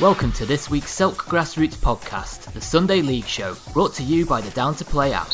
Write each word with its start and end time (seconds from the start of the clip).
Welcome 0.00 0.32
to 0.32 0.46
this 0.46 0.70
week's 0.70 0.92
Silk 0.92 1.26
Grassroots 1.26 1.76
podcast, 1.76 2.50
the 2.54 2.60
Sunday 2.62 3.02
League 3.02 3.26
Show, 3.26 3.54
brought 3.74 3.92
to 3.96 4.02
you 4.02 4.24
by 4.24 4.40
the 4.40 4.48
Down 4.52 4.74
to 4.76 4.84
Play 4.86 5.12
app. 5.12 5.28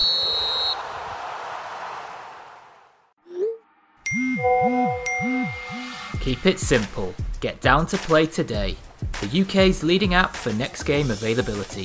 Keep 6.19 6.47
it 6.47 6.59
simple. 6.59 7.15
Get 7.39 7.61
Down 7.61 7.87
to 7.87 7.97
Play 7.97 8.27
today, 8.27 8.77
the 9.21 9.43
UK's 9.43 9.85
leading 9.85 10.15
app 10.15 10.35
for 10.35 10.53
next 10.55 10.83
game 10.83 11.13
availability. 11.13 11.85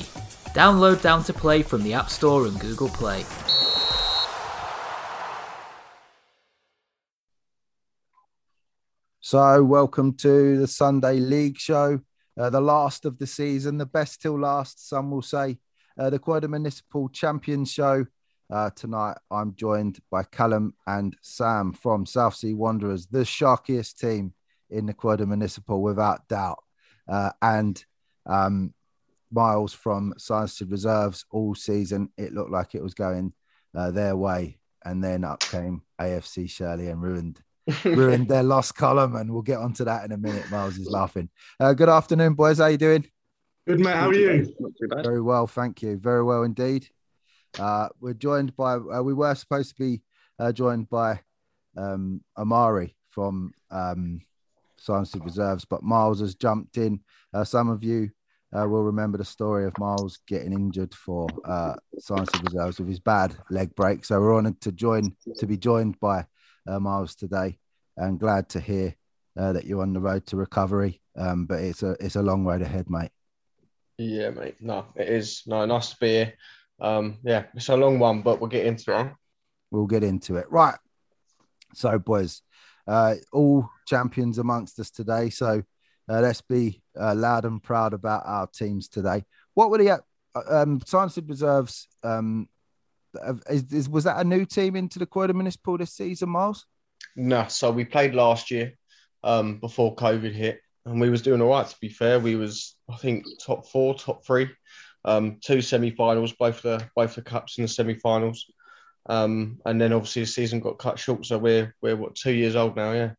Download 0.52 1.00
Down 1.00 1.22
to 1.22 1.32
Play 1.32 1.62
from 1.62 1.84
the 1.84 1.94
App 1.94 2.10
Store 2.10 2.48
and 2.48 2.58
Google 2.58 2.88
Play. 2.88 3.24
So, 9.20 9.62
welcome 9.62 10.14
to 10.14 10.58
the 10.58 10.66
Sunday 10.66 11.20
League 11.20 11.58
Show, 11.58 12.00
uh, 12.38 12.50
the 12.50 12.60
last 12.60 13.04
of 13.04 13.18
the 13.18 13.26
season, 13.26 13.78
the 13.78 13.86
best 13.86 14.22
till 14.22 14.38
last, 14.38 14.88
some 14.88 15.10
will 15.10 15.22
say. 15.22 15.58
Uh, 15.98 16.08
the 16.08 16.18
Croydon 16.18 16.50
Municipal 16.50 17.08
Champions 17.10 17.70
Show. 17.70 18.06
Uh, 18.50 18.70
tonight, 18.70 19.16
I'm 19.30 19.54
joined 19.54 20.00
by 20.10 20.22
Callum 20.24 20.74
and 20.86 21.16
Sam 21.22 21.72
from 21.72 22.06
South 22.06 22.34
Sea 22.34 22.54
Wanderers, 22.54 23.06
the 23.06 23.20
sharkiest 23.20 23.98
team 23.98 24.34
in 24.70 24.86
the 24.86 24.94
Croydon 24.94 25.28
Municipal, 25.28 25.82
without 25.82 26.28
doubt. 26.28 26.62
Uh, 27.08 27.30
and 27.42 27.84
um, 28.26 28.72
Miles 29.30 29.72
from 29.72 30.14
Sanderstead 30.18 30.70
Reserves 30.70 31.24
all 31.30 31.54
season. 31.54 32.10
It 32.16 32.32
looked 32.32 32.50
like 32.50 32.74
it 32.74 32.82
was 32.82 32.94
going 32.94 33.32
uh, 33.74 33.90
their 33.90 34.16
way. 34.16 34.58
And 34.84 35.02
then 35.02 35.24
up 35.24 35.40
came 35.40 35.82
AFC 36.00 36.50
Shirley 36.50 36.88
and 36.88 37.02
ruined 37.02 37.40
ruined 37.84 38.28
their 38.28 38.42
lost 38.42 38.74
column, 38.74 39.16
and 39.16 39.32
we'll 39.32 39.42
get 39.42 39.58
onto 39.58 39.84
that 39.84 40.04
in 40.04 40.12
a 40.12 40.16
minute. 40.16 40.50
Miles 40.50 40.78
is 40.78 40.88
laughing. 40.88 41.28
Uh, 41.60 41.72
good 41.72 41.88
afternoon, 41.88 42.34
boys. 42.34 42.58
How 42.58 42.66
you 42.66 42.78
doing? 42.78 43.06
Good, 43.66 43.80
mate. 43.80 43.94
How 43.94 44.08
are 44.08 44.14
you? 44.14 44.54
Not 44.58 44.72
too 44.80 44.88
bad. 44.88 45.04
Very 45.04 45.20
well, 45.20 45.46
thank 45.46 45.82
you. 45.82 45.96
Very 45.96 46.22
well 46.24 46.42
indeed. 46.42 46.88
Uh, 47.58 47.88
we're 48.00 48.14
joined 48.14 48.56
by. 48.56 48.74
Uh, 48.74 49.02
we 49.02 49.14
were 49.14 49.34
supposed 49.34 49.70
to 49.70 49.74
be 49.76 50.02
uh, 50.38 50.52
joined 50.52 50.88
by 50.88 51.20
um, 51.76 52.22
Amari 52.36 52.96
from 53.10 53.52
um, 53.70 54.20
Sanderstead 54.76 55.24
Reserves, 55.24 55.64
but 55.64 55.82
Miles 55.82 56.20
has 56.20 56.34
jumped 56.34 56.76
in. 56.76 57.00
Uh, 57.32 57.44
some 57.44 57.68
of 57.68 57.84
you 57.84 58.10
uh, 58.52 58.68
will 58.68 58.82
remember 58.82 59.18
the 59.18 59.24
story 59.24 59.64
of 59.64 59.78
Miles 59.78 60.18
getting 60.26 60.52
injured 60.52 60.94
for 60.94 61.28
uh, 61.44 61.74
Sanderstead 61.98 62.44
Reserves 62.44 62.78
with 62.78 62.88
his 62.88 63.00
bad 63.00 63.36
leg 63.50 63.74
break. 63.74 64.04
So 64.04 64.20
we're 64.20 64.36
honoured 64.36 64.60
to 64.62 64.72
join 64.72 65.14
to 65.36 65.46
be 65.46 65.56
joined 65.56 65.98
by 66.00 66.26
uh, 66.66 66.78
Miles 66.80 67.14
today, 67.14 67.58
and 67.96 68.18
glad 68.18 68.48
to 68.50 68.60
hear 68.60 68.94
uh, 69.36 69.52
that 69.52 69.64
you're 69.64 69.82
on 69.82 69.92
the 69.92 70.00
road 70.00 70.26
to 70.26 70.36
recovery. 70.36 71.00
Um, 71.16 71.46
but 71.46 71.60
it's 71.60 71.82
a 71.82 71.96
it's 72.00 72.16
a 72.16 72.22
long 72.22 72.44
road 72.44 72.62
ahead, 72.62 72.88
mate. 72.88 73.10
Yeah, 73.98 74.30
mate. 74.30 74.56
No, 74.60 74.86
it 74.96 75.08
is. 75.08 75.42
No, 75.46 75.64
nice 75.66 75.90
to 75.90 75.96
be 76.00 76.08
here. 76.08 76.34
Um, 76.80 77.18
yeah, 77.22 77.44
it's 77.54 77.68
a 77.68 77.76
long 77.76 77.98
one, 77.98 78.22
but 78.22 78.40
we'll 78.40 78.50
get 78.50 78.66
into 78.66 78.98
it. 78.98 79.12
We'll 79.70 79.86
get 79.86 80.02
into 80.02 80.36
it. 80.36 80.50
Right. 80.50 80.76
So, 81.74 81.98
boys, 81.98 82.42
uh, 82.86 83.14
all 83.32 83.68
champions 83.86 84.38
amongst 84.38 84.78
us 84.78 84.90
today. 84.90 85.30
So 85.30 85.62
uh, 86.08 86.20
let's 86.20 86.40
be 86.40 86.82
uh, 86.98 87.14
loud 87.14 87.44
and 87.44 87.62
proud 87.62 87.94
about 87.94 88.22
our 88.26 88.46
teams 88.46 88.88
today. 88.88 89.24
What 89.54 89.70
were 89.70 89.78
the 89.78 89.90
uh, 89.90 89.98
um, 90.48 90.80
Sanderstead 90.84 91.28
Reserves? 91.28 91.88
Um, 92.02 92.48
is, 93.50 93.72
is, 93.72 93.88
was 93.88 94.04
that 94.04 94.18
a 94.18 94.24
new 94.24 94.44
team 94.44 94.76
into 94.76 94.98
the 94.98 95.06
Croydon 95.06 95.36
Municipal 95.36 95.78
this 95.78 95.92
season, 95.92 96.30
Miles? 96.30 96.66
No, 97.16 97.46
so 97.48 97.70
we 97.70 97.84
played 97.84 98.14
last 98.14 98.50
year 98.50 98.74
um, 99.24 99.58
before 99.58 99.94
COVID 99.96 100.32
hit, 100.32 100.60
and 100.86 101.00
we 101.00 101.10
was 101.10 101.22
doing 101.22 101.40
all 101.42 101.50
right. 101.50 101.66
To 101.66 101.76
be 101.80 101.88
fair, 101.88 102.18
we 102.20 102.36
was 102.36 102.76
I 102.90 102.96
think 102.96 103.24
top 103.44 103.66
four, 103.68 103.94
top 103.94 104.24
three, 104.24 104.48
um, 105.04 105.38
two 105.40 105.60
semi-finals, 105.60 106.32
both 106.32 106.62
the 106.62 106.82
both 106.96 107.14
the 107.14 107.22
cups 107.22 107.58
in 107.58 107.62
the 107.62 107.68
semi-finals, 107.68 108.46
um, 109.06 109.60
and 109.66 109.80
then 109.80 109.92
obviously 109.92 110.22
the 110.22 110.26
season 110.26 110.60
got 110.60 110.78
cut 110.78 110.98
short. 110.98 111.26
So 111.26 111.38
we're 111.38 111.74
we're 111.82 111.96
what 111.96 112.14
two 112.14 112.32
years 112.32 112.56
old 112.56 112.76
now, 112.76 112.92
yeah. 112.92 113.12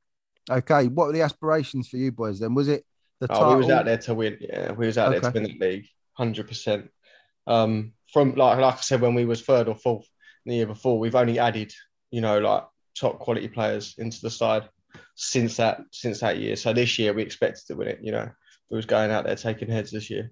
Okay, 0.49 0.87
what 0.87 1.07
were 1.07 1.13
the 1.13 1.21
aspirations 1.21 1.87
for 1.87 1.97
you 1.97 2.11
boys 2.11 2.39
then? 2.39 2.53
Was 2.53 2.67
it 2.67 2.85
the 3.19 3.27
Oh, 3.29 3.33
title? 3.39 3.49
we 3.51 3.55
was 3.57 3.69
out 3.69 3.85
there 3.85 3.97
to 3.97 4.13
win. 4.13 4.37
Yeah, 4.41 4.71
we 4.71 4.87
was 4.87 4.97
out 4.97 5.11
there 5.11 5.19
Okay. 5.19 5.27
to 5.31 5.33
win 5.33 5.57
the 5.59 5.65
league, 5.65 5.87
hundred 6.13 6.47
percent. 6.47 6.89
Um, 7.47 7.93
from 8.11 8.35
like 8.35 8.59
like 8.59 8.75
I 8.75 8.81
said, 8.81 9.01
when 9.01 9.15
we 9.15 9.25
was 9.25 9.41
third 9.41 9.67
or 9.67 9.75
fourth 9.75 10.07
the 10.45 10.55
year 10.55 10.67
before, 10.67 10.99
we've 10.99 11.15
only 11.15 11.39
added, 11.39 11.73
you 12.11 12.21
know, 12.21 12.39
like 12.39 12.63
top 12.99 13.19
quality 13.19 13.47
players 13.47 13.95
into 13.97 14.21
the 14.21 14.29
side 14.29 14.69
since 15.15 15.57
that 15.57 15.81
since 15.91 16.19
that 16.19 16.37
year. 16.37 16.55
So 16.55 16.73
this 16.73 16.99
year 16.99 17.13
we 17.13 17.23
expected 17.23 17.65
to 17.67 17.75
win 17.75 17.87
it. 17.87 17.99
You 18.01 18.11
know, 18.11 18.29
we 18.69 18.77
was 18.77 18.85
going 18.85 19.11
out 19.11 19.25
there 19.25 19.35
taking 19.35 19.69
heads 19.69 19.91
this 19.91 20.09
year. 20.09 20.31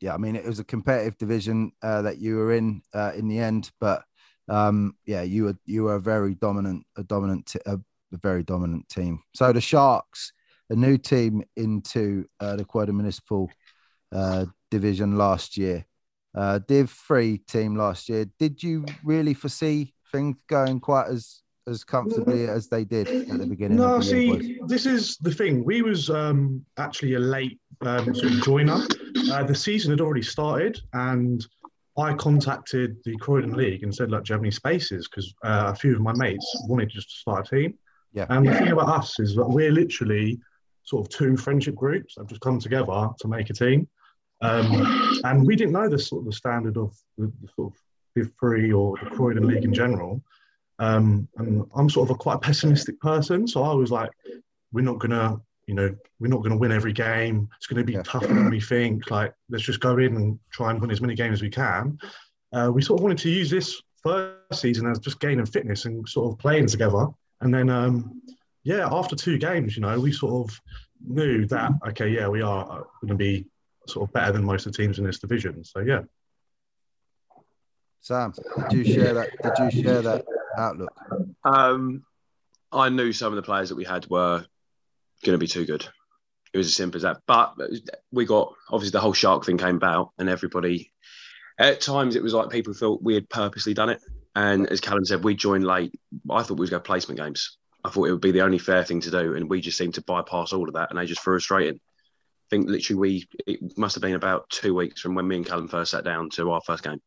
yeah, 0.00 0.14
I 0.14 0.18
mean, 0.18 0.36
it 0.36 0.44
was 0.44 0.58
a 0.60 0.64
competitive 0.64 1.18
division 1.18 1.72
uh, 1.82 2.02
that 2.02 2.18
you 2.18 2.36
were 2.36 2.52
in 2.52 2.82
uh, 2.94 3.12
in 3.16 3.28
the 3.28 3.38
end, 3.38 3.70
but 3.80 4.02
um, 4.48 4.94
yeah, 5.06 5.22
you 5.22 5.44
were 5.44 5.58
you 5.66 5.84
were 5.84 5.96
a 5.96 6.00
very 6.00 6.34
dominant, 6.34 6.86
a 6.96 7.02
dominant, 7.02 7.46
t- 7.46 7.60
a, 7.66 7.74
a 7.74 8.18
very 8.22 8.42
dominant 8.42 8.88
team. 8.88 9.20
So 9.34 9.52
the 9.52 9.60
Sharks, 9.60 10.32
a 10.70 10.76
new 10.76 10.98
team 10.98 11.42
into 11.56 12.26
uh, 12.40 12.56
the 12.56 12.64
Croydon 12.64 12.96
Municipal 12.96 13.50
uh, 14.12 14.46
division 14.70 15.18
last 15.18 15.56
year, 15.56 15.84
uh, 16.38 16.60
Div 16.60 16.90
Three 16.90 17.38
team 17.38 17.74
last 17.74 18.08
year. 18.08 18.26
Did 18.38 18.62
you 18.62 18.84
really 19.02 19.34
foresee 19.34 19.92
things 20.12 20.36
going 20.48 20.80
quite 20.80 21.08
as 21.08 21.42
as 21.66 21.84
comfortably 21.84 22.48
as 22.48 22.68
they 22.68 22.84
did 22.84 23.08
at 23.08 23.38
the 23.38 23.46
beginning? 23.46 23.76
No, 23.76 23.96
of 23.96 24.06
the 24.06 24.24
year, 24.24 24.40
see, 24.40 24.60
this 24.66 24.86
is 24.86 25.18
the 25.18 25.32
thing. 25.32 25.64
We 25.64 25.82
was 25.82 26.08
um, 26.08 26.64
actually 26.78 27.14
a 27.14 27.18
late 27.18 27.60
um, 27.82 28.14
sort 28.14 28.32
of 28.32 28.42
joiner. 28.42 28.86
Uh, 29.30 29.42
the 29.42 29.54
season 29.54 29.90
had 29.90 30.00
already 30.00 30.22
started, 30.22 30.80
and 30.94 31.44
I 31.98 32.14
contacted 32.14 32.96
the 33.04 33.16
Croydon 33.16 33.54
League 33.54 33.82
and 33.82 33.94
said, 33.94 34.10
"Look, 34.10 34.24
do 34.24 34.30
you 34.30 34.34
have 34.34 34.42
any 34.42 34.52
spaces?" 34.52 35.08
Because 35.08 35.34
uh, 35.44 35.72
a 35.72 35.74
few 35.74 35.96
of 35.96 36.00
my 36.00 36.12
mates 36.14 36.46
wanted 36.68 36.88
just 36.88 37.10
to 37.10 37.16
start 37.16 37.48
a 37.48 37.56
team. 37.56 37.74
Yeah. 38.12 38.26
And 38.30 38.46
the 38.46 38.54
thing 38.54 38.68
about 38.68 38.88
us 38.88 39.18
is 39.20 39.34
that 39.34 39.46
we're 39.46 39.72
literally 39.72 40.40
sort 40.84 41.06
of 41.06 41.10
two 41.10 41.36
friendship 41.36 41.74
groups 41.74 42.14
that 42.14 42.22
have 42.22 42.28
just 42.28 42.40
come 42.40 42.58
together 42.58 43.08
to 43.18 43.28
make 43.28 43.50
a 43.50 43.52
team. 43.52 43.88
Um, 44.40 45.20
and 45.24 45.46
we 45.46 45.56
didn't 45.56 45.72
know 45.72 45.88
the 45.88 45.98
sort 45.98 46.20
of 46.20 46.26
the 46.26 46.32
standard 46.32 46.76
of 46.76 46.96
the, 47.16 47.32
the 47.42 47.48
sort 47.56 47.72
of 47.72 47.80
Div 48.14 48.30
Three 48.38 48.72
or 48.72 48.96
the 49.02 49.10
Croydon 49.10 49.46
League 49.46 49.64
in 49.64 49.74
general. 49.74 50.22
Um, 50.78 51.26
and 51.38 51.64
I'm 51.74 51.90
sort 51.90 52.08
of 52.08 52.14
a 52.14 52.18
quite 52.18 52.40
pessimistic 52.40 53.00
person, 53.00 53.48
so 53.48 53.62
I 53.64 53.74
was 53.74 53.90
like, 53.90 54.10
we're 54.72 54.84
not 54.84 54.98
gonna, 55.00 55.40
you 55.66 55.74
know, 55.74 55.92
we're 56.20 56.28
not 56.28 56.42
gonna 56.42 56.56
win 56.56 56.70
every 56.70 56.92
game. 56.92 57.48
It's 57.56 57.66
gonna 57.66 57.82
be 57.82 57.94
Yeah. 57.94 58.02
tougher 58.02 58.28
than 58.28 58.48
we 58.50 58.60
think. 58.60 59.10
Like, 59.10 59.34
let's 59.50 59.64
just 59.64 59.80
go 59.80 59.98
in 59.98 60.14
and 60.16 60.38
try 60.52 60.70
and 60.70 60.80
win 60.80 60.90
as 60.92 61.00
many 61.00 61.16
games 61.16 61.38
as 61.38 61.42
we 61.42 61.50
can. 61.50 61.98
Uh, 62.52 62.70
we 62.72 62.80
sort 62.80 63.00
of 63.00 63.02
wanted 63.02 63.18
to 63.18 63.30
use 63.30 63.50
this 63.50 63.82
first 64.02 64.60
season 64.60 64.86
as 64.86 65.00
just 65.00 65.18
gaining 65.18 65.44
fitness 65.46 65.84
and 65.84 66.08
sort 66.08 66.32
of 66.32 66.38
playing 66.38 66.66
together. 66.66 67.08
And 67.40 67.52
then, 67.52 67.68
um, 67.68 68.22
yeah, 68.62 68.88
after 68.90 69.16
two 69.16 69.36
games, 69.36 69.76
you 69.76 69.82
know, 69.82 69.98
we 69.98 70.12
sort 70.12 70.48
of 70.48 70.60
knew 71.04 71.46
that 71.46 71.72
okay, 71.88 72.08
yeah, 72.08 72.28
we 72.28 72.40
are 72.40 72.86
going 73.00 73.08
to 73.08 73.14
be 73.16 73.44
sort 73.88 74.08
of 74.08 74.12
better 74.12 74.32
than 74.32 74.44
most 74.44 74.66
of 74.66 74.72
the 74.72 74.78
teams 74.78 74.98
in 74.98 75.04
this 75.04 75.18
division. 75.18 75.64
So 75.64 75.80
yeah. 75.80 76.02
Sam, 78.00 78.32
did 78.70 78.86
you 78.86 78.94
share 78.94 79.14
that? 79.14 79.30
Did 79.42 79.74
you 79.74 79.82
share 79.82 80.02
that 80.02 80.24
outlook? 80.56 80.94
Um, 81.44 82.04
I 82.70 82.88
knew 82.88 83.12
some 83.12 83.32
of 83.32 83.36
the 83.36 83.42
players 83.42 83.70
that 83.70 83.76
we 83.76 83.84
had 83.84 84.08
were 84.08 84.44
going 85.24 85.34
to 85.34 85.38
be 85.38 85.46
too 85.46 85.66
good. 85.66 85.86
It 86.52 86.56
was 86.56 86.68
as 86.68 86.76
simple 86.76 86.96
as 86.96 87.02
that. 87.02 87.18
But 87.26 87.56
we 88.12 88.24
got 88.24 88.54
obviously 88.70 88.92
the 88.92 89.00
whole 89.00 89.12
shark 89.12 89.44
thing 89.44 89.58
came 89.58 89.76
about, 89.76 90.12
and 90.18 90.28
everybody. 90.28 90.92
At 91.58 91.80
times, 91.80 92.14
it 92.14 92.22
was 92.22 92.34
like 92.34 92.50
people 92.50 92.72
thought 92.72 93.02
we 93.02 93.14
had 93.14 93.28
purposely 93.28 93.74
done 93.74 93.90
it. 93.90 94.00
And 94.36 94.68
as 94.68 94.80
Callum 94.80 95.04
said, 95.04 95.24
we 95.24 95.34
joined 95.34 95.64
late. 95.64 95.92
I 96.30 96.42
thought 96.42 96.58
we 96.58 96.62
was 96.62 96.70
going 96.70 96.82
to 96.82 96.86
placement 96.86 97.18
games. 97.18 97.58
I 97.84 97.90
thought 97.90 98.08
it 98.08 98.12
would 98.12 98.20
be 98.20 98.30
the 98.30 98.42
only 98.42 98.58
fair 98.58 98.84
thing 98.84 99.00
to 99.00 99.10
do, 99.10 99.34
and 99.34 99.50
we 99.50 99.60
just 99.60 99.76
seemed 99.76 99.94
to 99.94 100.02
bypass 100.02 100.52
all 100.52 100.68
of 100.68 100.74
that, 100.74 100.90
and 100.90 100.98
they 100.98 101.06
just 101.06 101.22
threw 101.22 101.36
us 101.36 101.42
straight 101.42 101.68
in. 101.68 101.80
I 102.48 102.56
think 102.56 102.68
literally 102.68 102.98
we 102.98 103.28
it 103.46 103.76
must 103.76 103.94
have 103.94 104.02
been 104.02 104.14
about 104.14 104.48
two 104.48 104.74
weeks 104.74 105.02
from 105.02 105.14
when 105.14 105.28
me 105.28 105.36
and 105.36 105.46
Callum 105.46 105.68
first 105.68 105.90
sat 105.90 106.04
down 106.04 106.30
to 106.30 106.50
our 106.50 106.62
first 106.62 106.82
game. 106.82 107.00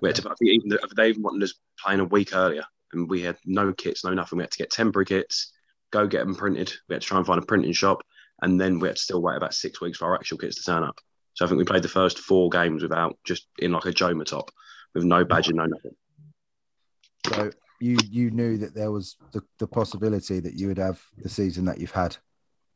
We 0.00 0.08
had 0.08 0.16
to, 0.16 0.30
I 0.30 0.34
think 0.34 0.50
even 0.50 0.78
they 0.96 1.08
even 1.08 1.22
wanted 1.22 1.44
us 1.44 1.54
playing 1.78 2.00
a 2.00 2.04
week 2.04 2.34
earlier, 2.34 2.64
and 2.92 3.08
we 3.08 3.22
had 3.22 3.36
no 3.44 3.72
kits, 3.72 4.04
no 4.04 4.14
nothing. 4.14 4.38
We 4.38 4.42
had 4.42 4.50
to 4.50 4.58
get 4.58 4.70
temporary 4.70 5.06
kits, 5.06 5.52
go 5.92 6.08
get 6.08 6.24
them 6.24 6.34
printed. 6.34 6.72
We 6.88 6.94
had 6.94 7.02
to 7.02 7.08
try 7.08 7.18
and 7.18 7.26
find 7.26 7.40
a 7.40 7.46
printing 7.46 7.72
shop, 7.72 8.02
and 8.40 8.60
then 8.60 8.80
we 8.80 8.88
had 8.88 8.96
to 8.96 9.02
still 9.02 9.22
wait 9.22 9.36
about 9.36 9.54
six 9.54 9.80
weeks 9.80 9.98
for 9.98 10.06
our 10.06 10.14
actual 10.14 10.38
kits 10.38 10.56
to 10.56 10.62
turn 10.64 10.82
up. 10.82 10.98
So 11.34 11.44
I 11.44 11.48
think 11.48 11.58
we 11.58 11.64
played 11.64 11.84
the 11.84 11.88
first 11.88 12.18
four 12.18 12.50
games 12.50 12.82
without 12.82 13.18
just 13.24 13.46
in 13.58 13.70
like 13.70 13.86
a 13.86 13.92
Joma 13.92 14.24
top, 14.24 14.50
with 14.94 15.04
no 15.04 15.24
badge 15.24 15.48
and 15.48 15.58
no 15.58 15.66
nothing. 15.66 15.94
So 17.28 17.50
you 17.80 17.96
you 18.10 18.30
knew 18.30 18.56
that 18.58 18.74
there 18.74 18.90
was 18.90 19.16
the, 19.32 19.42
the 19.58 19.66
possibility 19.66 20.40
that 20.40 20.54
you 20.54 20.68
would 20.68 20.78
have 20.78 21.00
the 21.18 21.28
season 21.28 21.64
that 21.66 21.78
you've 21.78 21.92
had. 21.92 22.16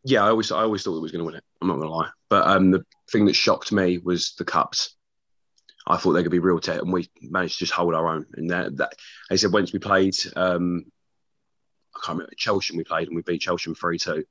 Yeah, 0.05 0.25
I 0.25 0.29
always 0.29 0.53
I 0.53 0.63
always 0.63 0.83
thought 0.83 0.95
we 0.95 1.01
was 1.01 1.13
going 1.13 1.21
to 1.21 1.27
win 1.27 1.35
it. 1.37 1.45
I'm 1.61 1.69
not 1.69 1.77
going 1.77 1.89
to 1.89 1.95
lie, 1.95 2.11
but 2.29 2.47
um, 2.47 2.71
the 2.71 2.85
thing 3.11 3.27
that 3.27 3.35
shocked 3.35 3.73
me 3.73 3.99
was 3.99 4.35
the 4.39 4.45
cups. 4.45 4.95
I 5.89 5.97
thought 5.97 6.13
they 6.13 6.23
could 6.23 6.33
be 6.33 6.41
real 6.41 6.59
tight, 6.59 6.81
and 6.81 6.93
we 6.93 7.09
managed 7.21 7.59
to 7.59 7.65
just 7.65 7.73
hold 7.73 7.95
our 7.95 8.09
own. 8.09 8.27
And 8.35 8.51
that, 8.51 8.77
that 8.79 8.93
I 9.31 9.37
said 9.37 9.53
once 9.53 9.73
we 9.73 9.79
played, 9.79 10.15
um, 10.35 10.85
I 11.95 12.01
can't 12.05 12.19
remember 12.19 12.35
Chelsea 12.37 12.77
we 12.77 12.85
played, 12.85 13.09
and 13.09 13.17
we 13.17 13.23
beat 13.23 13.41
Chelsea 13.41 13.73
three 13.75 13.99
two. 13.99 14.25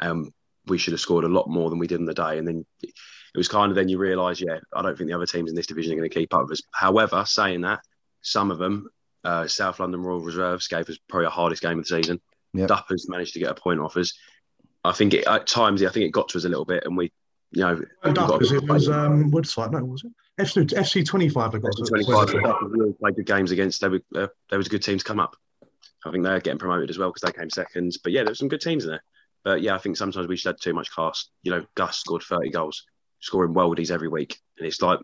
Um, 0.00 0.32
we 0.66 0.78
should 0.78 0.92
have 0.92 1.00
scored 1.00 1.24
a 1.24 1.28
lot 1.28 1.48
more 1.48 1.70
than 1.70 1.78
we 1.78 1.86
did 1.86 1.98
on 1.98 2.06
the 2.06 2.14
day. 2.14 2.38
And 2.38 2.46
then 2.46 2.64
it 2.82 2.92
was 3.36 3.48
kind 3.48 3.70
of 3.70 3.76
then 3.76 3.88
you 3.88 3.98
realise, 3.98 4.40
yeah, 4.40 4.58
I 4.74 4.82
don't 4.82 4.96
think 4.96 5.08
the 5.08 5.16
other 5.16 5.26
teams 5.26 5.50
in 5.50 5.56
this 5.56 5.66
division 5.66 5.92
are 5.92 5.96
going 5.96 6.08
to 6.08 6.14
keep 6.14 6.34
up 6.34 6.42
with 6.42 6.52
us. 6.52 6.62
However, 6.72 7.24
saying 7.26 7.62
that, 7.62 7.80
some 8.20 8.50
of 8.50 8.58
them, 8.58 8.88
uh, 9.24 9.46
South 9.46 9.80
London 9.80 10.02
Royal 10.02 10.20
Reserves 10.20 10.68
gave 10.68 10.88
us 10.88 10.98
probably 11.08 11.26
our 11.26 11.32
hardest 11.32 11.62
game 11.62 11.78
of 11.78 11.84
the 11.84 11.96
season. 11.96 12.20
Yep. 12.54 12.68
Duppers 12.68 13.08
managed 13.08 13.32
to 13.32 13.40
get 13.40 13.50
a 13.50 13.54
point 13.54 13.80
off 13.80 13.96
us. 13.96 14.16
I 14.84 14.92
think 14.92 15.14
it, 15.14 15.26
at 15.26 15.46
times, 15.46 15.82
I 15.82 15.88
think 15.90 16.06
it 16.06 16.10
got 16.10 16.28
to 16.30 16.38
us 16.38 16.44
a 16.44 16.48
little 16.48 16.64
bit, 16.64 16.84
and 16.84 16.96
we, 16.96 17.12
you 17.52 17.62
know, 17.62 17.80
we 18.04 18.12
got- 18.12 18.38
because 18.38 18.52
it 18.52 18.64
was 18.68 18.88
um, 18.88 19.30
Woodside, 19.30 19.72
no, 19.72 19.84
was 19.84 20.04
it? 20.04 20.12
FC, 20.40 20.64
FC 20.66 21.06
25 21.06 21.52
they 21.52 21.58
got 21.58 21.72
to. 21.76 21.84
25 21.84 22.56
really 22.70 22.92
played 22.94 23.16
good 23.16 23.26
games 23.26 23.50
against. 23.50 23.80
They 23.80 23.88
were 23.88 24.00
uh, 24.14 24.28
there 24.48 24.58
was 24.58 24.66
a 24.66 24.70
good 24.70 24.82
team 24.82 24.98
to 24.98 25.04
come 25.04 25.20
up. 25.20 25.36
I 26.04 26.10
think 26.10 26.24
they're 26.24 26.40
getting 26.40 26.58
promoted 26.58 26.90
as 26.90 26.98
well 26.98 27.10
because 27.12 27.30
they 27.30 27.38
came 27.38 27.50
second. 27.50 27.92
But 28.02 28.12
yeah, 28.12 28.24
there's 28.24 28.38
some 28.38 28.48
good 28.48 28.60
teams 28.62 28.84
in 28.84 28.90
there. 28.90 29.04
But 29.44 29.60
yeah, 29.60 29.74
I 29.74 29.78
think 29.78 29.96
sometimes 29.96 30.26
we 30.26 30.36
should 30.36 30.48
have 30.48 30.58
too 30.58 30.72
much 30.72 30.90
class. 30.90 31.28
You 31.42 31.52
know, 31.52 31.66
Gus 31.74 31.98
scored 31.98 32.22
30 32.22 32.50
goals, 32.50 32.84
scoring 33.20 33.54
worldies 33.54 33.90
every 33.90 34.08
week, 34.08 34.38
and 34.58 34.66
it's 34.66 34.80
like 34.80 35.00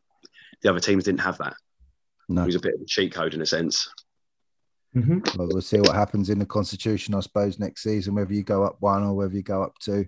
the 0.63 0.71
other 0.71 0.81
teams 0.81 1.05
didn't 1.05 1.21
have 1.21 1.39
that. 1.39 1.55
No. 2.29 2.43
It 2.43 2.47
was 2.47 2.55
a 2.55 2.61
bit 2.61 2.75
of 2.75 2.81
a 2.81 2.87
cheat 2.87 3.13
code 3.13 3.35
in 3.35 3.41
a 3.43 3.47
sense. 3.47 3.91
Hmm 4.94 5.19
Well, 5.37 5.49
we'll 5.49 5.61
see 5.62 5.81
what 5.81 5.94
happens 5.94 6.31
in 6.31 6.38
the 6.38 6.46
constitution, 6.46 7.14
I 7.14 7.20
suppose, 7.20 7.58
next 7.58 7.82
season, 7.82 8.14
whether 8.14 8.32
you 8.32 8.43
go 8.43 8.64
up 8.64 8.76
one 8.81 9.02
or 9.02 9.14
whether 9.14 9.35
you 9.35 9.43
go 9.43 9.62
up 9.62 9.79
two. 9.79 10.06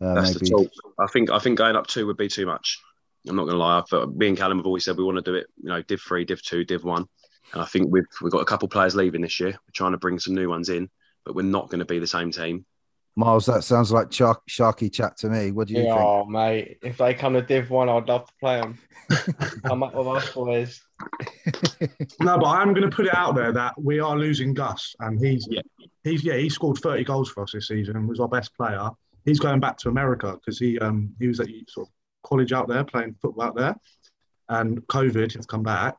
Uh, 0.00 0.14
That's 0.14 0.34
maybe 0.34 0.50
the 0.50 0.56
talk. 0.56 0.70
I 0.98 1.06
think 1.06 1.30
I 1.30 1.38
think 1.38 1.58
going 1.58 1.76
up 1.76 1.86
two 1.86 2.06
would 2.06 2.16
be 2.16 2.28
too 2.28 2.46
much. 2.46 2.80
I'm 3.28 3.36
not 3.36 3.44
going 3.44 3.54
to 3.54 3.58
lie. 3.58 3.78
I 3.78 3.82
thought, 3.88 4.14
me 4.14 4.28
and 4.28 4.36
Callum 4.36 4.58
have 4.58 4.66
always 4.66 4.84
said 4.84 4.96
we 4.98 5.04
want 5.04 5.16
to 5.16 5.22
do 5.22 5.34
it. 5.34 5.46
You 5.62 5.68
know, 5.70 5.82
Div 5.82 6.00
three, 6.00 6.24
Div 6.24 6.42
two, 6.42 6.64
Div 6.64 6.84
one, 6.84 7.06
and 7.52 7.62
I 7.62 7.64
think 7.66 7.88
we've 7.90 8.04
we've 8.22 8.32
got 8.32 8.40
a 8.40 8.46
couple 8.46 8.68
players 8.68 8.94
leaving 8.94 9.22
this 9.22 9.40
year. 9.40 9.50
We're 9.50 9.72
trying 9.72 9.92
to 9.92 9.98
bring 9.98 10.18
some 10.18 10.34
new 10.34 10.48
ones 10.48 10.68
in, 10.68 10.90
but 11.24 11.34
we're 11.34 11.42
not 11.42 11.68
going 11.70 11.78
to 11.78 11.84
be 11.84 11.98
the 11.98 12.06
same 12.06 12.30
team. 12.30 12.66
Miles, 13.16 13.46
that 13.46 13.62
sounds 13.62 13.92
like 13.92 14.12
shark, 14.12 14.42
Sharky 14.50 14.92
chat 14.92 15.16
to 15.18 15.28
me. 15.28 15.52
What 15.52 15.68
do 15.68 15.74
you 15.74 15.84
Yeah, 15.84 15.94
think? 15.94 16.04
oh, 16.04 16.24
mate. 16.24 16.78
If 16.82 16.98
they 16.98 17.14
come 17.14 17.34
to 17.34 17.42
Div 17.42 17.70
1, 17.70 17.88
I'd 17.88 18.08
love 18.08 18.26
to 18.26 18.32
play 18.40 18.60
them. 18.60 18.76
come 19.64 19.84
up 19.84 19.94
with 19.94 20.08
us, 20.08 20.34
boys. 20.34 20.82
No, 22.20 22.38
but 22.38 22.46
I'm 22.46 22.72
going 22.74 22.88
to 22.88 22.94
put 22.94 23.06
it 23.06 23.14
out 23.14 23.34
there 23.34 23.52
that 23.52 23.74
we 23.80 24.00
are 24.00 24.16
losing 24.16 24.54
Gus, 24.54 24.94
and 25.00 25.18
he's 25.24 25.46
Yeah. 25.50 25.60
he's 26.02 26.24
yeah 26.24 26.36
he 26.36 26.48
scored 26.48 26.78
30 26.78 27.04
goals 27.04 27.30
for 27.30 27.42
us 27.42 27.52
this 27.52 27.68
season 27.68 27.96
and 27.96 28.08
was 28.08 28.20
our 28.20 28.28
best 28.28 28.54
player. 28.56 28.88
He's 29.24 29.40
going 29.40 29.60
back 29.60 29.76
to 29.78 29.88
America 29.88 30.32
because 30.34 30.58
he 30.58 30.78
um 30.78 31.14
he 31.18 31.28
was 31.28 31.40
at 31.40 31.48
sort 31.68 31.88
of 31.88 31.92
college 32.22 32.52
out 32.52 32.68
there 32.68 32.84
playing 32.84 33.14
football 33.20 33.44
out 33.44 33.56
there, 33.56 33.74
and 34.48 34.80
COVID 34.86 35.34
has 35.34 35.46
come 35.46 35.62
back. 35.62 35.96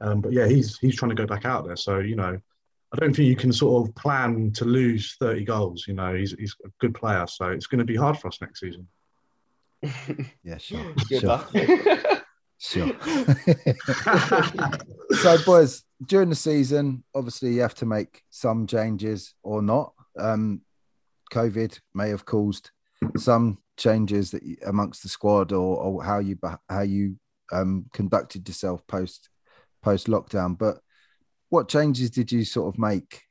Um, 0.00 0.20
but 0.20 0.32
yeah, 0.32 0.46
he's 0.46 0.78
he's 0.78 0.96
trying 0.96 1.10
to 1.10 1.14
go 1.22 1.26
back 1.26 1.44
out 1.44 1.66
there. 1.66 1.76
So 1.76 1.98
you 1.98 2.16
know, 2.16 2.38
I 2.92 2.96
don't 2.96 3.14
think 3.14 3.28
you 3.28 3.36
can 3.36 3.52
sort 3.52 3.88
of 3.88 3.94
plan 3.94 4.52
to 4.52 4.64
lose 4.64 5.16
30 5.20 5.44
goals. 5.44 5.84
You 5.88 5.94
know, 5.94 6.14
he's 6.14 6.32
he's 6.38 6.54
a 6.64 6.68
good 6.80 6.94
player, 6.94 7.26
so 7.26 7.48
it's 7.48 7.66
going 7.66 7.80
to 7.80 7.84
be 7.84 7.96
hard 7.96 8.18
for 8.18 8.28
us 8.28 8.40
next 8.40 8.60
season. 8.60 8.88
Yeah, 10.42 10.58
sure. 10.58 10.92
Good 11.08 11.20
sure. 11.20 11.40
luck. 12.76 13.02
Sure. 13.04 13.36
so, 15.38 15.44
boys, 15.44 15.84
during 16.06 16.28
the 16.28 16.34
season, 16.34 17.04
obviously 17.14 17.54
you 17.54 17.60
have 17.62 17.74
to 17.76 17.86
make 17.86 18.22
some 18.30 18.66
changes 18.66 19.34
or 19.42 19.62
not. 19.62 19.92
Um, 20.18 20.62
COVID 21.32 21.78
may 21.94 22.08
have 22.10 22.24
caused 22.24 22.70
some 23.16 23.58
changes 23.76 24.30
that 24.32 24.42
you, 24.42 24.56
amongst 24.66 25.02
the 25.02 25.08
squad 25.08 25.52
or, 25.52 25.76
or 25.76 26.02
how 26.02 26.18
you 26.18 26.38
how 26.68 26.82
you 26.82 27.16
um, 27.52 27.86
conducted 27.92 28.46
yourself 28.48 28.86
post 28.86 29.28
post 29.82 30.06
lockdown. 30.06 30.58
But 30.58 30.78
what 31.48 31.68
changes 31.68 32.10
did 32.10 32.30
you 32.32 32.44
sort 32.44 32.74
of 32.74 32.78
make 32.78 33.22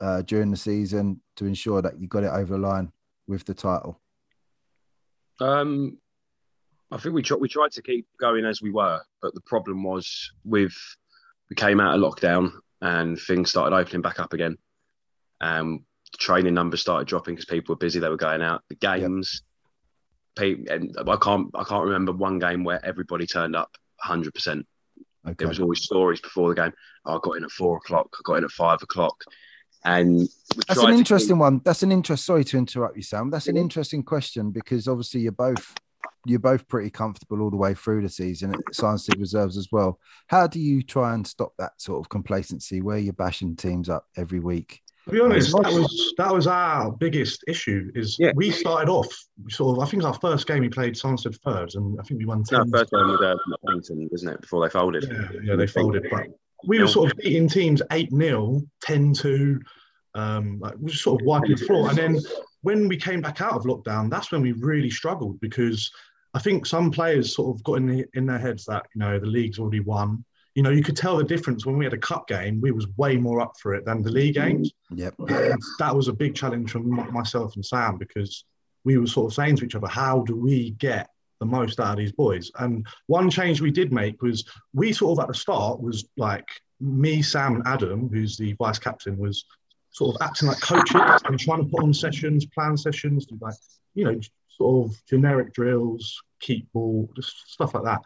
uh, 0.00 0.22
during 0.22 0.50
the 0.50 0.56
season 0.56 1.20
to 1.36 1.46
ensure 1.46 1.82
that 1.82 2.00
you 2.00 2.06
got 2.06 2.24
it 2.24 2.32
over 2.32 2.54
the 2.54 2.58
line 2.58 2.92
with 3.26 3.44
the 3.44 3.54
title? 3.54 4.00
Um, 5.40 5.98
I 6.90 6.96
think 6.96 7.14
we 7.14 7.22
tried 7.22 7.40
we 7.40 7.48
tried 7.48 7.72
to 7.72 7.82
keep 7.82 8.06
going 8.18 8.44
as 8.44 8.62
we 8.62 8.70
were, 8.70 9.00
but 9.20 9.34
the 9.34 9.40
problem 9.42 9.82
was 9.82 10.30
with 10.44 10.74
we 11.50 11.56
came 11.56 11.80
out 11.80 11.94
of 11.94 12.00
lockdown 12.00 12.52
and 12.80 13.18
things 13.18 13.50
started 13.50 13.74
opening 13.76 14.02
back 14.02 14.20
up 14.20 14.32
again. 14.32 14.56
Um, 15.40 15.84
training 16.18 16.54
numbers 16.54 16.80
started 16.80 17.06
dropping 17.08 17.34
because 17.34 17.44
people 17.44 17.74
were 17.74 17.78
busy; 17.78 17.98
they 17.98 18.08
were 18.08 18.16
going 18.16 18.42
out. 18.42 18.62
The 18.68 18.76
games, 18.76 19.42
pe- 20.36 20.64
and 20.70 20.96
I 21.06 21.16
can't 21.16 21.48
I 21.54 21.64
can't 21.64 21.84
remember 21.84 22.12
one 22.12 22.38
game 22.38 22.64
where 22.64 22.84
everybody 22.84 23.26
turned 23.26 23.54
up 23.56 23.70
100. 24.04 24.34
percent 24.34 24.66
Okay. 25.26 25.34
There 25.40 25.48
was 25.48 25.60
always 25.60 25.82
stories 25.82 26.20
before 26.20 26.48
the 26.48 26.54
game. 26.54 26.72
Oh, 27.04 27.16
I 27.16 27.20
got 27.22 27.36
in 27.36 27.44
at 27.44 27.50
four 27.50 27.76
o'clock. 27.76 28.08
I 28.14 28.20
got 28.24 28.34
in 28.36 28.44
at 28.44 28.50
five 28.50 28.82
o'clock, 28.82 29.22
and 29.84 30.26
That's 30.66 30.80
an 30.82 30.94
interesting 30.94 31.36
keep- 31.36 31.40
one. 31.40 31.60
That's 31.64 31.82
an 31.82 31.92
interest. 31.92 32.24
Sorry 32.24 32.44
to 32.44 32.56
interrupt 32.56 32.96
you, 32.96 33.02
Sam. 33.02 33.28
That's 33.28 33.48
an 33.48 33.56
interesting 33.58 34.02
question 34.04 34.52
because 34.52 34.88
obviously 34.88 35.20
you're 35.20 35.32
both 35.32 35.74
you're 36.28 36.38
both 36.38 36.68
pretty 36.68 36.90
comfortable 36.90 37.40
all 37.40 37.50
the 37.50 37.56
way 37.56 37.74
through 37.74 38.02
the 38.02 38.08
season 38.08 38.54
at 38.54 38.74
Sanderstead 38.74 39.18
reserves 39.18 39.56
as 39.56 39.68
well. 39.72 39.98
How 40.26 40.46
do 40.46 40.60
you 40.60 40.82
try 40.82 41.14
and 41.14 41.26
stop 41.26 41.52
that 41.58 41.80
sort 41.80 42.00
of 42.00 42.08
complacency 42.08 42.80
where 42.80 42.98
you're 42.98 43.12
bashing 43.12 43.56
teams 43.56 43.88
up 43.88 44.06
every 44.16 44.40
week? 44.40 44.82
To 45.06 45.12
be 45.12 45.20
honest, 45.20 45.52
that 45.52 45.72
was 45.72 46.14
that 46.18 46.34
was 46.34 46.46
our 46.46 46.92
biggest 46.92 47.42
issue. 47.48 47.90
Is 47.94 48.16
Yeah. 48.18 48.32
we 48.34 48.50
started 48.50 48.90
off 48.90 49.08
sort 49.48 49.78
of. 49.78 49.82
I 49.82 49.90
think 49.90 50.04
our 50.04 50.12
first 50.12 50.46
game 50.46 50.60
we 50.60 50.68
played 50.68 50.98
Sunset 50.98 51.34
thirds, 51.36 51.76
and 51.76 51.98
I 51.98 52.02
think 52.02 52.18
we 52.20 52.26
won 52.26 52.44
10. 52.44 52.58
No, 52.58 52.64
10 52.64 52.72
first 52.72 52.90
game 52.92 53.10
with 53.10 53.22
uh, 53.22 53.36
Wellington, 53.62 54.08
wasn't 54.12 54.32
it? 54.34 54.40
Before 54.42 54.62
they 54.62 54.70
folded. 54.70 55.08
Yeah, 55.10 55.40
yeah, 55.42 55.56
they 55.56 55.66
folded. 55.66 56.06
But 56.10 56.26
we 56.66 56.78
were 56.78 56.88
sort 56.88 57.10
of 57.10 57.16
beating 57.18 57.48
teams 57.48 57.80
8 57.90 58.10
0, 58.10 58.60
10 58.82 59.14
2. 59.14 59.60
Um, 60.14 60.58
like, 60.60 60.74
we 60.76 60.84
were 60.84 60.90
sort 60.90 61.20
of 61.20 61.26
wiping 61.26 61.52
the 61.52 61.64
floor. 61.64 61.88
And 61.88 61.96
then 61.96 62.18
when 62.62 62.88
we 62.88 62.96
came 62.96 63.20
back 63.20 63.40
out 63.40 63.52
of 63.52 63.62
lockdown, 63.62 64.10
that's 64.10 64.32
when 64.32 64.42
we 64.42 64.52
really 64.52 64.90
struggled 64.90 65.40
because 65.40 65.90
I 66.34 66.38
think 66.38 66.66
some 66.66 66.90
players 66.90 67.34
sort 67.34 67.56
of 67.56 67.62
got 67.64 67.74
in, 67.74 67.86
the, 67.86 68.06
in 68.14 68.26
their 68.26 68.38
heads 68.38 68.64
that, 68.66 68.86
you 68.94 68.98
know, 69.00 69.18
the 69.18 69.26
league's 69.26 69.58
already 69.58 69.80
won. 69.80 70.24
You 70.54 70.62
know, 70.62 70.70
you 70.70 70.82
could 70.82 70.96
tell 70.96 71.16
the 71.16 71.24
difference 71.24 71.64
when 71.64 71.78
we 71.78 71.84
had 71.84 71.94
a 71.94 71.98
cup 71.98 72.26
game, 72.28 72.60
we 72.60 72.70
was 72.70 72.86
way 72.96 73.16
more 73.16 73.40
up 73.40 73.54
for 73.60 73.74
it 73.74 73.84
than 73.84 74.02
the 74.02 74.10
league 74.10 74.34
mm-hmm. 74.34 74.56
games. 74.56 74.72
Yep. 74.90 75.14
And 75.28 75.62
that 75.78 75.94
was 75.94 76.08
a 76.08 76.12
big 76.12 76.34
challenge 76.34 76.72
for 76.72 76.78
m- 76.78 77.12
myself 77.12 77.54
and 77.54 77.64
Sam 77.64 77.96
because 77.96 78.44
we 78.84 78.98
were 78.98 79.06
sort 79.06 79.30
of 79.30 79.34
saying 79.34 79.56
to 79.56 79.64
each 79.64 79.74
other, 79.74 79.86
how 79.86 80.20
do 80.22 80.34
we 80.36 80.70
get 80.72 81.08
the 81.40 81.46
most 81.46 81.78
out 81.78 81.92
of 81.92 81.98
these 81.98 82.12
boys? 82.12 82.50
And 82.58 82.86
one 83.06 83.30
change 83.30 83.60
we 83.60 83.70
did 83.70 83.92
make 83.92 84.20
was 84.22 84.44
we 84.74 84.92
sort 84.92 85.18
of 85.18 85.22
at 85.22 85.28
the 85.28 85.34
start 85.34 85.80
was 85.80 86.06
like 86.16 86.48
me, 86.80 87.22
Sam, 87.22 87.56
and 87.56 87.66
Adam, 87.66 88.08
who's 88.08 88.36
the 88.36 88.52
vice 88.54 88.78
captain, 88.78 89.16
was 89.16 89.44
sort 89.90 90.14
of 90.14 90.22
acting 90.26 90.48
like 90.48 90.60
coaches 90.60 91.22
and 91.24 91.38
trying 91.38 91.62
to 91.62 91.70
put 91.70 91.82
on 91.82 91.94
sessions, 91.94 92.46
plan 92.46 92.76
sessions, 92.76 93.26
do 93.26 93.38
like, 93.40 93.54
you 93.94 94.04
know, 94.04 94.20
sort 94.58 94.90
of 94.90 95.06
generic 95.06 95.54
drills, 95.54 96.20
keep 96.40 96.70
ball, 96.72 97.08
just 97.16 97.50
stuff 97.50 97.74
like 97.74 97.84
that. 97.84 98.02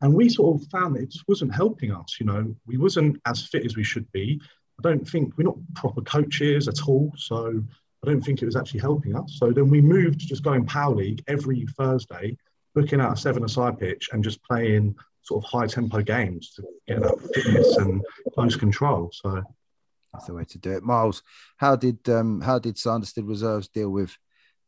And 0.00 0.14
we 0.14 0.28
sort 0.28 0.60
of 0.60 0.68
found 0.68 0.94
that 0.94 1.02
it 1.02 1.10
just 1.10 1.26
wasn't 1.26 1.54
helping 1.54 1.90
us. 1.92 2.18
You 2.20 2.26
know, 2.26 2.54
we 2.66 2.76
wasn't 2.76 3.20
as 3.26 3.46
fit 3.46 3.64
as 3.64 3.76
we 3.76 3.84
should 3.84 4.10
be. 4.12 4.40
I 4.78 4.82
don't 4.82 5.08
think 5.08 5.36
we're 5.36 5.44
not 5.44 5.56
proper 5.74 6.02
coaches 6.02 6.68
at 6.68 6.86
all. 6.86 7.12
So 7.16 7.62
I 8.02 8.10
don't 8.10 8.20
think 8.20 8.42
it 8.42 8.46
was 8.46 8.56
actually 8.56 8.80
helping 8.80 9.16
us. 9.16 9.38
So 9.38 9.50
then 9.50 9.68
we 9.70 9.80
moved 9.80 10.20
to 10.20 10.26
just 10.26 10.42
going 10.42 10.66
Power 10.66 10.94
League 10.94 11.24
every 11.26 11.66
Thursday, 11.78 12.36
booking 12.74 13.00
out 13.00 13.14
a 13.14 13.16
seven-a-side 13.16 13.78
pitch 13.78 14.10
and 14.12 14.22
just 14.22 14.42
playing 14.42 14.94
sort 15.22 15.42
of 15.42 15.50
high-tempo 15.50 16.02
games 16.02 16.52
to 16.54 16.62
get 16.86 17.00
that 17.00 17.18
fitness 17.34 17.76
and 17.78 18.02
close 18.34 18.56
control. 18.56 19.10
So 19.12 19.42
That's 20.12 20.26
the 20.26 20.34
way 20.34 20.44
to 20.44 20.58
do 20.58 20.72
it. 20.72 20.82
Miles, 20.82 21.22
how 21.56 21.76
did 21.76 22.08
um, 22.08 22.40
how 22.40 22.58
did 22.58 22.78
Sanderstead 22.78 23.26
Reserves 23.26 23.68
deal 23.68 23.90
with 23.90 24.16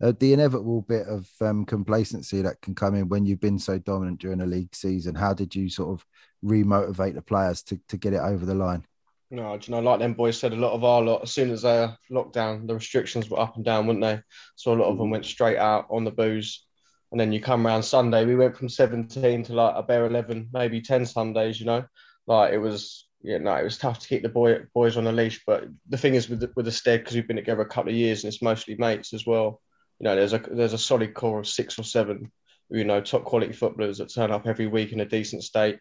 uh, 0.03 0.13
the 0.19 0.33
inevitable 0.33 0.83
bit 0.83 1.07
of 1.07 1.29
um, 1.41 1.65
complacency 1.65 2.43
that 2.43 2.61
can 2.61 2.75
come 2.75 2.95
in 2.95 3.09
when 3.09 3.25
you've 3.25 3.41
been 3.41 3.59
so 3.59 3.79
dominant 3.79 4.21
during 4.21 4.41
a 4.41 4.47
league 4.47 4.75
season? 4.75 5.15
How 5.15 5.33
did 5.33 5.55
you 5.55 5.69
sort 5.69 5.99
of 5.99 6.07
remotivate 6.45 7.15
the 7.15 7.23
players 7.23 7.63
to, 7.65 7.81
to 7.89 7.97
get 7.97 8.13
it 8.13 8.21
over 8.21 8.45
the 8.45 8.55
line? 8.55 8.87
No, 9.31 9.57
do 9.57 9.71
you 9.71 9.77
know, 9.77 9.83
like 9.83 9.99
them 9.99 10.15
boys 10.15 10.39
said, 10.39 10.53
a 10.53 10.57
lot 10.57 10.73
of 10.73 10.85
our 10.85 11.03
lot, 11.03 11.23
as 11.23 11.33
soon 11.33 11.51
as 11.51 11.63
they 11.63 11.89
locked 12.11 12.35
down, 12.35 12.67
the 12.67 12.75
restrictions 12.75 13.29
were 13.29 13.41
up 13.41 13.57
and 13.57 13.65
down, 13.65 13.87
weren't 13.87 14.01
they? 14.01 14.21
So 14.55 14.73
a 14.73 14.77
lot 14.77 14.89
of 14.89 14.99
them 14.99 15.11
went 15.11 15.25
straight 15.25 15.59
out 15.59 15.87
on 15.91 16.05
the 16.05 16.13
booze. 16.13 16.65
And 17.11 17.21
then 17.21 17.33
you 17.33 17.41
come 17.41 17.67
around 17.67 17.83
Sunday, 17.83 18.25
we 18.25 18.37
went 18.37 18.57
from 18.57 18.69
17 18.69 19.45
to 19.45 19.53
like 19.53 19.75
a 19.77 19.83
bare 19.83 20.07
11, 20.07 20.51
maybe 20.53 20.81
10 20.81 21.07
Sundays, 21.07 21.59
you 21.59 21.67
know? 21.67 21.85
Like 22.27 22.53
it 22.53 22.59
was, 22.59 23.09
yeah, 23.23 23.39
no, 23.39 23.55
it 23.55 23.65
was 23.65 23.79
tough 23.79 23.99
to 24.01 24.09
keep 24.09 24.23
the 24.23 24.29
boy 24.29 24.61
boys 24.75 24.97
on 24.97 25.07
a 25.07 25.13
leash. 25.13 25.43
But 25.45 25.65
the 25.89 25.99
thing 25.99 26.15
is 26.15 26.29
with 26.29 26.41
the, 26.41 26.53
with 26.55 26.67
the 26.67 26.73
stead, 26.73 27.01
because 27.01 27.15
we've 27.15 27.27
been 27.27 27.37
together 27.37 27.63
a 27.63 27.69
couple 27.69 27.91
of 27.91 27.97
years 27.97 28.23
and 28.23 28.33
it's 28.33 28.43
mostly 28.43 28.77
mates 28.77 29.13
as 29.13 29.27
well. 29.27 29.61
You 29.99 30.05
know, 30.05 30.17
there's 30.17 30.33
a 30.33 30.39
there's 30.39 30.75
a 30.75 30.79
solid 30.79 31.15
core 31.15 31.41
of 31.41 31.49
six 31.49 31.79
or 31.79 31.85
seven, 31.85 32.31
you 32.71 32.85
know, 32.85 33.01
top 33.01 33.25
quality 33.25 33.53
footballers 33.53 33.99
that 33.99 34.13
turn 34.13 34.31
up 34.31 34.47
every 34.47 34.67
week 34.67 34.93
in 34.93 35.01
a 35.01 35.07
decent 35.07 35.43
state 35.43 35.79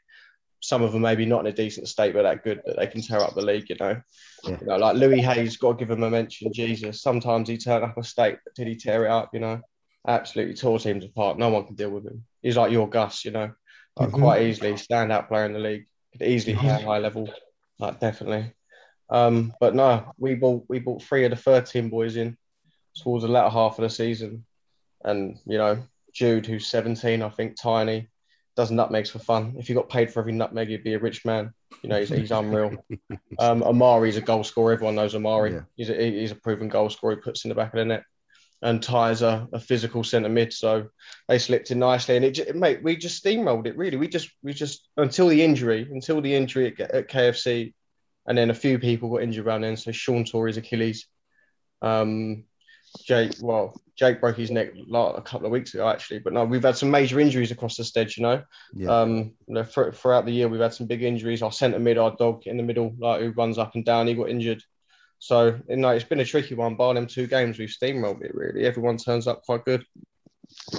some 0.65 0.81
of 0.81 0.91
them 0.91 1.01
maybe 1.01 1.25
not 1.25 1.41
in 1.41 1.47
a 1.47 1.55
decent 1.55 1.87
state, 1.87 2.13
but 2.13 2.23
that 2.23 2.43
good 2.43 2.61
that 2.65 2.77
they 2.77 2.87
can 2.87 3.01
tear 3.01 3.21
up 3.21 3.35
the 3.35 3.41
league, 3.41 3.69
you 3.69 3.75
know. 3.79 4.01
Yeah. 4.43 4.57
You 4.61 4.67
know, 4.67 4.77
like 4.77 4.95
Louis 4.95 5.21
Hayes, 5.21 5.57
got 5.57 5.73
to 5.73 5.77
give 5.77 5.91
him 5.91 6.03
a 6.03 6.09
mention. 6.09 6.51
Jesus, 6.51 7.01
sometimes 7.01 7.47
he 7.47 7.57
turned 7.57 7.83
up 7.83 7.97
a 7.97 8.03
state, 8.03 8.37
but 8.43 8.55
did 8.55 8.67
he 8.67 8.75
tear 8.75 9.05
it 9.05 9.11
up? 9.11 9.29
You 9.33 9.41
know, 9.41 9.61
absolutely 10.07 10.55
tore 10.55 10.79
teams 10.79 11.05
apart. 11.05 11.37
No 11.37 11.49
one 11.49 11.65
can 11.65 11.75
deal 11.75 11.91
with 11.91 12.05
him. 12.05 12.25
He's 12.41 12.57
like 12.57 12.71
your 12.71 12.89
Gus, 12.89 13.25
you 13.25 13.31
know, 13.31 13.51
like 13.95 14.09
Mhm. 14.09 14.13
quite 14.13 14.41
easily 14.43 14.73
standout 14.73 15.27
player 15.27 15.45
in 15.45 15.53
the 15.53 15.59
league. 15.59 15.85
Could 16.13 16.23
easily 16.23 16.55
play 16.55 16.81
high 16.81 16.99
level, 16.99 17.29
like 17.77 17.99
definitely. 17.99 18.51
Um, 19.09 19.53
but 19.59 19.75
no, 19.75 20.13
we 20.17 20.33
bought 20.33 20.65
we 20.67 20.79
bought 20.79 21.03
three 21.03 21.25
of 21.25 21.29
the 21.29 21.37
third 21.37 21.67
team 21.67 21.89
boys 21.89 22.15
in 22.15 22.37
towards 22.95 23.23
the 23.23 23.31
latter 23.31 23.49
half 23.49 23.77
of 23.77 23.83
the 23.83 23.89
season. 23.89 24.45
and 25.03 25.37
you 25.45 25.57
know 25.57 25.83
Jude, 26.15 26.45
who's 26.45 26.67
17, 26.67 27.21
I 27.21 27.29
think, 27.29 27.59
tiny, 27.61 28.07
does 28.55 28.71
nutmegs 28.71 29.09
for 29.09 29.19
fun. 29.19 29.55
If 29.57 29.67
you 29.67 29.75
got 29.75 29.89
paid 29.89 30.11
for 30.11 30.21
every 30.21 30.31
nutmeg, 30.31 30.69
you'd 30.69 30.83
be 30.83 30.93
a 30.93 30.99
rich 30.99 31.25
man. 31.25 31.53
You 31.83 31.89
know, 31.89 31.99
he's, 31.99 32.09
he's 32.09 32.31
unreal. 32.31 32.83
Um, 33.37 33.63
Amari's 33.63 34.15
a 34.15 34.21
goal 34.21 34.45
scorer. 34.45 34.71
Everyone 34.71 34.95
knows 34.95 35.13
Amari. 35.13 35.51
Yeah. 35.51 35.61
He's, 35.75 35.89
a, 35.89 36.11
he's 36.11 36.31
a 36.31 36.35
proven 36.35 36.69
goal 36.69 36.89
scorer. 36.89 37.15
He 37.15 37.21
puts 37.21 37.43
in 37.43 37.49
the 37.49 37.55
back 37.55 37.73
of 37.73 37.79
the 37.79 37.85
net. 37.85 38.03
And 38.61 38.81
Ty's 38.81 39.21
a, 39.21 39.45
a 39.51 39.59
physical 39.59 40.05
centre 40.05 40.29
mid, 40.29 40.53
so 40.53 40.87
they 41.27 41.37
slipped 41.37 41.71
in 41.71 41.79
nicely. 41.79 42.15
And 42.15 42.23
it, 42.23 42.55
mate, 42.55 42.81
we 42.81 42.95
just 42.95 43.21
steamrolled 43.21 43.67
it. 43.67 43.75
Really, 43.75 43.97
we 43.97 44.07
just, 44.07 44.29
we 44.41 44.53
just 44.53 44.87
until 44.95 45.27
the 45.27 45.43
injury, 45.43 45.85
until 45.91 46.21
the 46.21 46.33
injury 46.33 46.73
at, 46.79 46.91
at 46.91 47.09
KFC, 47.09 47.73
and 48.25 48.37
then 48.37 48.49
a 48.49 48.55
few 48.55 48.79
people 48.79 49.09
got 49.09 49.23
injured 49.23 49.45
around 49.45 49.61
then. 49.61 49.75
So 49.75 49.91
Sean 49.91 50.23
Torrey's 50.23 50.55
Achilles, 50.55 51.07
um, 51.81 52.45
Jake, 53.03 53.33
well, 53.41 53.79
Jake 53.95 54.19
broke 54.19 54.37
his 54.37 54.51
neck 54.51 54.71
like 54.87 55.17
a 55.17 55.21
couple 55.21 55.45
of 55.45 55.51
weeks 55.51 55.73
ago, 55.73 55.87
actually. 55.87 56.19
But 56.19 56.33
no, 56.33 56.45
we've 56.45 56.63
had 56.63 56.77
some 56.77 56.91
major 56.91 57.19
injuries 57.19 57.51
across 57.51 57.77
the 57.77 57.83
stage, 57.83 58.17
you 58.17 58.23
know. 58.23 58.43
Yeah. 58.73 58.89
Um, 58.89 59.33
you 59.47 59.55
know, 59.55 59.63
thr- 59.63 59.91
throughout 59.91 60.25
the 60.25 60.31
year, 60.31 60.47
we've 60.47 60.61
had 60.61 60.73
some 60.73 60.87
big 60.87 61.03
injuries. 61.03 61.41
Our 61.41 61.51
centre 61.51 61.79
mid, 61.79 61.97
our 61.97 62.15
dog 62.15 62.43
in 62.45 62.57
the 62.57 62.63
middle, 62.63 62.93
like 62.97 63.21
who 63.21 63.31
runs 63.31 63.57
up 63.57 63.75
and 63.75 63.85
down, 63.85 64.07
he 64.07 64.13
got 64.13 64.29
injured. 64.29 64.63
So, 65.19 65.59
you 65.69 65.77
know, 65.77 65.89
it's 65.89 66.05
been 66.05 66.19
a 66.19 66.25
tricky 66.25 66.55
one. 66.55 66.75
Bar 66.75 66.93
them 66.93 67.07
two 67.07 67.27
games, 67.27 67.57
we've 67.57 67.69
steamrolled 67.69 68.21
it 68.21 68.35
really. 68.35 68.65
Everyone 68.65 68.97
turns 68.97 69.27
up 69.27 69.43
quite 69.43 69.65
good. 69.65 69.85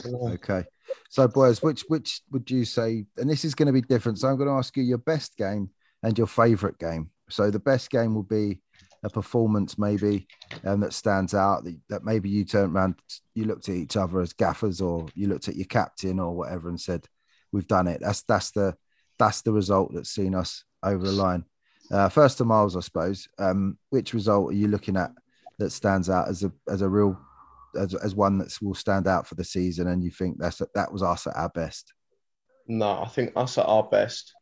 Okay. 0.04 0.64
So, 1.08 1.26
boys, 1.26 1.62
which 1.62 1.85
which 1.88 2.20
would 2.30 2.50
you 2.50 2.64
say? 2.64 3.06
And 3.16 3.28
this 3.28 3.44
is 3.44 3.54
going 3.54 3.66
to 3.66 3.73
be 3.73 3.80
different. 3.80 4.18
So, 4.18 4.28
I'm 4.28 4.37
going 4.37 4.49
to 4.49 4.54
ask 4.54 4.76
you 4.76 4.82
your 4.82 4.99
best 4.99 5.37
game 5.37 5.70
and 6.02 6.16
your 6.16 6.26
favourite 6.26 6.78
game. 6.78 7.11
So, 7.28 7.50
the 7.50 7.58
best 7.58 7.90
game 7.90 8.14
will 8.14 8.23
be 8.23 8.61
a 9.02 9.10
performance 9.10 9.78
maybe 9.78 10.26
um, 10.64 10.80
that 10.80 10.92
stands 10.92 11.34
out 11.34 11.64
that, 11.64 11.78
that 11.88 12.04
maybe 12.04 12.28
you 12.28 12.44
turned 12.44 12.74
around, 12.74 12.96
you 13.34 13.44
looked 13.44 13.68
at 13.68 13.74
each 13.74 13.96
other 13.96 14.20
as 14.20 14.32
gaffers, 14.32 14.80
or 14.80 15.06
you 15.14 15.28
looked 15.28 15.48
at 15.48 15.56
your 15.56 15.66
captain 15.66 16.18
or 16.18 16.34
whatever 16.34 16.68
and 16.68 16.80
said, 16.80 17.06
"We've 17.52 17.68
done 17.68 17.88
it." 17.88 18.00
That's 18.00 18.22
that's 18.22 18.50
the 18.50 18.76
that's 19.18 19.42
the 19.42 19.52
result 19.52 19.92
that's 19.94 20.10
seen 20.10 20.34
us 20.34 20.64
over 20.82 21.04
the 21.04 21.12
line. 21.12 21.44
Uh, 21.90 22.08
first 22.08 22.38
to 22.38 22.44
Miles, 22.44 22.76
I 22.76 22.80
suppose. 22.80 23.28
Um, 23.38 23.78
which 23.90 24.14
result 24.14 24.50
are 24.50 24.56
you 24.56 24.68
looking 24.68 24.96
at 24.96 25.12
that 25.58 25.70
stands 25.70 26.10
out 26.10 26.28
as 26.28 26.42
a 26.42 26.52
as 26.68 26.82
a 26.82 26.88
real 26.88 27.18
as, 27.78 27.94
as 27.94 28.14
one 28.14 28.38
that 28.38 28.56
will 28.60 28.74
stand 28.74 29.06
out 29.06 29.26
for 29.26 29.34
the 29.34 29.44
season, 29.44 29.88
and 29.88 30.02
you 30.02 30.10
think 30.10 30.38
that's 30.38 30.60
that 30.74 30.92
was 30.92 31.02
us 31.02 31.26
at 31.26 31.36
our 31.36 31.50
best? 31.50 31.92
No, 32.66 33.02
I 33.02 33.08
think 33.08 33.32
us 33.36 33.58
at 33.58 33.66
our 33.66 33.84
best. 33.84 34.32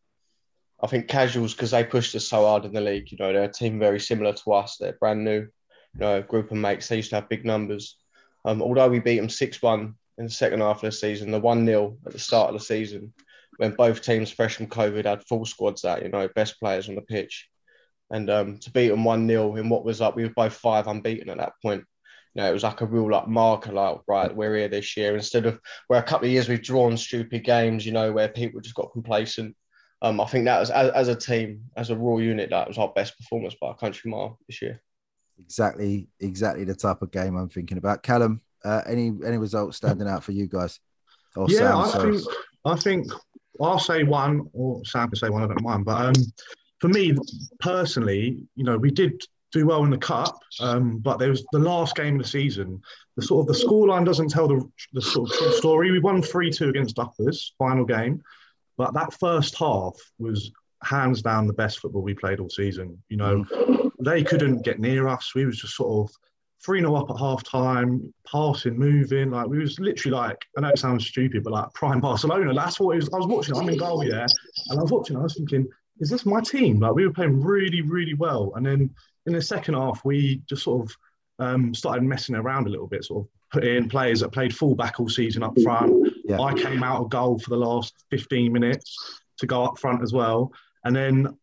I 0.85 0.87
think 0.87 1.09
casuals 1.09 1.55
because 1.55 1.71
they 1.71 1.83
pushed 1.83 2.15
us 2.15 2.29
so 2.29 2.45
hard 2.45 2.67
in 2.67 2.75
the 2.75 2.81
league. 2.83 3.11
You 3.11 3.17
know, 3.19 3.33
they're 3.33 3.45
a 3.45 3.53
team 3.53 3.79
very 3.79 3.99
similar 3.99 4.35
to 4.35 4.53
us. 4.53 4.77
They're 4.77 4.99
brand 5.01 5.25
new, 5.25 5.41
you 5.41 5.51
know, 6.01 6.21
group 6.21 6.51
of 6.51 6.59
mates. 6.59 6.89
They 6.89 6.97
used 6.97 7.09
to 7.09 7.17
have 7.17 7.29
big 7.31 7.47
numbers. 7.47 7.97
Um, 8.45 8.61
although 8.61 8.91
we 8.91 9.01
beat 9.01 9.17
them 9.17 9.31
six 9.31 9.63
one 9.63 9.95
in 10.19 10.27
the 10.27 10.31
second 10.31 10.61
half 10.61 10.77
of 10.77 10.83
the 10.83 10.93
season, 10.93 11.31
the 11.31 11.41
one 11.41 11.65
0 11.65 11.97
at 12.05 12.13
the 12.13 12.19
start 12.19 12.49
of 12.49 12.61
the 12.61 12.65
season, 12.65 13.15
when 13.57 13.73
both 13.73 14.03
teams 14.03 14.31
fresh 14.31 14.57
from 14.57 14.67
COVID 14.67 15.07
had 15.07 15.25
full 15.25 15.47
squads 15.47 15.87
out. 15.87 16.03
You 16.03 16.11
know, 16.11 16.29
best 16.35 16.61
players 16.61 16.91
on 16.91 16.97
the 16.97 17.01
pitch, 17.01 17.49
and 18.11 18.29
um, 18.29 18.59
to 18.59 18.71
beat 18.71 18.89
them 18.89 19.05
one 19.05 19.27
0 19.27 19.57
in 19.57 19.71
what 19.71 19.87
was 19.87 20.03
up, 20.03 20.15
we 20.17 20.25
were 20.25 20.35
both 20.37 20.53
five 20.53 20.87
unbeaten 20.87 21.31
at 21.31 21.39
that 21.39 21.55
point. 21.63 21.85
You 22.35 22.43
know, 22.43 22.51
it 22.51 22.53
was 22.53 22.63
like 22.63 22.83
a 22.83 22.87
real 22.87 23.11
like 23.11 23.27
marker, 23.27 23.73
like 23.73 24.01
right, 24.07 24.37
we're 24.37 24.57
here 24.57 24.69
this 24.69 24.99
year. 24.99 25.15
Instead 25.15 25.47
of 25.47 25.59
where 25.89 26.01
a 26.01 26.03
couple 26.03 26.27
of 26.27 26.33
years 26.33 26.47
we've 26.47 26.61
drawn 26.61 26.99
stupid 26.99 27.43
games, 27.43 27.87
you 27.87 27.93
know, 27.93 28.13
where 28.13 28.29
people 28.29 28.61
just 28.61 28.75
got 28.75 28.93
complacent. 28.93 29.57
Um, 30.05 30.21
I 30.21 30.27
think 30.27 30.45
that 30.45 30.61
was 30.61 30.71
as, 30.71 30.91
as 30.91 31.09
a 31.09 31.15
team, 31.15 31.65
as 31.79 31.89
a 31.89 31.97
raw 31.97 32.19
unit, 32.19 32.51
that 32.51 32.69
was 32.69 32.77
our 32.77 32.93
best 32.95 33.17
performance 33.17 33.55
by 33.59 33.71
a 33.71 33.75
country 33.75 34.11
mile 34.11 34.39
this 34.47 34.61
year. 34.61 34.83
Exactly, 35.39 36.09
exactly 36.21 36.65
the 36.65 36.75
type 36.75 37.01
of 37.01 37.11
game 37.11 37.37
I'm 37.37 37.49
thinking 37.49 37.79
about. 37.79 38.03
Callum, 38.03 38.43
uh, 38.67 38.83
any 38.87 39.15
any 39.25 39.39
results 39.39 39.79
standing 39.79 40.07
out 40.07 40.23
for 40.23 40.33
you 40.33 40.47
guys? 40.47 40.79
Or 41.37 41.47
yeah, 41.49 41.59
Sam, 41.59 41.77
I 41.79 41.89
sorry. 41.89 42.19
think 42.19 42.29
I 42.67 42.77
think 42.77 43.13
I'll 43.63 43.79
say 43.79 44.03
one, 44.03 44.51
or 44.53 44.85
Sam 44.85 45.09
can 45.09 45.17
say 45.17 45.31
one. 45.31 45.43
I 45.43 45.47
don't 45.47 45.63
mind, 45.63 45.87
but 45.87 46.01
um, 46.01 46.23
for 46.81 46.89
me 46.89 47.17
personally, 47.61 48.43
you 48.57 48.65
know, 48.65 48.77
we 48.77 48.91
did 48.91 49.23
do 49.53 49.65
well 49.65 49.85
in 49.85 49.91
the 49.91 49.97
cup, 49.97 50.39
um, 50.61 50.99
but 50.99 51.19
there 51.19 51.31
was 51.31 51.47
the 51.53 51.59
last 51.59 51.97
game 51.97 52.17
of 52.17 52.23
the 52.25 52.29
season. 52.29 52.79
The 53.17 53.23
sort 53.23 53.49
of 53.49 53.57
the 53.57 53.65
scoreline 53.67 54.05
doesn't 54.05 54.29
tell 54.29 54.49
the 54.49 54.61
the 54.93 55.01
sort 55.01 55.31
of 55.31 55.37
true 55.39 55.53
story. 55.53 55.91
We 55.91 56.01
won 56.01 56.21
three 56.21 56.51
two 56.51 56.69
against 56.69 56.99
Uppers, 56.99 57.55
final 57.59 57.87
game, 57.87 58.23
but 58.77 58.95
that 58.95 59.13
first 59.15 59.57
half 59.59 59.95
was 60.19 60.51
hands 60.83 61.23
down 61.23 61.47
the 61.47 61.53
best 61.53 61.81
football 61.81 62.03
we 62.03 62.15
played 62.15 62.41
all 62.41 62.51
season. 62.51 63.03
You 63.09 63.17
know, 63.17 63.45
they 64.01 64.23
couldn't 64.23 64.65
get 64.65 64.81
near 64.81 65.09
us. 65.09 65.35
We 65.35 65.47
was 65.47 65.59
just 65.59 65.77
sort 65.77 66.09
of 66.09 66.17
3 66.65 66.81
0 66.81 66.95
up 66.95 67.11
at 67.11 67.19
half 67.19 67.43
time, 67.45 68.13
passing, 68.31 68.79
moving. 68.79 69.31
Like, 69.31 69.49
we 69.49 69.59
was 69.59 69.79
literally 69.79 70.17
like, 70.17 70.45
I 70.57 70.63
know 70.63 70.69
it 70.69 70.79
sounds 70.79 71.07
stupid, 71.07 71.45
but 71.45 71.53
like 71.53 71.73
prime 71.75 72.01
Barcelona. 72.01 72.55
That's 72.55 72.81
what 72.81 72.93
it 72.93 72.97
was. 72.97 73.11
I 73.13 73.17
was 73.19 73.27
watching, 73.27 73.57
I'm 73.57 73.69
in 73.69 73.79
goal, 73.79 74.05
yeah. 74.05 74.27
And 74.69 74.79
I 74.79 74.83
was 74.83 74.93
watching, 74.93 75.17
I 75.17 75.23
was 75.23 75.37
thinking, 75.37 75.69
is 76.01 76.11
this 76.11 76.27
my 76.27 76.41
team? 76.41 76.81
Like, 76.81 76.95
we 76.95 77.07
were 77.07 77.13
playing 77.13 77.41
really, 77.41 77.83
really 77.83 78.15
well. 78.15 78.53
And 78.57 78.65
then 78.65 78.91
in 79.27 79.33
the 79.33 79.43
second 79.43 79.75
half, 79.75 80.05
we 80.05 80.43
just 80.49 80.63
sort 80.63 80.87
of 80.87 80.97
um, 81.39 81.75
started 81.75 82.03
messing 82.03 82.35
around 82.35 82.67
a 82.67 82.71
little 82.71 82.87
bit, 82.87 83.05
sort 83.05 83.25
of 83.25 83.31
put 83.55 83.65
in 83.65 83.89
players 83.89 84.21
that 84.21 84.31
played 84.31 84.55
fullback 84.55 84.99
all 84.99 85.09
season 85.09 85.45
up 85.45 85.55
front. 85.63 86.13
Yeah. 86.25 86.41
I 86.41 86.55
came 86.55 86.83
out 86.83 87.01
of 87.01 87.09
goal 87.09 87.39
for 87.39 87.51
the 87.51 87.57
last 87.57 87.95
15 88.11 88.53
minutes 88.53 89.21
to 89.39 89.47
go 89.47 89.65
up 89.65 89.79
front 89.79 90.03
as 90.03 90.13
well. 90.13 90.53
And 90.85 90.95
then 90.95 91.39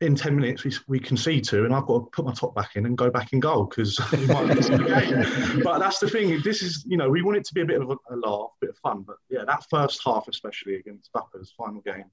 in 0.00 0.16
10 0.16 0.34
minutes, 0.34 0.64
we, 0.64 0.72
we 0.88 0.98
concede 0.98 1.44
two, 1.44 1.66
and 1.66 1.74
I've 1.74 1.84
got 1.86 1.98
to 1.98 2.06
put 2.12 2.24
my 2.24 2.32
top 2.32 2.54
back 2.54 2.76
in 2.76 2.86
and 2.86 2.96
go 2.96 3.10
back 3.10 3.34
in 3.34 3.40
goal 3.40 3.66
because 3.66 4.00
we 4.12 4.26
might 4.26 4.46
miss 4.46 4.68
the 4.68 4.78
game. 4.78 5.62
But 5.62 5.80
that's 5.80 5.98
the 5.98 6.08
thing. 6.08 6.40
This 6.42 6.62
is, 6.62 6.82
you 6.88 6.96
know, 6.96 7.10
we 7.10 7.20
want 7.20 7.36
it 7.36 7.44
to 7.44 7.54
be 7.54 7.60
a 7.60 7.66
bit 7.66 7.80
of 7.80 7.90
a, 7.90 7.96
a 8.10 8.16
laugh, 8.16 8.50
a 8.62 8.66
bit 8.66 8.70
of 8.70 8.78
fun. 8.78 9.02
But 9.06 9.16
yeah, 9.28 9.44
that 9.46 9.66
first 9.68 10.00
half, 10.04 10.26
especially 10.28 10.76
against 10.76 11.10
Uppers, 11.14 11.52
final 11.56 11.82
game, 11.82 12.10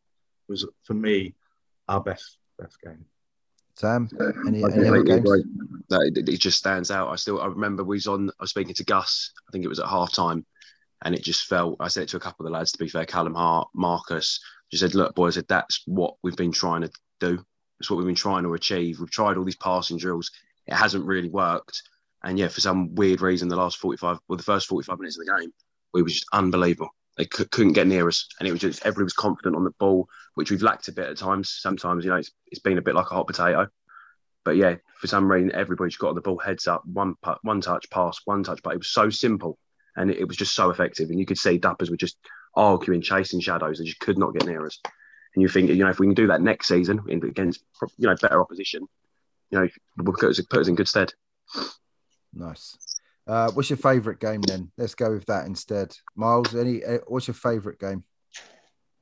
was 0.50 0.67
for 0.83 0.93
me 0.93 1.35
our 1.88 2.01
best 2.01 2.38
best 2.59 2.79
game. 2.81 3.05
Sam, 3.81 4.09
any, 4.47 4.63
I 4.63 4.69
any 4.69 4.88
other 4.88 5.03
games? 5.03 5.19
agree. 5.19 5.43
No, 5.89 6.00
it, 6.01 6.17
it 6.17 6.39
just 6.39 6.57
stands 6.57 6.91
out. 6.91 7.09
I 7.09 7.15
still 7.15 7.41
I 7.41 7.47
remember 7.47 7.83
we 7.83 7.97
was 7.97 8.07
on. 8.07 8.29
I 8.29 8.43
was 8.43 8.51
speaking 8.51 8.75
to 8.75 8.85
Gus. 8.85 9.31
I 9.47 9.51
think 9.51 9.65
it 9.65 9.67
was 9.67 9.79
at 9.79 9.88
half 9.88 10.13
time, 10.13 10.45
and 11.03 11.15
it 11.15 11.23
just 11.23 11.47
felt. 11.47 11.77
I 11.79 11.88
said 11.88 12.03
it 12.03 12.09
to 12.09 12.17
a 12.17 12.21
couple 12.21 12.45
of 12.45 12.51
the 12.51 12.57
lads. 12.57 12.71
To 12.71 12.77
be 12.77 12.88
fair, 12.88 13.05
Callum 13.05 13.33
Hart, 13.33 13.67
Marcus, 13.73 14.39
just 14.71 14.81
said, 14.81 14.95
"Look, 14.95 15.15
boys, 15.15 15.35
I 15.35 15.39
said, 15.39 15.47
that's 15.50 15.81
what 15.85 16.15
we've 16.23 16.38
been 16.38 16.51
trying 16.51 16.81
to 16.81 16.91
do. 17.19 17.43
It's 17.79 17.89
what 17.89 17.97
we've 17.97 18.05
been 18.05 18.15
trying 18.15 18.43
to 18.43 18.53
achieve. 18.53 19.00
We've 19.00 19.09
tried 19.09 19.38
all 19.38 19.43
these 19.43 19.55
passing 19.55 19.97
drills. 19.97 20.31
It 20.67 20.75
hasn't 20.75 21.05
really 21.05 21.29
worked. 21.29 21.81
And 22.23 22.38
yeah, 22.38 22.50
for 22.50 22.61
some 22.61 22.93
weird 22.93 23.21
reason, 23.21 23.50
the 23.50 23.55
last 23.55 23.77
forty-five, 23.77 24.19
well, 24.27 24.38
the 24.38 24.43
first 24.43 24.67
forty-five 24.67 25.00
minutes 25.00 25.17
of 25.19 25.25
the 25.25 25.39
game, 25.39 25.51
we 25.93 26.03
were 26.03 26.09
just 26.09 26.27
unbelievable. 26.31 26.89
They 27.18 27.25
c- 27.25 27.46
couldn't 27.46 27.74
get 27.74 27.88
near 27.88 28.08
us, 28.08 28.27
and 28.39 28.48
it 28.48 28.51
was 28.51 28.62
just 28.62 28.86
everybody 28.86 29.03
was 29.03 29.13
confident 29.13 29.56
on 29.56 29.63
the 29.63 29.72
ball, 29.72 30.08
which 30.36 30.50
we've 30.50 30.62
lacked 30.62 30.88
a 30.88 30.94
bit 30.94 31.10
at 31.10 31.18
times. 31.18 31.50
Sometimes, 31.50 32.06
you 32.06 32.12
know, 32.12 32.18
it's, 32.18 32.32
it's 32.48 32.62
been 32.62 32.77
a 32.77 32.82
bit 32.82 32.96
like 32.96 33.12
a 33.12 33.15
hot 33.15 33.27
potato. 33.27 33.68
But 34.44 34.56
yeah, 34.56 34.75
for 35.00 35.08
some 35.08 35.32
reason, 35.32 35.53
everybody's 35.53 35.98
got 35.98 36.10
on 36.10 36.15
the 36.15 36.22
ball, 36.22 36.38
heads 36.38 36.68
up, 36.68 36.84
one 36.86 37.15
one 37.44 37.62
touch, 37.62 37.89
pass, 37.89 38.20
one 38.25 38.44
touch. 38.44 38.62
But 38.63 38.74
it 38.74 38.77
was 38.77 38.91
so 38.91 39.10
simple, 39.10 39.58
and 39.96 40.10
it, 40.10 40.20
it 40.20 40.27
was 40.27 40.38
just 40.38 40.56
so 40.56 40.70
effective. 40.70 41.10
And 41.10 41.20
you 41.20 41.25
could 41.25 41.38
see 41.38 41.60
Duppers 41.60 41.89
were 41.89 41.98
just 41.98 42.18
arguing, 42.56 43.01
chasing 43.01 43.39
shadows, 43.39 43.80
and 43.80 43.88
just 43.88 44.00
could 44.00 44.18
not 44.18 44.34
get 44.34 44.48
near 44.48 44.65
us. 44.65 44.80
And 45.36 45.41
you 45.41 45.48
think, 45.48 45.70
you 45.70 45.75
know, 45.75 45.89
if 45.89 46.00
we 46.00 46.08
can 46.08 46.15
do 46.15 46.27
that 46.27 46.41
next 46.41 46.68
season 46.68 47.01
in, 47.08 47.24
against, 47.24 47.63
you 47.98 48.08
know, 48.08 48.15
better 48.15 48.41
opposition, 48.41 48.88
you 49.50 49.60
know, 49.60 49.68
we'll 49.98 50.13
put 50.13 50.30
us, 50.30 50.41
put 50.41 50.60
us 50.60 50.68
in 50.68 50.75
good 50.75 50.88
stead. 50.88 51.13
Nice. 52.34 52.77
Uh, 53.31 53.50
what's 53.53 53.69
your 53.69 53.77
favourite 53.77 54.19
game 54.19 54.41
then? 54.41 54.69
Let's 54.77 54.93
go 54.93 55.09
with 55.13 55.25
that 55.27 55.45
instead. 55.45 55.95
Miles, 56.17 56.53
any? 56.53 56.83
Uh, 56.83 56.97
what's 57.07 57.27
your 57.27 57.33
favourite 57.33 57.79
game? 57.79 58.03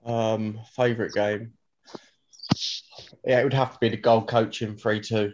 Um, 0.05 0.59
favorite 0.75 1.13
game. 1.13 1.53
Yeah, 3.25 3.39
it 3.39 3.43
would 3.43 3.55
have 3.55 3.73
to 3.73 3.79
be 3.81 3.89
the 3.89 3.97
goal 3.97 4.21
coaching 4.21 4.77
three 4.77 4.99
two. 4.99 5.33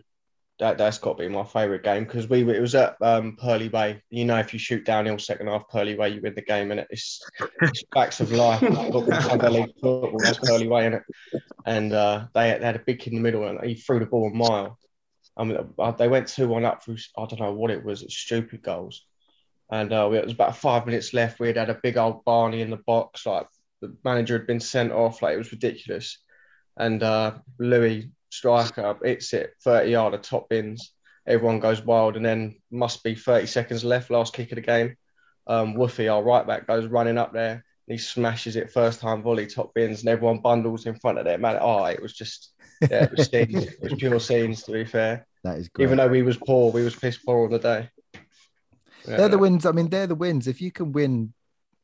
That 0.60 0.78
that's 0.78 0.98
got 1.00 1.18
to 1.18 1.24
be 1.24 1.28
my 1.28 1.44
favourite 1.44 1.84
game 1.84 2.06
because 2.06 2.30
we 2.30 2.50
it 2.50 2.62
was 2.62 2.74
at 2.74 2.96
um, 3.02 3.36
Purley 3.36 3.68
Way. 3.68 4.02
You 4.12 4.24
know, 4.24 4.38
if 4.38 4.54
you 4.54 4.60
shoot 4.60 4.86
downhill 4.86 5.20
second 5.20 5.48
half 5.48 5.68
Purley 5.68 5.98
Way, 5.98 6.12
you 6.12 6.22
win 6.22 6.34
the 6.34 6.42
game, 6.42 6.72
and 6.72 6.86
it's, 6.90 7.22
it's 7.62 7.84
facts 7.94 8.22
of 8.22 8.32
life. 8.32 8.62
Sunday 8.62 9.50
league 9.50 9.74
football, 9.82 10.18
that's 10.24 10.40
Purley 10.40 10.70
Way, 10.70 10.84
innit? 10.84 11.02
And 11.66 11.92
uh, 11.92 12.28
they, 12.34 12.58
they 12.58 12.66
had 12.66 12.78
a 12.78 12.84
big 12.88 13.00
kid 13.00 13.12
in 13.12 13.18
the 13.18 13.24
middle, 13.24 13.46
and 13.46 13.62
he 13.62 13.76
threw 13.76 14.00
the 14.00 14.06
ball 14.06 14.32
a 14.32 14.34
mile. 14.34 14.80
I 15.38 15.44
mean, 15.44 15.58
uh, 15.78 15.92
they 15.92 16.08
went 16.08 16.28
two 16.28 16.48
one 16.48 16.66
up 16.66 16.84
through. 16.84 16.98
I 17.18 17.26
don't 17.26 17.40
know 17.40 17.54
what 17.54 17.72
it 17.72 17.84
was. 17.84 18.06
Stupid 18.10 18.62
goals. 18.62 19.06
And 19.70 19.92
uh, 19.92 20.10
it 20.14 20.24
was 20.24 20.34
about 20.34 20.58
five 20.58 20.86
minutes 20.86 21.14
left. 21.14 21.40
We 21.40 21.48
had 21.48 21.58
had 21.58 21.70
a 21.70 21.80
big 21.82 21.98
old 21.98 22.24
Barney 22.24 22.62
in 22.62 22.70
the 22.70 22.78
box. 22.78 23.26
Like 23.26 23.48
the 23.82 23.96
manager 24.04 24.38
had 24.38 24.48
been 24.48 24.60
sent 24.60 24.92
off. 24.92 25.22
Like 25.22 25.36
it 25.36 25.40
was 25.40 25.52
ridiculous. 25.52 26.20
And 26.78 27.02
uh, 27.02 27.36
Louis 27.58 28.12
striker 28.30 28.98
hits 29.04 29.34
it 29.34 29.54
30 29.64 29.90
yard 29.90 30.14
of 30.14 30.22
top 30.22 30.50
bins. 30.50 30.92
Everyone 31.28 31.60
goes 31.60 31.82
wild, 31.82 32.18
and 32.18 32.26
then 32.26 32.58
must 32.70 33.04
be 33.04 33.16
30 33.16 33.48
seconds 33.48 33.84
left, 33.84 34.12
last 34.12 34.34
kick 34.34 34.52
of 34.52 34.58
the 34.58 34.62
game. 34.62 34.96
Um, 35.48 35.76
Woofy, 35.76 36.12
our 36.12 36.24
right 36.24 36.46
back, 36.46 36.68
goes 36.68 36.86
running 36.86 37.18
up 37.18 37.34
there. 37.34 37.54
And 37.54 37.64
he 37.88 37.98
smashes 37.98 38.56
it 38.56 38.72
first 38.72 39.00
time 39.00 39.24
volley, 39.24 39.48
top 39.48 39.74
bins, 39.74 40.02
and 40.02 40.10
everyone 40.10 40.40
bundles 40.40 40.86
in 40.86 40.96
front 40.96 41.18
of 41.18 41.26
them. 41.26 41.42
Man, 41.42 41.58
oh, 41.60 41.86
it 41.86 42.02
was 42.02 42.14
just, 42.14 42.52
yeah, 42.82 43.04
it 43.04 43.12
was 43.12 43.28
scenes. 43.30 43.66
it 43.66 43.82
was 43.82 43.94
pure 43.96 44.20
scenes, 44.20 44.64
to 44.64 44.72
be 44.72 44.86
fair. 44.86 45.26
That 45.44 45.58
is 45.58 45.70
great. 45.70 45.86
Even 45.86 45.98
though 45.98 46.08
we 46.08 46.24
was 46.24 46.38
poor, 46.38 46.72
we 46.72 46.84
was 46.84 46.96
piss 46.96 47.18
poor 47.18 47.46
on 47.46 47.52
the 47.52 47.60
day. 47.60 47.90
they're 49.06 49.30
the 49.30 49.38
wins. 49.38 49.66
I 49.66 49.72
mean, 49.72 49.90
they're 49.90 50.08
the 50.08 50.16
wins. 50.16 50.48
If 50.48 50.62
you 50.62 50.72
can 50.72 50.92
win 50.92 51.34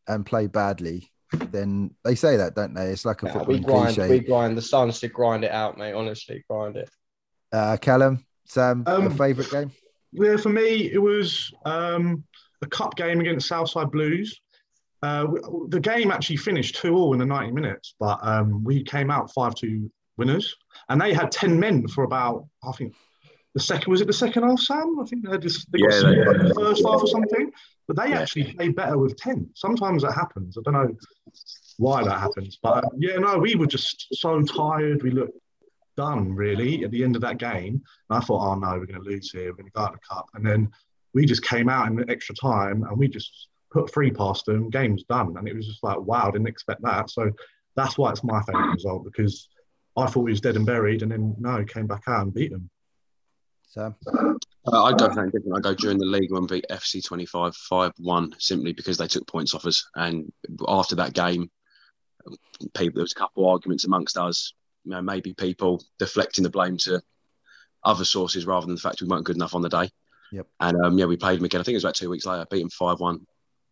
and 0.07 0.25
play 0.25 0.48
badly, 0.48 1.12
then 1.51 1.91
they 2.03 2.15
say 2.15 2.38
that, 2.38 2.55
don't 2.55 2.74
they? 2.74 2.88
It's 2.88 3.05
like 3.05 3.21
a 3.24 3.27
Nah, 3.27 3.33
football 3.33 3.53
we 3.55 3.60
grind, 3.60 3.95
cliche. 3.95 4.10
we 4.10 4.19
grind. 4.19 4.57
The 4.57 4.62
Suns 4.62 5.00
did 5.00 5.13
grind 5.13 5.43
it 5.43 5.51
out, 5.51 5.77
mate. 5.77 5.93
Honestly, 5.93 6.43
grind 6.50 6.75
it. 6.77 6.89
Uh, 7.51 7.77
Callum, 7.79 8.25
Sam, 8.45 8.83
your 8.88 8.95
Um, 8.98 9.17
favourite 9.17 9.50
game? 9.51 9.71
Yeah, 10.13 10.38
for 10.38 10.50
me, 10.50 10.91
it 10.91 10.98
was 11.01 11.53
um, 11.65 12.24
a 12.62 12.67
cup 12.67 12.95
game 12.95 13.21
against 13.21 13.48
Southside 13.48 13.91
Blues. 13.91 14.41
Uh, 15.03 15.27
the 15.69 15.79
game 15.79 16.12
actually 16.12 16.36
finished 16.38 16.75
2 16.75 16.95
all 16.95 17.13
in 17.13 17.19
the 17.19 17.25
90 17.25 17.51
minutes, 17.53 17.95
but 18.00 18.19
um, 18.21 18.63
we 18.63 18.83
came 18.83 19.10
out 19.10 19.33
5 19.33 19.55
2 19.55 19.89
winners. 20.17 20.55
And 20.89 20.99
they 21.01 21.13
had 21.13 21.31
10 21.31 21.59
men 21.59 21.87
for 21.87 22.03
about, 22.03 22.47
I 22.63 22.71
think, 22.73 22.93
the 23.53 23.59
second, 23.59 23.91
was 23.91 23.99
it 24.01 24.07
the 24.07 24.13
second 24.13 24.43
half, 24.43 24.59
Sam? 24.59 24.97
I 25.01 25.05
think 25.05 25.25
they 25.25 25.31
had 25.31 25.41
this, 25.41 25.65
they 25.65 25.79
got 25.79 25.91
Yeah, 25.91 25.99
some 25.99 26.11
they- 26.11 26.21
in 26.21 26.47
the 26.47 26.55
first 26.55 26.85
half 26.85 27.01
or 27.01 27.07
something. 27.07 27.51
But 27.87 27.97
they 27.97 28.09
Yeah. 28.11 28.19
actually 28.21 28.53
play 28.53 28.69
better 28.69 28.97
with 28.97 29.17
10. 29.17 29.49
Sometimes 29.55 30.03
that 30.03 30.13
happens. 30.13 30.57
I 30.57 30.61
don't 30.63 30.73
know 30.73 30.95
why 31.77 32.03
that 32.03 32.19
happens. 32.19 32.57
But 32.61 32.85
uh, 32.85 32.89
yeah, 32.97 33.17
no, 33.17 33.37
we 33.37 33.55
were 33.55 33.67
just 33.67 34.07
so 34.13 34.41
tired. 34.43 35.03
We 35.03 35.11
looked 35.11 35.37
done 35.97 36.33
really 36.33 36.85
at 36.85 36.91
the 36.91 37.03
end 37.03 37.15
of 37.17 37.21
that 37.23 37.37
game. 37.37 37.81
And 38.09 38.17
I 38.17 38.21
thought, 38.21 38.41
oh 38.47 38.55
no, 38.55 38.69
we're 38.79 38.85
going 38.85 39.03
to 39.03 39.09
lose 39.09 39.29
here. 39.31 39.47
We're 39.47 39.57
going 39.57 39.65
to 39.65 39.71
go 39.71 39.81
out 39.81 39.93
of 39.93 39.99
the 39.99 40.15
cup. 40.15 40.25
And 40.33 40.45
then 40.45 40.69
we 41.13 41.25
just 41.25 41.43
came 41.43 41.67
out 41.67 41.87
in 41.87 41.97
the 41.97 42.09
extra 42.09 42.33
time 42.33 42.83
and 42.83 42.97
we 42.97 43.09
just 43.09 43.49
put 43.71 43.91
three 43.93 44.11
past 44.11 44.45
them. 44.45 44.69
Game's 44.69 45.03
done. 45.03 45.35
And 45.37 45.47
it 45.49 45.55
was 45.55 45.67
just 45.67 45.83
like, 45.83 45.99
wow, 45.99 46.31
didn't 46.31 46.47
expect 46.47 46.81
that. 46.83 47.09
So 47.09 47.29
that's 47.75 47.97
why 47.97 48.11
it's 48.11 48.23
my 48.23 48.41
favourite 48.43 48.71
result 48.73 49.03
because 49.03 49.49
I 49.98 50.05
thought 50.05 50.25
he 50.25 50.31
was 50.31 50.41
dead 50.41 50.55
and 50.55 50.65
buried. 50.65 51.01
And 51.01 51.12
then 51.12 51.36
no, 51.39 51.63
came 51.65 51.88
back 51.88 52.03
out 52.07 52.24
and 52.24 52.33
beat 52.33 52.51
them. 52.51 52.69
So 53.67 53.95
Uh, 54.67 54.83
I'd 54.83 54.98
go 54.98 55.07
for 55.07 55.15
something 55.15 55.31
different. 55.31 55.57
I'd 55.57 55.63
go 55.63 55.74
during 55.74 55.98
the 55.98 56.05
league 56.05 56.31
when 56.31 56.43
we 56.43 56.48
beat 56.48 56.65
FC 56.69 57.03
25 57.03 57.55
5 57.55 57.93
1 57.98 58.36
simply 58.38 58.74
because 58.74 58.98
they 58.98 59.07
took 59.07 59.25
points 59.25 59.55
off 59.55 59.65
us. 59.65 59.88
And 59.95 60.31
after 60.67 60.95
that 60.95 61.13
game, 61.13 61.50
people 62.75 62.95
there 62.95 63.03
was 63.03 63.13
a 63.13 63.19
couple 63.19 63.43
of 63.43 63.51
arguments 63.51 63.86
amongst 63.86 64.17
us. 64.17 64.53
You 64.83 64.91
know, 64.91 65.01
maybe 65.01 65.33
people 65.33 65.81
deflecting 66.00 66.43
the 66.43 66.50
blame 66.50 66.77
to 66.77 67.01
other 67.83 68.05
sources 68.05 68.45
rather 68.45 68.65
than 68.65 68.75
the 68.75 68.81
fact 68.81 69.01
we 69.01 69.07
weren't 69.07 69.25
good 69.25 69.36
enough 69.36 69.55
on 69.55 69.62
the 69.62 69.69
day. 69.69 69.89
Yep. 70.31 70.48
And 70.60 70.86
um, 70.86 70.98
yeah, 70.98 71.05
we 71.05 71.17
played 71.17 71.39
them 71.39 71.45
again. 71.45 71.62
I 71.62 71.63
think 71.63 71.74
it 71.74 71.77
was 71.77 71.83
about 71.83 71.95
two 71.95 72.10
weeks 72.10 72.25
later, 72.25 72.45
beat 72.50 72.62
them 72.62 72.69
5 72.69 73.00
1. 73.00 73.25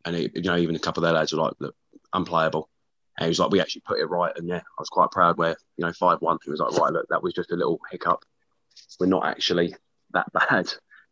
And 0.06 0.16
it, 0.16 0.32
you 0.36 0.44
know, 0.44 0.58
even 0.58 0.76
a 0.76 0.80
couple 0.80 1.04
of 1.04 1.08
their 1.08 1.20
lads 1.20 1.34
were 1.34 1.42
like, 1.42 1.54
look, 1.60 1.76
unplayable. 2.14 2.70
And 3.20 3.26
he 3.26 3.30
was 3.30 3.40
like, 3.40 3.52
we 3.52 3.60
actually 3.60 3.82
put 3.86 4.00
it 4.00 4.06
right. 4.06 4.32
And 4.38 4.48
yeah, 4.48 4.60
I 4.60 4.80
was 4.80 4.88
quite 4.88 5.12
proud 5.12 5.38
where, 5.38 5.56
you 5.76 5.86
know, 5.86 5.92
5 5.92 6.22
1, 6.22 6.38
he 6.46 6.52
was 6.52 6.62
like, 6.62 6.72
right, 6.78 6.94
look, 6.94 7.06
that 7.10 7.22
was 7.22 7.34
just 7.34 7.52
a 7.52 7.56
little 7.56 7.80
hiccup. 7.92 8.24
We're 8.98 9.08
not 9.08 9.26
actually 9.26 9.76
that 10.14 10.32
bad. 10.34 10.72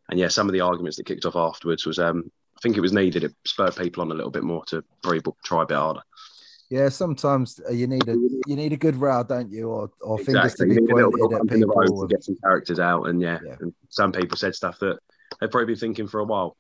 And 0.09 0.17
yeah, 0.17 0.29
some 0.29 0.47
of 0.47 0.53
the 0.53 0.61
arguments 0.61 0.95
that 0.97 1.05
kicked 1.05 1.25
off 1.25 1.35
afterwards 1.35 1.85
was, 1.85 1.99
um, 1.99 2.31
I 2.57 2.61
think 2.61 2.77
it 2.77 2.81
was 2.81 2.93
needed. 2.93 3.25
It 3.25 3.35
spurred 3.45 3.75
people 3.75 4.01
on 4.03 4.11
a 4.11 4.15
little 4.15 4.31
bit 4.31 4.43
more 4.43 4.63
to 4.67 4.83
probably 5.03 5.21
try 5.43 5.63
a 5.63 5.65
bit 5.65 5.75
harder. 5.77 6.01
Yeah, 6.69 6.89
sometimes 6.89 7.59
you 7.71 7.87
need 7.87 8.07
a 8.09 8.13
you 8.45 8.55
need 8.57 8.73
a 8.73 8.77
good 8.77 8.95
row, 8.97 9.23
don't 9.23 9.49
you? 9.51 9.69
Or 9.69 9.89
or 10.01 10.17
fingers 10.17 10.55
to 10.55 10.65
be 10.65 10.75
need 10.75 10.89
a 10.91 10.95
little 10.95 11.11
pointed 11.11 11.35
at 11.35 11.41
of 11.41 11.51
in 11.51 11.59
the 11.61 11.67
road 11.67 11.83
people. 11.85 12.07
to 12.07 12.13
get 12.13 12.23
some 12.25 12.35
characters 12.43 12.79
out. 12.79 13.03
And 13.07 13.21
yeah, 13.21 13.39
Yeah. 13.45 13.55
and 13.61 13.73
some 13.89 14.11
people 14.11 14.37
said 14.37 14.53
stuff 14.55 14.79
that 14.79 14.97
they've 15.39 15.49
probably 15.51 15.67
been 15.67 15.79
thinking 15.79 16.07
for 16.07 16.19
a 16.19 16.25
while. 16.25 16.57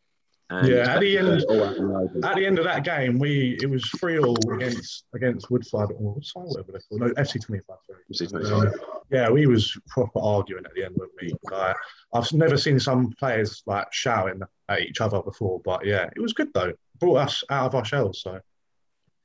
And 0.49 0.67
Yeah, 0.67 0.95
at 0.95 1.01
the 1.01 1.17
uh, 1.17 1.25
end- 1.25 1.41
to 1.41 1.47
all 1.47 1.63
out 1.63 1.75
in 1.75 1.87
the 1.87 1.95
open. 1.95 2.25
At 2.25 2.35
the 2.35 2.45
end 2.45 2.57
of 2.57 2.63
that 2.65 2.83
game, 2.85 3.19
we 3.19 3.57
it 3.61 3.69
was 3.69 3.83
three 3.99 4.17
all 4.17 4.37
against 4.53 5.03
against 5.13 5.51
Woodside 5.51 5.91
or 5.91 5.97
oh, 5.99 6.13
Woodside, 6.15 6.43
whatever 6.43 6.71
they're 6.71 6.81
called. 6.87 7.01
No, 7.01 7.21
FC 7.21 7.43
twenty 7.45 7.61
five. 7.67 7.77
FC 8.13 8.29
25. 8.29 8.73
Yeah, 9.11 9.29
we 9.29 9.45
was 9.45 9.77
proper 9.89 10.19
arguing 10.19 10.65
at 10.65 10.73
the 10.73 10.85
end 10.85 10.95
of 10.95 11.01
the 11.01 11.25
week. 11.25 11.35
Like, 11.51 11.75
I've 12.13 12.31
never 12.31 12.57
seen 12.57 12.79
some 12.79 13.13
players 13.19 13.61
like 13.65 13.91
shouting 13.91 14.41
at 14.69 14.81
each 14.81 15.01
other 15.01 15.21
before, 15.21 15.59
but 15.65 15.85
yeah, 15.85 16.09
it 16.15 16.21
was 16.21 16.31
good 16.33 16.53
though. 16.53 16.73
Brought 16.99 17.17
us 17.17 17.43
out 17.49 17.67
of 17.67 17.75
our 17.75 17.85
shells. 17.85 18.21
So 18.21 18.39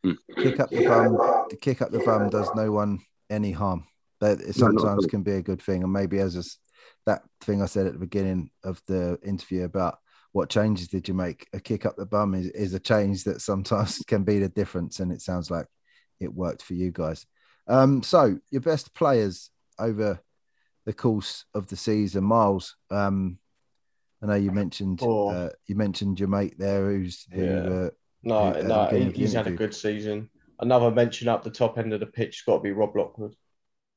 hmm. 0.02 0.12
Kick 0.36 0.58
up 0.58 0.70
the 0.70 0.86
bum. 0.86 1.16
The 1.50 1.56
kick 1.56 1.82
up 1.82 1.92
the 1.92 2.00
bum 2.00 2.30
does 2.30 2.50
no 2.56 2.72
one 2.72 2.98
any 3.30 3.52
harm. 3.52 3.86
That 4.20 4.40
it 4.40 4.56
No, 4.58 4.66
not 4.66 4.74
at 4.74 4.80
sometimes 4.80 5.04
all. 5.04 5.10
can 5.10 5.22
be 5.22 5.34
a 5.34 5.42
good 5.42 5.62
thing, 5.62 5.84
and 5.84 5.92
maybe 5.92 6.18
as 6.18 6.34
a 6.34 6.40
s 6.40 6.58
that 7.06 7.22
thing 7.40 7.62
I 7.62 7.66
said 7.66 7.86
at 7.86 7.92
the 7.92 7.98
beginning 7.98 8.50
of 8.64 8.82
the 8.86 9.18
interview 9.24 9.64
about 9.64 9.98
what 10.32 10.48
changes 10.48 10.88
did 10.88 11.08
you 11.08 11.14
make? 11.14 11.46
A 11.52 11.60
kick 11.60 11.84
up 11.86 11.96
the 11.96 12.06
bum 12.06 12.34
is, 12.34 12.46
is 12.48 12.74
a 12.74 12.80
change 12.80 13.24
that 13.24 13.40
sometimes 13.40 13.98
can 14.06 14.24
be 14.24 14.38
the 14.38 14.48
difference, 14.48 15.00
and 15.00 15.12
it 15.12 15.22
sounds 15.22 15.50
like 15.50 15.66
it 16.20 16.32
worked 16.32 16.62
for 16.62 16.74
you 16.74 16.90
guys. 16.90 17.26
Um, 17.68 18.02
so 18.02 18.38
your 18.50 18.60
best 18.62 18.94
players 18.94 19.50
over 19.78 20.20
the 20.84 20.92
course 20.92 21.44
of 21.54 21.68
the 21.68 21.76
season, 21.76 22.24
Miles. 22.24 22.76
Um, 22.90 23.38
I 24.22 24.26
know 24.26 24.34
you 24.34 24.52
mentioned 24.52 25.00
Oh. 25.02 25.28
uh, 25.30 25.50
you 25.66 25.74
mentioned 25.76 26.18
your 26.20 26.28
mate 26.28 26.54
there, 26.58 26.90
who's 26.90 27.26
who, 27.32 27.44
Yeah. 27.44 27.52
uh, 27.58 27.90
No, 28.22 28.52
the 28.52 28.62
no, 28.64 28.86
he, 28.86 29.10
he's 29.10 29.32
had 29.32 29.46
a 29.48 29.52
good 29.52 29.74
season. 29.74 30.30
Another 30.60 30.90
mention 30.92 31.26
up 31.28 31.42
the 31.42 31.50
top 31.50 31.76
end 31.76 31.92
of 31.92 32.00
the 32.00 32.06
pitch 32.06 32.36
has 32.36 32.42
got 32.46 32.58
to 32.58 32.62
be 32.62 32.70
Rob 32.72 32.94
Lockwood. 32.96 33.34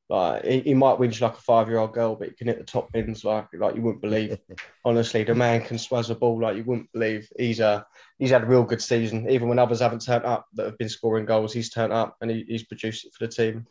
Like 0.07 0.45
he, 0.45 0.59
he 0.59 0.73
might 0.75 0.97
whinge 0.99 1.19
like 1.19 1.33
a 1.33 1.41
five-year-old 1.41 1.93
girl, 1.93 2.15
but 2.15 2.29
he 2.29 2.35
can 2.35 2.47
hit 2.47 2.59
the 2.59 2.63
top 2.63 2.91
bins 2.91 3.25
like 3.25 3.47
like 3.53 3.75
you 3.75 3.81
wouldn't 3.81 4.03
believe. 4.03 4.37
Honestly, 4.85 5.23
the 5.23 5.33
man 5.33 5.61
can 5.61 5.77
swazz 5.77 6.11
a 6.11 6.15
ball 6.15 6.39
like 6.39 6.57
you 6.57 6.63
wouldn't 6.63 6.91
believe. 6.91 7.27
He's 7.37 7.59
uh, 7.59 7.81
he's 8.19 8.29
had 8.29 8.43
a 8.43 8.47
real 8.47 8.63
good 8.63 8.81
season. 8.81 9.29
Even 9.29 9.49
when 9.49 9.57
others 9.57 9.79
haven't 9.79 10.05
turned 10.05 10.25
up 10.25 10.45
that 10.53 10.65
have 10.65 10.77
been 10.77 10.89
scoring 10.89 11.25
goals, 11.25 11.53
he's 11.53 11.71
turned 11.71 11.91
up 11.93 12.17
and 12.21 12.29
he, 12.29 12.45
he's 12.47 12.65
produced 12.65 13.05
it 13.05 13.13
for 13.13 13.25
the 13.25 13.31
team. 13.31 13.65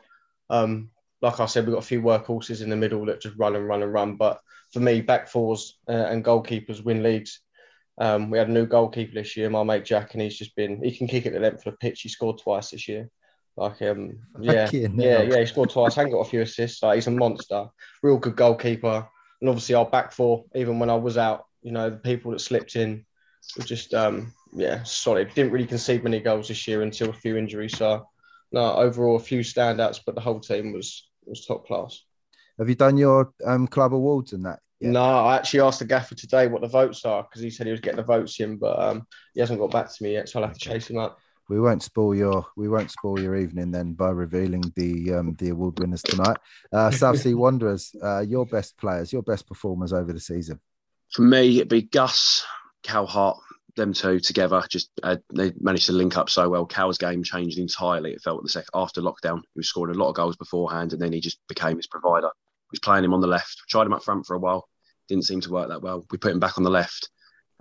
Um, 0.50 0.90
like 1.22 1.38
I 1.38 1.46
said, 1.46 1.66
we've 1.66 1.74
got 1.74 1.84
a 1.84 1.86
few 1.86 2.02
workhorses 2.02 2.62
in 2.62 2.68
the 2.68 2.76
middle 2.76 3.06
that 3.06 3.20
just 3.20 3.38
run 3.38 3.54
and 3.54 3.66
run 3.66 3.82
and 3.82 3.92
run. 3.92 4.16
But 4.16 4.40
for 4.72 4.80
me, 4.80 5.00
back 5.02 5.28
fours 5.28 5.78
uh, 5.88 5.92
and 5.92 6.24
goalkeepers 6.24 6.84
win 6.84 7.02
leagues. 7.02 7.40
Um, 7.96 8.28
we 8.28 8.38
had 8.38 8.48
a 8.48 8.52
new 8.52 8.66
goalkeeper 8.66 9.14
this 9.14 9.36
year, 9.36 9.48
my 9.48 9.62
mate 9.62 9.84
Jack, 9.84 10.14
and 10.14 10.22
he's 10.22 10.36
just 10.36 10.56
been 10.56 10.82
he 10.82 10.96
can 10.96 11.06
kick 11.06 11.26
it 11.26 11.32
the 11.32 11.38
length 11.38 11.64
of 11.64 11.72
the 11.72 11.78
pitch. 11.78 12.00
He 12.00 12.08
scored 12.08 12.38
twice 12.38 12.70
this 12.70 12.88
year. 12.88 13.08
Like 13.56 13.80
um 13.82 14.18
yeah, 14.40 14.70
yeah, 14.72 15.22
yeah, 15.22 15.40
he 15.40 15.46
scored 15.46 15.70
twice 15.70 15.96
and 15.96 16.10
got 16.10 16.20
a 16.20 16.30
few 16.30 16.42
assists. 16.42 16.82
Like, 16.82 16.96
he's 16.96 17.06
a 17.06 17.10
monster, 17.10 17.66
real 18.02 18.18
good 18.18 18.36
goalkeeper. 18.36 19.08
And 19.40 19.50
obviously 19.50 19.74
our 19.74 19.84
back 19.84 20.12
four, 20.12 20.44
even 20.54 20.78
when 20.78 20.90
I 20.90 20.96
was 20.96 21.18
out, 21.18 21.44
you 21.62 21.72
know, 21.72 21.90
the 21.90 21.96
people 21.96 22.32
that 22.32 22.40
slipped 22.40 22.76
in 22.76 23.04
were 23.56 23.64
just 23.64 23.94
um 23.94 24.32
yeah, 24.52 24.82
solid. 24.84 25.32
Didn't 25.34 25.52
really 25.52 25.66
concede 25.66 26.04
many 26.04 26.20
goals 26.20 26.48
this 26.48 26.66
year 26.66 26.82
until 26.82 27.10
a 27.10 27.14
few 27.14 27.36
injuries. 27.36 27.76
So 27.76 28.06
no, 28.52 28.74
overall 28.74 29.16
a 29.16 29.20
few 29.20 29.40
standouts, 29.40 30.00
but 30.04 30.14
the 30.14 30.20
whole 30.20 30.40
team 30.40 30.72
was 30.72 31.08
was 31.24 31.44
top 31.44 31.66
class. 31.66 32.00
Have 32.58 32.68
you 32.68 32.76
done 32.76 32.96
your 32.96 33.32
um, 33.44 33.66
club 33.66 33.94
awards 33.94 34.32
and 34.32 34.44
that? 34.46 34.60
yet? 34.80 34.92
No, 34.92 35.02
I 35.02 35.36
actually 35.36 35.60
asked 35.60 35.80
the 35.80 35.86
gaffer 35.86 36.14
today 36.14 36.46
what 36.46 36.62
the 36.62 36.68
votes 36.68 37.04
are 37.04 37.22
because 37.22 37.42
he 37.42 37.50
said 37.50 37.66
he 37.66 37.72
was 37.72 37.80
getting 37.80 37.96
the 37.96 38.04
votes 38.04 38.38
in, 38.40 38.56
but 38.56 38.78
um, 38.78 39.06
he 39.34 39.40
hasn't 39.40 39.58
got 39.58 39.70
back 39.70 39.92
to 39.92 40.02
me 40.02 40.12
yet, 40.12 40.28
so 40.28 40.38
I'll 40.40 40.46
have 40.46 40.56
to 40.56 40.60
chase 40.60 40.88
him 40.88 40.98
up. 40.98 41.18
We 41.48 41.60
won't 41.60 41.82
spoil 41.82 42.14
your 42.14 42.46
we 42.56 42.68
won't 42.68 42.90
spoil 42.90 43.20
your 43.20 43.36
evening 43.36 43.70
then 43.70 43.92
by 43.92 44.10
revealing 44.10 44.62
the 44.76 45.14
um, 45.14 45.34
the 45.38 45.50
award 45.50 45.78
winners 45.78 46.02
tonight. 46.02 46.36
Uh, 46.72 46.90
South 46.90 47.18
Sea 47.18 47.34
Wanderers, 47.34 47.94
uh, 48.02 48.20
your 48.20 48.46
best 48.46 48.76
players, 48.78 49.12
your 49.12 49.22
best 49.22 49.46
performers 49.46 49.92
over 49.92 50.12
the 50.12 50.20
season. 50.20 50.60
For 51.12 51.22
me, 51.22 51.56
it'd 51.56 51.68
be 51.68 51.82
Gus, 51.82 52.44
Cal 52.82 53.06
Hart, 53.06 53.38
them 53.76 53.92
two 53.92 54.20
together. 54.20 54.62
Just 54.70 54.90
uh, 55.02 55.16
they 55.34 55.52
managed 55.60 55.86
to 55.86 55.92
link 55.92 56.16
up 56.16 56.30
so 56.30 56.48
well. 56.48 56.66
Cal's 56.66 56.98
game 56.98 57.22
changed 57.22 57.58
entirely. 57.58 58.12
It 58.12 58.22
felt 58.22 58.42
the 58.42 58.48
second 58.48 58.70
after 58.74 59.02
lockdown. 59.02 59.38
He 59.38 59.58
was 59.58 59.68
scoring 59.68 59.94
a 59.94 59.98
lot 59.98 60.08
of 60.08 60.14
goals 60.14 60.36
beforehand, 60.36 60.92
and 60.92 61.00
then 61.02 61.12
he 61.12 61.20
just 61.20 61.38
became 61.48 61.76
his 61.76 61.86
provider. 61.86 62.28
We 62.70 62.76
was 62.76 62.80
playing 62.80 63.04
him 63.04 63.14
on 63.14 63.20
the 63.20 63.26
left. 63.26 63.62
Tried 63.68 63.86
him 63.86 63.92
up 63.92 64.02
front 64.02 64.26
for 64.26 64.34
a 64.34 64.40
while. 64.40 64.68
Didn't 65.08 65.26
seem 65.26 65.40
to 65.42 65.50
work 65.50 65.68
that 65.68 65.82
well. 65.82 66.06
We 66.10 66.18
put 66.18 66.32
him 66.32 66.40
back 66.40 66.56
on 66.56 66.64
the 66.64 66.70
left, 66.70 67.10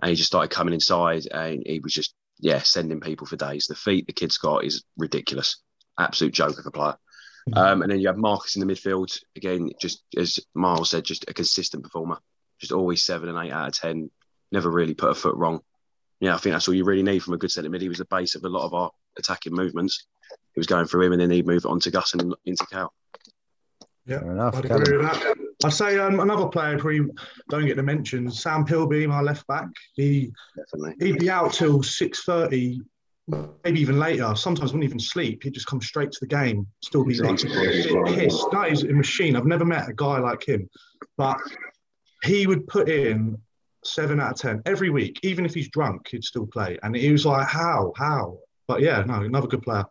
and 0.00 0.08
he 0.08 0.16
just 0.16 0.28
started 0.28 0.50
coming 0.50 0.74
inside, 0.74 1.26
and 1.30 1.62
he 1.66 1.80
was 1.80 1.92
just 1.92 2.14
yeah 2.38 2.58
sending 2.60 3.00
people 3.00 3.26
for 3.26 3.36
days. 3.36 3.66
The 3.66 3.74
feet 3.74 4.06
the 4.06 4.12
kid's 4.12 4.38
got 4.38 4.64
is 4.64 4.84
ridiculous. 4.96 5.62
Absolute 5.98 6.34
joke 6.34 6.58
of 6.58 6.66
a 6.66 6.70
player. 6.70 6.96
Um, 7.52 7.82
and 7.82 7.90
then 7.90 8.00
you 8.00 8.08
have 8.08 8.16
Marcus 8.16 8.56
in 8.56 8.66
the 8.66 8.72
midfield 8.72 9.18
again. 9.36 9.70
Just 9.80 10.02
as 10.16 10.38
Miles 10.54 10.90
said, 10.90 11.04
just 11.04 11.28
a 11.28 11.34
consistent 11.34 11.82
performer. 11.82 12.18
Just 12.58 12.72
always 12.72 13.04
seven 13.04 13.28
and 13.28 13.46
eight 13.46 13.52
out 13.52 13.68
of 13.68 13.74
ten. 13.74 14.10
Never 14.50 14.70
really 14.70 14.94
put 14.94 15.10
a 15.10 15.14
foot 15.14 15.36
wrong. 15.36 15.60
Yeah, 16.20 16.34
I 16.34 16.38
think 16.38 16.54
that's 16.54 16.68
all 16.68 16.74
you 16.74 16.84
really 16.84 17.02
need 17.02 17.22
from 17.22 17.34
a 17.34 17.38
good 17.38 17.50
centre 17.50 17.68
mid. 17.68 17.82
He 17.82 17.88
was 17.88 17.98
the 17.98 18.06
base 18.06 18.34
of 18.34 18.44
a 18.44 18.48
lot 18.48 18.64
of 18.64 18.72
our 18.72 18.90
attacking 19.18 19.54
movements. 19.54 20.06
He 20.54 20.60
was 20.60 20.66
going 20.66 20.86
through 20.86 21.06
him, 21.06 21.12
and 21.12 21.20
then 21.20 21.30
he'd 21.30 21.46
move 21.46 21.66
on 21.66 21.80
to 21.80 21.90
Gus 21.90 22.14
and 22.14 22.34
into 22.46 22.66
Cal. 22.66 22.92
Yeah, 24.06 24.20
Fair 24.20 25.00
enough. 25.00 25.34
I'd 25.64 25.72
Callum. 25.72 25.88
agree 25.88 25.96
with 25.96 25.96
that. 25.96 25.96
I'd 25.96 25.96
say 25.96 25.98
um, 25.98 26.20
another 26.20 26.46
player 26.48 26.78
who 26.78 27.10
don't 27.50 27.66
get 27.66 27.76
the 27.76 27.82
mention, 27.82 28.30
Sam 28.30 28.64
Pilby, 28.64 29.06
my 29.06 29.20
left 29.20 29.46
back. 29.46 29.68
He 29.94 30.32
Definitely. 30.56 31.06
he'd 31.06 31.18
be 31.18 31.30
out 31.30 31.52
till 31.52 31.82
six 31.82 32.24
thirty, 32.24 32.80
maybe 33.64 33.80
even 33.80 33.98
later. 33.98 34.34
Sometimes 34.36 34.72
wouldn't 34.72 34.84
even 34.84 34.98
sleep. 35.00 35.42
He'd 35.42 35.54
just 35.54 35.66
come 35.66 35.80
straight 35.80 36.12
to 36.12 36.18
the 36.20 36.26
game, 36.26 36.66
still 36.82 37.04
be 37.04 37.14
like 37.14 37.30
a 37.30 37.32
explosive, 37.32 37.84
bit 37.84 37.94
right? 37.94 38.14
pissed. 38.18 38.46
That 38.52 38.70
is 38.72 38.82
a 38.84 38.92
machine. 38.92 39.36
I've 39.36 39.46
never 39.46 39.64
met 39.64 39.88
a 39.88 39.94
guy 39.94 40.18
like 40.18 40.46
him, 40.46 40.68
but 41.16 41.38
he 42.22 42.46
would 42.46 42.66
put 42.66 42.88
in 42.88 43.36
seven 43.84 44.18
out 44.20 44.32
of 44.32 44.38
ten 44.38 44.62
every 44.66 44.88
week, 44.90 45.20
even 45.22 45.44
if 45.44 45.52
he's 45.54 45.68
drunk, 45.68 46.08
he'd 46.08 46.24
still 46.24 46.46
play. 46.46 46.78
And 46.82 46.96
he 46.96 47.12
was 47.12 47.26
like, 47.26 47.46
"How? 47.46 47.92
How?" 47.96 48.38
But 48.66 48.80
yeah, 48.80 49.02
no, 49.06 49.14
another 49.22 49.46
good 49.46 49.62
player. 49.62 49.84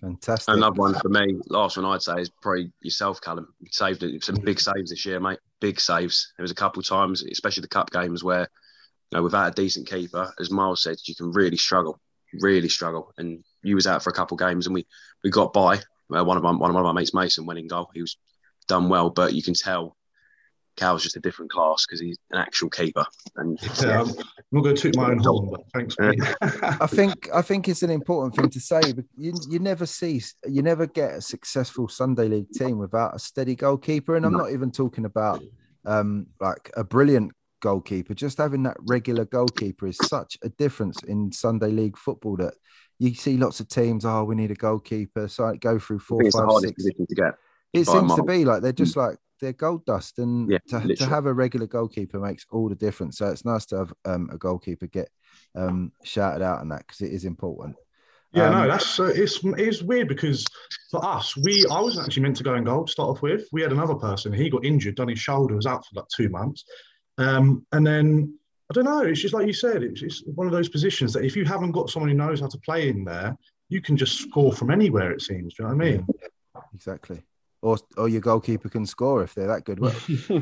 Fantastic. 0.00 0.54
Another 0.54 0.80
one 0.80 0.94
for 0.94 1.08
me. 1.08 1.38
Last 1.48 1.76
one 1.76 1.86
I'd 1.86 2.02
say 2.02 2.20
is 2.20 2.30
probably 2.30 2.70
yourself, 2.82 3.20
Callum. 3.20 3.52
You 3.60 3.68
saved 3.72 4.02
it. 4.02 4.22
Some 4.22 4.36
big 4.36 4.60
saves 4.60 4.90
this 4.90 5.04
year, 5.04 5.18
mate. 5.18 5.40
Big 5.60 5.80
saves. 5.80 6.32
There 6.36 6.44
was 6.44 6.52
a 6.52 6.56
couple 6.56 6.80
of 6.80 6.86
times, 6.86 7.24
especially 7.24 7.62
the 7.62 7.68
cup 7.68 7.90
games, 7.90 8.22
where 8.22 8.48
you 9.10 9.18
know, 9.18 9.22
without 9.22 9.48
a 9.48 9.54
decent 9.54 9.88
keeper, 9.88 10.32
as 10.38 10.50
Miles 10.50 10.82
said, 10.82 10.96
you 11.04 11.16
can 11.16 11.32
really 11.32 11.56
struggle, 11.56 12.00
really 12.40 12.68
struggle. 12.68 13.12
And 13.18 13.42
you 13.62 13.74
was 13.74 13.86
out 13.86 14.02
for 14.02 14.10
a 14.10 14.14
couple 14.14 14.36
of 14.36 14.40
games, 14.40 14.66
and 14.66 14.74
we 14.74 14.86
we 15.24 15.30
got 15.30 15.52
by. 15.52 15.80
Uh, 16.14 16.24
one 16.24 16.36
of 16.36 16.42
my 16.42 16.52
one 16.52 16.74
of 16.74 16.82
my 16.82 16.92
mates, 16.92 17.12
Mason, 17.12 17.44
went 17.44 17.58
in 17.58 17.66
goal. 17.66 17.90
He 17.92 18.00
was 18.00 18.16
done 18.68 18.88
well, 18.88 19.10
but 19.10 19.34
you 19.34 19.42
can 19.42 19.54
tell 19.54 19.96
Cal's 20.78 21.02
just 21.02 21.16
a 21.16 21.20
different 21.20 21.50
class 21.50 21.84
because 21.86 22.00
he's 22.00 22.16
an 22.30 22.38
actual 22.38 22.70
keeper. 22.70 23.04
And 23.36 23.58
Yeah, 23.82 24.02
I'm 24.02 24.08
not 24.52 24.62
going 24.62 24.76
to 24.76 24.82
toot 24.82 24.96
my 24.96 25.10
own 25.10 25.18
horn, 25.18 25.50
but 25.50 25.60
thanks, 25.74 25.96
mate. 25.98 26.20
I 26.42 26.86
think 26.86 27.28
I 27.34 27.42
think 27.42 27.68
it's 27.68 27.82
an 27.82 27.90
important 27.90 28.36
thing 28.36 28.50
to 28.50 28.60
say, 28.60 28.80
but 28.92 29.04
you 29.16 29.34
you 29.48 29.58
never 29.58 29.86
see 29.86 30.22
you 30.46 30.62
never 30.62 30.86
get 30.86 31.14
a 31.14 31.20
successful 31.20 31.88
Sunday 31.88 32.28
League 32.28 32.50
team 32.52 32.78
without 32.78 33.14
a 33.14 33.18
steady 33.18 33.54
goalkeeper, 33.56 34.16
and 34.16 34.24
I'm 34.24 34.32
not 34.32 34.52
even 34.52 34.70
talking 34.70 35.04
about 35.04 35.42
um 35.84 36.26
like 36.40 36.70
a 36.76 36.84
brilliant 36.84 37.32
goalkeeper. 37.60 38.14
Just 38.14 38.38
having 38.38 38.62
that 38.62 38.76
regular 38.86 39.24
goalkeeper 39.24 39.86
is 39.86 39.98
such 40.04 40.38
a 40.42 40.48
difference 40.48 41.02
in 41.02 41.32
Sunday 41.32 41.70
League 41.70 41.98
football 41.98 42.36
that 42.36 42.54
you 42.98 43.14
see 43.14 43.36
lots 43.36 43.60
of 43.60 43.68
teams. 43.68 44.04
Oh, 44.04 44.24
we 44.24 44.34
need 44.34 44.50
a 44.50 44.54
goalkeeper, 44.54 45.28
so 45.28 45.46
I 45.46 45.56
go 45.56 45.78
through 45.78 45.98
I 45.98 46.00
four, 46.00 46.18
think 46.20 46.28
it's 46.28 46.36
the 46.36 46.42
hardest 46.42 46.62
six. 46.62 46.74
position 46.76 47.06
to 47.06 47.14
get. 47.14 47.34
It 47.72 47.86
seems 47.86 48.14
to 48.14 48.22
be 48.22 48.44
like 48.44 48.62
they're 48.62 48.72
just 48.72 48.96
like 48.96 49.18
they're 49.40 49.52
gold 49.52 49.84
dust, 49.84 50.18
and 50.18 50.50
Yeah, 50.50 50.58
to, 50.68 50.94
to 50.96 51.06
have 51.06 51.26
a 51.26 51.32
regular 51.32 51.66
goalkeeper 51.66 52.18
makes 52.18 52.46
all 52.50 52.68
the 52.68 52.74
difference. 52.74 53.18
So 53.18 53.26
it's 53.26 53.44
nice 53.44 53.66
to 53.66 53.78
have 53.78 53.92
um, 54.04 54.28
a 54.32 54.38
goalkeeper 54.38 54.86
get 54.86 55.10
um, 55.54 55.92
shouted 56.04 56.42
out 56.42 56.60
on 56.60 56.68
that 56.70 56.86
because 56.86 57.00
it 57.00 57.12
is 57.12 57.24
important. 57.24 57.76
Yeah, 58.32 58.48
Um, 58.48 58.52
no, 58.52 58.68
that's 58.68 59.00
uh, 59.00 59.04
it's 59.04 59.40
it's 59.42 59.82
weird 59.82 60.08
because 60.08 60.44
for 60.90 61.04
us, 61.04 61.36
we 61.36 61.64
I 61.70 61.80
wasn't 61.80 62.06
actually 62.06 62.22
meant 62.24 62.36
to 62.36 62.44
go 62.44 62.54
in 62.54 62.64
goal 62.64 62.84
to 62.84 62.92
start 62.92 63.08
off 63.08 63.22
with. 63.22 63.48
We 63.52 63.62
had 63.62 63.72
another 63.72 63.94
person. 63.94 64.32
He 64.32 64.50
got 64.50 64.64
injured, 64.66 64.96
done 64.96 65.08
his 65.08 65.18
shoulder, 65.18 65.56
was 65.56 65.66
out 65.66 65.84
for 65.86 66.00
like 66.00 66.08
two 66.14 66.28
months, 66.28 66.64
um, 67.16 67.64
and 67.72 67.86
then 67.86 68.38
I 68.70 68.74
don't 68.74 68.84
know. 68.84 69.00
It's 69.00 69.20
just 69.20 69.32
like 69.32 69.46
you 69.46 69.54
said. 69.54 69.82
It's, 69.82 70.02
it's 70.02 70.22
one 70.34 70.46
of 70.46 70.52
those 70.52 70.68
positions 70.68 71.14
that 71.14 71.24
if 71.24 71.36
you 71.36 71.46
haven't 71.46 71.72
got 71.72 71.88
someone 71.88 72.10
who 72.10 72.16
knows 72.16 72.40
how 72.40 72.48
to 72.48 72.58
play 72.58 72.90
in 72.90 73.02
there, 73.04 73.34
you 73.70 73.80
can 73.80 73.96
just 73.96 74.18
score 74.18 74.52
from 74.52 74.70
anywhere. 74.70 75.10
It 75.10 75.22
seems. 75.22 75.54
Do 75.54 75.62
you 75.62 75.68
know 75.68 75.74
what 75.74 75.86
I 75.86 75.90
mean? 75.90 76.06
Exactly. 76.74 77.22
Or, 77.60 77.76
or 77.96 78.08
your 78.08 78.20
goalkeeper 78.20 78.68
can 78.68 78.86
score 78.86 79.24
if 79.24 79.34
they're 79.34 79.48
that 79.48 79.64
good. 79.64 79.80
What 79.80 79.94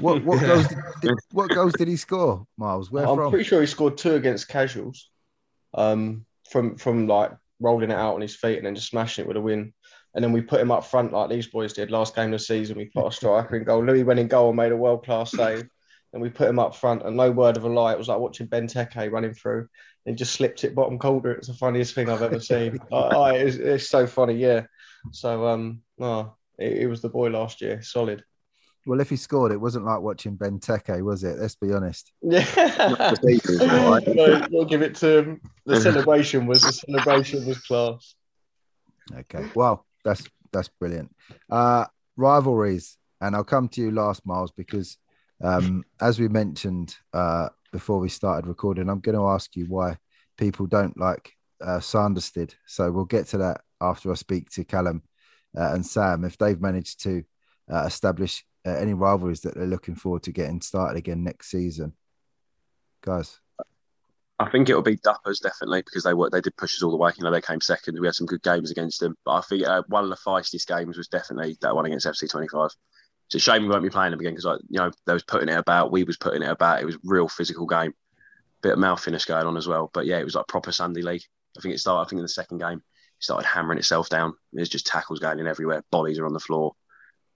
what, 0.03 0.23
what 0.23 0.41
goals 0.47 0.69
did, 0.69 0.79
did- 1.01 1.19
what 1.33 1.49
goals 1.49 1.73
did 1.73 1.89
he 1.89 1.97
score, 1.97 2.47
Miles? 2.59 2.91
Where 2.91 3.07
I'm 3.07 3.17
from? 3.17 3.31
pretty 3.31 3.45
sure 3.45 3.63
he 3.63 3.67
scored 3.67 3.97
two 3.97 4.17
against 4.17 4.49
casuals, 4.49 5.09
um, 5.73 6.27
from 6.51 6.77
from 6.77 7.07
like 7.07 7.33
rolling 7.59 7.91
it 7.91 7.95
out 7.97 8.17
on 8.17 8.21
his 8.21 8.37
feet 8.37 8.59
and 8.59 8.67
then 8.67 8.75
just 8.75 8.89
smashing 8.89 9.25
it 9.25 9.29
with 9.29 9.39
a 9.39 9.41
win. 9.41 9.73
And 10.15 10.23
then 10.23 10.33
we 10.33 10.43
put 10.43 10.61
him 10.61 10.71
up 10.71 10.85
front 10.85 11.13
like 11.13 11.31
these 11.31 11.47
boys 11.47 11.73
did 11.73 11.91
last 11.91 12.15
game 12.15 12.27
of 12.27 12.33
the 12.33 12.39
season. 12.39 12.77
We 12.77 12.87
put 12.87 13.07
a 13.07 13.13
striker 13.13 13.57
in 13.57 13.65
goal. 13.65 13.83
Louis 13.85 14.03
went 14.03 14.21
in 14.21 14.29
goal 14.29 14.49
and 14.49 14.57
made 14.57 14.73
a 14.73 14.77
world 14.77 15.05
class 15.05 15.31
save. 15.31 15.67
And 16.13 16.23
we 16.23 16.31
put 16.31 16.49
him 16.49 16.59
up 16.59 16.75
front, 16.77 17.03
and 17.03 17.17
no 17.17 17.31
word 17.31 17.57
of 17.59 17.65
a 17.65 17.69
lie. 17.69 17.93
It 17.93 17.99
was 17.99 18.09
like 18.09 18.19
watching 18.19 18.47
Benteke 18.47 19.11
running 19.11 19.35
through. 19.35 19.69
He 20.07 20.13
just 20.13 20.33
slipped 20.33 20.65
it 20.65 20.75
bottom 20.75 20.99
corner. 20.99 21.33
It's 21.33 21.49
the 21.49 21.55
funniest 21.55 21.95
thing 21.95 22.09
I've 22.09 22.23
ever 22.23 22.41
seen. 22.41 22.79
I, 22.93 22.97
I, 22.97 23.33
it's, 23.35 23.57
it's 23.57 23.89
so 23.91 24.07
funny, 24.07 24.35
yeah. 24.35 24.67
So 25.13 25.47
um, 25.47 25.83
no, 25.99 26.37
it, 26.59 26.73
it 26.79 26.87
was 26.87 27.03
the 27.03 27.09
boy 27.09 27.29
last 27.29 27.61
year, 27.61 27.83
solid. 27.83 28.25
Well, 28.87 29.01
if 29.01 29.11
he 29.11 29.17
scored, 29.17 29.51
it 29.51 29.61
wasn't 29.61 29.85
like 29.85 30.01
watching 30.01 30.37
Benteke, 30.37 31.03
was 31.03 31.25
it? 31.25 31.39
Let's 31.39 31.57
be 31.57 31.73
honest. 31.73 32.13
Yeah. 32.23 32.45
The 32.45 33.41
season. 33.43 33.67
No, 33.67 34.47
we'll 34.51 34.65
give 34.65 34.83
it 34.83 34.95
to 34.97 35.19
him. 35.19 35.41
The 35.65 35.81
celebration 35.81 36.47
was 36.47 36.63
the 36.63 36.73
celebration 36.73 37.47
was 37.47 37.59
class. 37.63 38.15
Okay. 39.13 39.45
Well, 39.57 39.85
that's 40.05 40.25
that's 40.53 40.69
brilliant. 40.69 41.15
Uh 41.51 41.87
rivalries, 42.17 42.97
and 43.21 43.37
I'll 43.37 43.45
come 43.45 43.69
to 43.71 43.81
you 43.81 43.91
last, 43.91 44.27
Miles, 44.27 44.53
because 44.53 44.97
um, 45.43 45.85
as 46.01 46.19
we 46.19 46.29
mentioned 46.29 46.97
uh, 47.13 47.49
before 47.73 47.99
we 47.99 48.09
started 48.09 48.49
recording, 48.49 48.89
I'm 48.89 49.01
going 49.01 49.17
to 49.17 49.27
ask 49.27 49.55
you 49.55 49.67
why 49.67 49.99
people 50.37 50.67
don't 50.67 50.99
like 50.99 51.33
uh, 51.61 51.81
Sanderstead. 51.81 52.55
So 52.67 52.91
we'll 52.91 53.05
get 53.05 53.27
to 53.29 53.39
that 53.39 53.61
after 53.81 54.11
I 54.11 54.15
speak 54.15 54.51
to 54.51 54.65
Callum 54.65 55.03
uh, 55.57 55.73
and 55.73 55.85
Sam 55.85 56.25
if 56.25 56.37
they've 56.39 56.61
managed 56.61 57.03
to 57.05 57.25
uh, 57.73 57.85
establish 57.85 58.45
uh, 58.67 58.71
any 58.71 58.95
rivalries 58.95 59.41
that 59.41 59.55
they're 59.55 59.67
looking 59.67 59.95
forward 59.95 60.23
to 60.25 60.33
getting 60.33 60.61
started 60.61 60.99
again 60.99 61.23
next 61.25 61.51
season. 61.51 61.95
Guys, 63.03 63.39
I 64.39 64.51
think 64.51 64.69
it'll 64.69 64.83
be 64.83 64.99
Duppers 64.99 65.41
definitely 65.41 65.83
because 65.83 66.05
they 66.05 66.13
were 66.13 66.29
they 66.31 66.41
did 66.41 66.57
push 66.57 66.75
us 66.75 66.83
all 66.83 66.91
the 66.91 66.97
way. 66.97 67.13
You 67.17 67.25
know, 67.25 67.31
they 67.31 67.41
came 67.41 67.61
second. 67.61 67.99
We 67.99 68.07
had 68.07 68.15
some 68.15 68.27
good 68.27 68.43
games 68.43 68.71
against 68.71 69.01
them, 69.01 69.17
but 69.25 69.33
I 69.33 69.41
think 69.41 69.67
uh, 69.67 69.83
one 69.89 70.05
of 70.05 70.11
the 70.11 70.17
feistiest 70.17 70.67
games 70.67 70.99
was 70.99 71.09
definitely 71.09 71.57
that 71.63 71.75
one 71.75 71.87
against 71.87 72.07
FC 72.07 72.29
twenty 72.29 72.49
five. 72.49 72.71
It's 73.27 73.37
a 73.37 73.39
shame 73.39 73.63
we 73.63 73.69
won't 73.69 73.83
be 73.83 73.91
playing 73.91 74.11
them 74.11 74.21
again 74.21 74.33
because 74.33 74.45
like 74.45 74.61
you 74.69 74.79
know 74.79 74.91
they 75.07 75.15
was 75.15 75.25
putting 75.25 75.49
it 75.49 75.59
about, 75.59 75.91
we 75.91 76.05
was 76.05 76.19
putting 76.19 76.43
it 76.43 76.51
about. 76.51 76.83
It 76.83 76.87
was 76.87 76.99
real 77.03 77.29
physical 77.29 77.67
game, 77.67 77.95
bit 78.63 78.75
of 78.75 78.79
mouth 78.79 79.03
finish 79.03 79.25
going 79.25 79.47
on 79.47 79.57
as 79.57 79.67
well. 79.67 79.91
But 79.95 80.07
yeah, 80.07 80.19
it 80.19 80.25
was 80.25 80.35
like 80.35 80.49
proper 80.49 80.71
Sunday 80.71 81.03
league. 81.03 81.23
I 81.57 81.61
think 81.63 81.75
it 81.75 81.79
started. 81.79 82.07
I 82.07 82.09
think 82.09 82.19
in 82.19 82.25
the 82.25 82.29
second 82.29 82.59
game, 82.59 82.83
started 83.19 83.47
hammering 83.47 83.79
itself 83.79 84.09
down. 84.09 84.35
There's 84.53 84.69
just 84.69 84.87
tackles 84.87 85.21
going 85.21 85.39
in 85.39 85.47
everywhere. 85.47 85.83
Bodies 85.91 86.19
are 86.19 86.27
on 86.27 86.33
the 86.33 86.41
floor. 86.41 86.73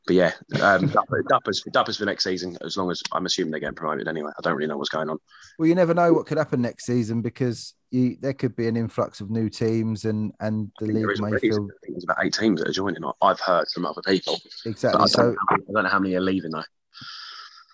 But 0.06 0.16
yeah, 0.16 0.32
um, 0.62 0.88
Dupper- 0.90 1.22
Duppers, 1.30 1.62
Duppers 1.70 1.98
for 1.98 2.04
next 2.04 2.24
season. 2.24 2.56
As 2.64 2.76
long 2.76 2.90
as 2.90 3.02
I'm 3.12 3.26
assuming 3.26 3.50
they're 3.50 3.60
getting 3.60 3.74
promoted 3.74 4.08
anyway. 4.08 4.30
I 4.36 4.40
don't 4.42 4.56
really 4.56 4.68
know 4.68 4.78
what's 4.78 4.88
going 4.88 5.10
on. 5.10 5.18
well, 5.58 5.68
you 5.68 5.74
never 5.74 5.94
know 5.94 6.12
what 6.12 6.26
could 6.26 6.38
happen 6.38 6.62
next 6.62 6.86
season 6.86 7.22
because 7.22 7.74
you, 7.90 8.16
there 8.20 8.32
could 8.32 8.56
be 8.56 8.66
an 8.66 8.76
influx 8.76 9.20
of 9.20 9.30
new 9.30 9.48
teams 9.48 10.04
and 10.04 10.32
and 10.40 10.70
the 10.78 10.84
I 10.84 10.86
think 10.86 10.98
there 10.98 11.08
league 11.08 11.32
may 11.32 11.38
feel 11.38 11.68
there's 11.86 12.04
about 12.04 12.24
eight 12.24 12.34
teams 12.34 12.60
that 12.60 12.68
are 12.68 12.72
joining. 12.72 13.02
I've 13.20 13.40
heard 13.40 13.68
from 13.68 13.84
other 13.84 14.02
people, 14.06 14.38
exactly 14.64 15.02
I 15.02 15.06
so. 15.06 15.22
don't, 15.22 15.36
I 15.50 15.56
don't 15.72 15.84
know 15.84 15.90
how 15.90 15.98
many 15.98 16.14
are 16.14 16.20
leaving 16.20 16.52
though. 16.52 16.64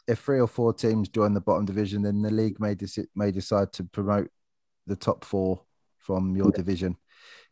if 0.08 0.18
three 0.18 0.40
or 0.40 0.48
four 0.48 0.72
teams 0.72 1.08
join 1.08 1.34
the 1.34 1.40
bottom 1.40 1.64
division, 1.64 2.02
then 2.02 2.22
the 2.22 2.30
league 2.30 2.58
may 2.58 2.76
may 3.14 3.30
decide 3.30 3.72
to 3.74 3.84
promote 3.84 4.30
the 4.86 4.96
top 4.96 5.24
four 5.24 5.62
from 5.98 6.36
your 6.36 6.50
division 6.50 6.96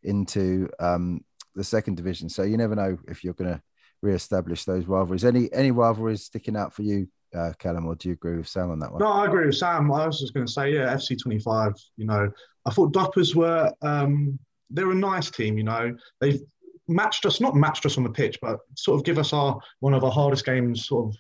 into 0.04 0.68
um, 0.78 1.24
the 1.54 1.64
second 1.64 1.96
division. 1.96 2.28
So 2.28 2.42
you 2.42 2.56
never 2.56 2.74
know 2.74 2.98
if 3.08 3.24
you're 3.24 3.34
going 3.34 3.54
to 3.54 3.62
re-establish 4.02 4.64
those 4.64 4.86
rivalries. 4.86 5.24
Any 5.24 5.52
any 5.52 5.70
rivalries 5.70 6.24
sticking 6.24 6.56
out 6.56 6.72
for 6.72 6.82
you, 6.82 7.08
uh, 7.34 7.52
Callum, 7.58 7.86
or 7.86 7.94
do 7.94 8.08
you 8.08 8.14
agree 8.14 8.36
with 8.36 8.48
Sam 8.48 8.70
on 8.70 8.78
that 8.80 8.92
one? 8.92 9.00
No, 9.00 9.08
I 9.08 9.26
agree 9.26 9.46
with 9.46 9.56
Sam. 9.56 9.90
I 9.90 10.06
was 10.06 10.20
just 10.20 10.34
going 10.34 10.46
to 10.46 10.52
say, 10.52 10.74
yeah, 10.74 10.94
FC 10.94 11.20
twenty 11.20 11.40
five. 11.40 11.72
You 11.96 12.06
know, 12.06 12.30
I 12.66 12.70
thought 12.70 12.92
Duppers 12.92 13.34
were 13.34 13.72
um, 13.82 14.38
they're 14.70 14.90
a 14.90 14.94
nice 14.94 15.30
team. 15.30 15.58
You 15.58 15.64
know, 15.64 15.96
they've 16.20 16.40
matched 16.86 17.24
us, 17.26 17.40
not 17.40 17.56
matched 17.56 17.86
us 17.86 17.96
on 17.96 18.04
the 18.04 18.10
pitch, 18.10 18.38
but 18.40 18.60
sort 18.76 18.98
of 18.98 19.04
give 19.04 19.18
us 19.18 19.32
our 19.32 19.58
one 19.80 19.94
of 19.94 20.04
our 20.04 20.12
hardest 20.12 20.44
games 20.44 20.86
sort 20.86 21.08
of 21.08 21.16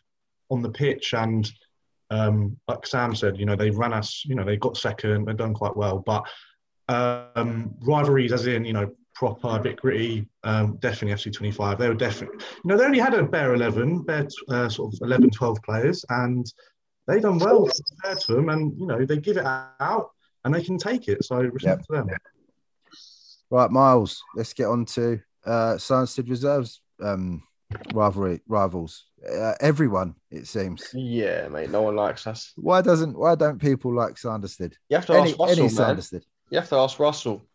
on 0.50 0.62
the 0.62 0.70
pitch. 0.70 1.14
And 1.14 1.50
um, 2.10 2.56
like 2.68 2.86
Sam 2.86 3.14
said, 3.14 3.38
you 3.38 3.46
know, 3.46 3.56
they 3.56 3.70
ran 3.70 3.92
us. 3.92 4.24
You 4.26 4.34
know, 4.34 4.44
they 4.44 4.56
got 4.56 4.76
second. 4.76 5.24
They've 5.24 5.36
done 5.36 5.54
quite 5.54 5.76
well, 5.76 5.98
but 5.98 6.24
um, 6.88 7.74
rivalries, 7.80 8.32
as 8.32 8.46
in 8.46 8.64
you 8.64 8.72
know, 8.72 8.90
proper, 9.14 9.48
a 9.56 9.60
bit 9.60 9.76
gritty. 9.76 10.28
Um, 10.42 10.76
definitely 10.80 11.14
FC 11.14 11.32
twenty 11.32 11.52
five. 11.52 11.78
They 11.78 11.88
were 11.88 11.94
definitely. 11.94 12.38
You 12.40 12.62
know, 12.64 12.76
they 12.76 12.84
only 12.84 12.98
had 12.98 13.14
a 13.14 13.22
bare 13.22 13.54
eleven, 13.54 14.02
bare 14.02 14.28
uh, 14.48 14.68
sort 14.68 14.94
of 14.94 15.00
11, 15.02 15.30
12 15.30 15.62
players, 15.62 16.04
and 16.08 16.46
they 17.06 17.20
done 17.20 17.38
well 17.38 17.68
compared 18.02 18.20
to 18.22 18.34
them, 18.34 18.48
and 18.48 18.78
you 18.78 18.86
know 18.86 19.04
they 19.04 19.18
give 19.18 19.36
it 19.36 19.46
out 19.46 20.10
and 20.44 20.54
they 20.54 20.62
can 20.62 20.78
take 20.78 21.08
it. 21.08 21.24
So 21.24 21.36
respect 21.36 21.86
to 21.86 21.96
them. 21.96 22.08
Right, 23.50 23.70
Miles. 23.70 24.22
Let's 24.34 24.52
get 24.52 24.66
on 24.66 24.84
to 24.86 25.20
uh, 25.44 25.78
Sanderstead 25.78 26.28
Reserves 26.28 26.80
um, 27.02 27.42
rivalry 27.92 28.40
rivals. 28.46 29.06
Uh, 29.26 29.54
everyone, 29.60 30.14
it 30.30 30.46
seems. 30.46 30.90
Yeah, 30.92 31.48
mate. 31.48 31.70
No 31.70 31.82
one 31.82 31.96
likes 31.96 32.26
us. 32.26 32.52
Why 32.56 32.82
doesn't 32.82 33.16
why 33.18 33.34
don't 33.34 33.60
people 33.60 33.94
like 33.94 34.18
Sanderstead? 34.18 34.74
You 34.88 34.96
have 34.96 35.06
to 35.06 35.14
Any 35.14 35.30
ask 35.30 35.38
Russell, 35.38 35.52
any 35.52 35.62
man. 35.62 35.70
Sanderstead. 35.70 36.24
You 36.50 36.58
have 36.58 36.68
to 36.68 36.76
ask 36.76 36.98
Russell. 36.98 37.46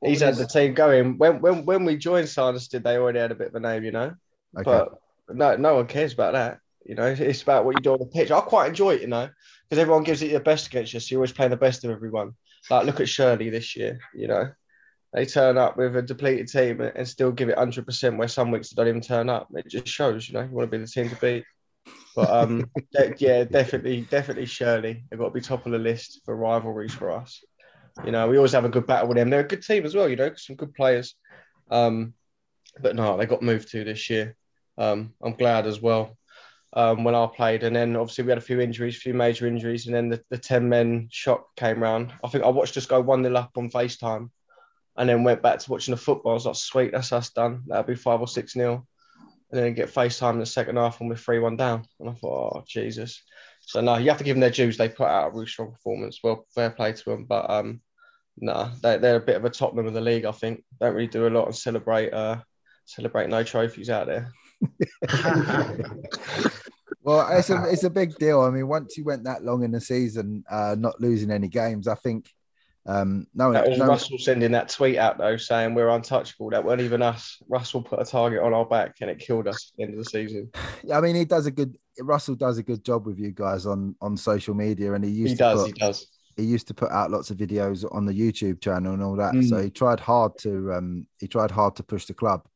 What 0.00 0.10
He's 0.10 0.20
had 0.20 0.36
the 0.36 0.46
team 0.46 0.74
going. 0.74 1.18
When 1.18 1.40
when 1.40 1.64
when 1.64 1.84
we 1.84 1.96
joined 1.96 2.28
Sanderstead, 2.28 2.84
they 2.84 2.96
already 2.96 3.18
had 3.18 3.32
a 3.32 3.34
bit 3.34 3.48
of 3.48 3.54
a 3.54 3.60
name, 3.60 3.84
you 3.84 3.90
know. 3.90 4.14
Okay. 4.56 4.64
But 4.64 5.36
no, 5.36 5.56
no 5.56 5.74
one 5.76 5.86
cares 5.86 6.12
about 6.12 6.34
that. 6.34 6.60
You 6.84 6.94
know, 6.94 7.06
it's- 7.06 7.42
about 7.42 7.64
what 7.64 7.74
you 7.74 7.80
do 7.80 7.92
on 7.92 7.98
the 7.98 8.06
pitch. 8.06 8.30
I 8.30 8.40
quite 8.40 8.68
enjoy 8.68 8.94
it, 8.94 9.02
you 9.02 9.08
know, 9.08 9.28
because 9.68 9.80
everyone 9.80 10.04
gives 10.04 10.22
it 10.22 10.30
their 10.30 10.40
best 10.40 10.68
against 10.68 10.94
you. 10.94 11.00
So 11.00 11.12
you're 11.12 11.18
always 11.18 11.32
playing 11.32 11.50
the 11.50 11.56
best 11.56 11.84
of 11.84 11.90
everyone. 11.90 12.34
Like 12.70 12.86
look 12.86 13.00
at 13.00 13.08
Shirley 13.08 13.50
this 13.50 13.76
year. 13.76 13.98
You 14.14 14.28
know, 14.28 14.52
they 15.12 15.26
turn 15.26 15.58
up 15.58 15.76
with 15.76 15.96
a 15.96 16.02
depleted 16.02 16.48
team 16.48 16.80
and 16.80 17.06
still 17.06 17.32
give 17.32 17.48
it 17.48 17.58
hundred 17.58 17.84
percent. 17.84 18.16
Where 18.18 18.28
some 18.28 18.50
weeks 18.50 18.70
they 18.70 18.76
don't 18.80 18.88
even 18.88 19.00
turn 19.00 19.28
up. 19.28 19.48
It 19.54 19.68
just 19.68 19.88
shows, 19.88 20.28
you 20.28 20.34
know, 20.34 20.42
you 20.42 20.50
want 20.50 20.70
to 20.70 20.78
be 20.78 20.82
the 20.82 20.90
team 20.90 21.10
to 21.10 21.16
beat. 21.16 21.44
But 22.14 22.30
um, 22.30 22.70
yeah, 23.18 23.44
definitely, 23.44 24.02
definitely 24.02 24.46
Shirley. 24.46 25.04
They've 25.10 25.18
got 25.18 25.26
to 25.26 25.30
be 25.32 25.40
top 25.40 25.66
of 25.66 25.72
the 25.72 25.78
list 25.78 26.20
for 26.24 26.36
rivalries 26.36 26.94
for 26.94 27.10
us. 27.10 27.42
You 28.04 28.12
know, 28.12 28.28
we 28.28 28.36
always 28.36 28.52
have 28.52 28.64
a 28.64 28.70
good 28.70 28.86
battle 28.86 29.08
with 29.08 29.16
them. 29.16 29.30
They're 29.30 29.40
a 29.40 29.48
good 29.48 29.62
team 29.62 29.84
as 29.84 29.94
well. 29.94 30.08
You 30.08 30.16
know, 30.16 30.32
some 30.36 30.56
good 30.56 30.74
players. 30.74 31.14
Um, 31.70 32.14
but 32.80 32.96
no, 32.96 33.16
they 33.16 33.26
got 33.26 33.42
moved 33.42 33.70
to 33.70 33.84
this 33.84 34.08
year. 34.08 34.36
Um, 34.76 35.12
I'm 35.22 35.34
glad 35.34 35.66
as 35.66 35.80
well. 35.80 36.16
Um, 36.74 37.02
when 37.02 37.14
I 37.14 37.26
played, 37.26 37.62
and 37.62 37.74
then 37.74 37.96
obviously 37.96 38.24
we 38.24 38.30
had 38.30 38.38
a 38.38 38.42
few 38.42 38.60
injuries, 38.60 38.96
a 38.96 39.00
few 39.00 39.14
major 39.14 39.46
injuries, 39.46 39.86
and 39.86 39.94
then 39.94 40.10
the, 40.10 40.22
the 40.28 40.36
ten 40.36 40.68
men 40.68 41.08
shock 41.10 41.46
came 41.56 41.82
round. 41.82 42.12
I 42.22 42.28
think 42.28 42.44
I 42.44 42.48
watched 42.48 42.76
us 42.76 42.84
go 42.84 43.00
one 43.00 43.22
0 43.22 43.34
up 43.34 43.52
on 43.56 43.70
FaceTime, 43.70 44.30
and 44.96 45.08
then 45.08 45.24
went 45.24 45.42
back 45.42 45.60
to 45.60 45.70
watching 45.70 45.92
the 45.92 46.00
football. 46.00 46.32
I 46.32 46.34
was 46.34 46.46
like, 46.46 46.56
sweet, 46.56 46.92
that's 46.92 47.12
us 47.12 47.30
done. 47.30 47.62
That'll 47.66 47.84
be 47.84 47.94
five 47.94 48.20
or 48.20 48.28
six 48.28 48.54
nil, 48.54 48.86
and 49.50 49.60
then 49.60 49.74
get 49.74 49.92
FaceTime 49.92 50.34
in 50.34 50.40
the 50.40 50.46
second 50.46 50.76
half, 50.76 51.00
and 51.00 51.08
we're 51.08 51.16
three 51.16 51.38
one 51.38 51.56
down. 51.56 51.86
And 52.00 52.10
I 52.10 52.12
thought, 52.12 52.56
oh 52.56 52.64
Jesus. 52.68 53.22
So 53.62 53.80
no, 53.80 53.96
you 53.96 54.10
have 54.10 54.18
to 54.18 54.24
give 54.24 54.36
them 54.36 54.40
their 54.40 54.50
dues. 54.50 54.76
They 54.76 54.90
put 54.90 55.08
out 55.08 55.28
a 55.28 55.34
really 55.34 55.46
strong 55.46 55.72
performance. 55.72 56.20
Well, 56.22 56.46
fair 56.54 56.70
play 56.70 56.92
to 56.92 57.04
them. 57.04 57.24
But 57.24 57.48
um, 57.50 57.80
no, 58.40 58.70
they, 58.82 58.98
they're 58.98 59.16
a 59.16 59.20
bit 59.20 59.36
of 59.36 59.44
a 59.44 59.50
Tottenham 59.50 59.86
of 59.86 59.94
the 59.94 60.00
league. 60.00 60.24
I 60.24 60.32
think 60.32 60.64
don't 60.80 60.94
really 60.94 61.08
do 61.08 61.26
a 61.26 61.30
lot 61.30 61.46
and 61.46 61.56
celebrate 61.56 62.12
uh 62.12 62.38
celebrate 62.84 63.28
no 63.28 63.42
trophies 63.42 63.90
out 63.90 64.06
there. 64.06 64.32
well, 67.02 67.28
it's 67.36 67.50
a 67.50 67.64
it's 67.70 67.84
a 67.84 67.90
big 67.90 68.16
deal. 68.16 68.40
I 68.40 68.50
mean, 68.50 68.68
once 68.68 68.96
you 68.96 69.04
went 69.04 69.24
that 69.24 69.44
long 69.44 69.62
in 69.62 69.72
the 69.72 69.80
season, 69.80 70.44
uh, 70.50 70.74
not 70.78 71.00
losing 71.00 71.30
any 71.30 71.48
games, 71.48 71.86
I 71.88 71.94
think. 71.94 72.28
Um, 72.86 73.26
no, 73.34 73.52
that 73.52 73.68
was 73.68 73.78
no, 73.78 73.86
Russell 73.86 74.16
sending 74.16 74.52
that 74.52 74.70
tweet 74.70 74.96
out 74.96 75.18
though, 75.18 75.36
saying 75.36 75.74
we're 75.74 75.90
untouchable. 75.90 76.48
That 76.50 76.64
weren't 76.64 76.80
even 76.80 77.02
us. 77.02 77.36
Russell 77.46 77.82
put 77.82 78.00
a 78.00 78.04
target 78.04 78.40
on 78.42 78.54
our 78.54 78.64
back, 78.64 78.96
and 79.02 79.10
it 79.10 79.18
killed 79.18 79.46
us 79.46 79.72
at 79.72 79.76
the 79.76 79.82
end 79.84 79.92
of 79.92 80.02
the 80.02 80.08
season. 80.08 80.50
Yeah, 80.82 80.96
I 80.96 81.02
mean, 81.02 81.14
he 81.14 81.26
does 81.26 81.44
a 81.44 81.50
good. 81.50 81.76
Russell 82.00 82.34
does 82.34 82.56
a 82.56 82.62
good 82.62 82.82
job 82.82 83.06
with 83.06 83.18
you 83.18 83.30
guys 83.30 83.66
on 83.66 83.94
on 84.00 84.16
social 84.16 84.54
media, 84.54 84.94
and 84.94 85.04
he 85.04 85.10
used 85.10 85.32
he 85.32 85.36
to 85.36 85.38
does. 85.38 85.62
put, 85.64 85.66
he 85.66 85.72
does. 85.74 86.06
He 86.38 86.44
used 86.44 86.68
to 86.68 86.74
put 86.74 86.90
out 86.90 87.10
lots 87.10 87.30
of 87.30 87.36
videos 87.36 87.84
on 87.94 88.06
the 88.06 88.12
YouTube 88.12 88.60
channel 88.60 88.94
and 88.94 89.02
all 89.02 89.16
that. 89.16 89.34
Mm. 89.34 89.48
So 89.48 89.60
he 89.60 89.70
tried 89.70 90.00
hard 90.00 90.38
to 90.38 90.72
um 90.72 91.06
he 91.18 91.26
tried 91.26 91.50
hard 91.50 91.76
to 91.76 91.82
push 91.82 92.06
the 92.06 92.14
club. 92.14 92.46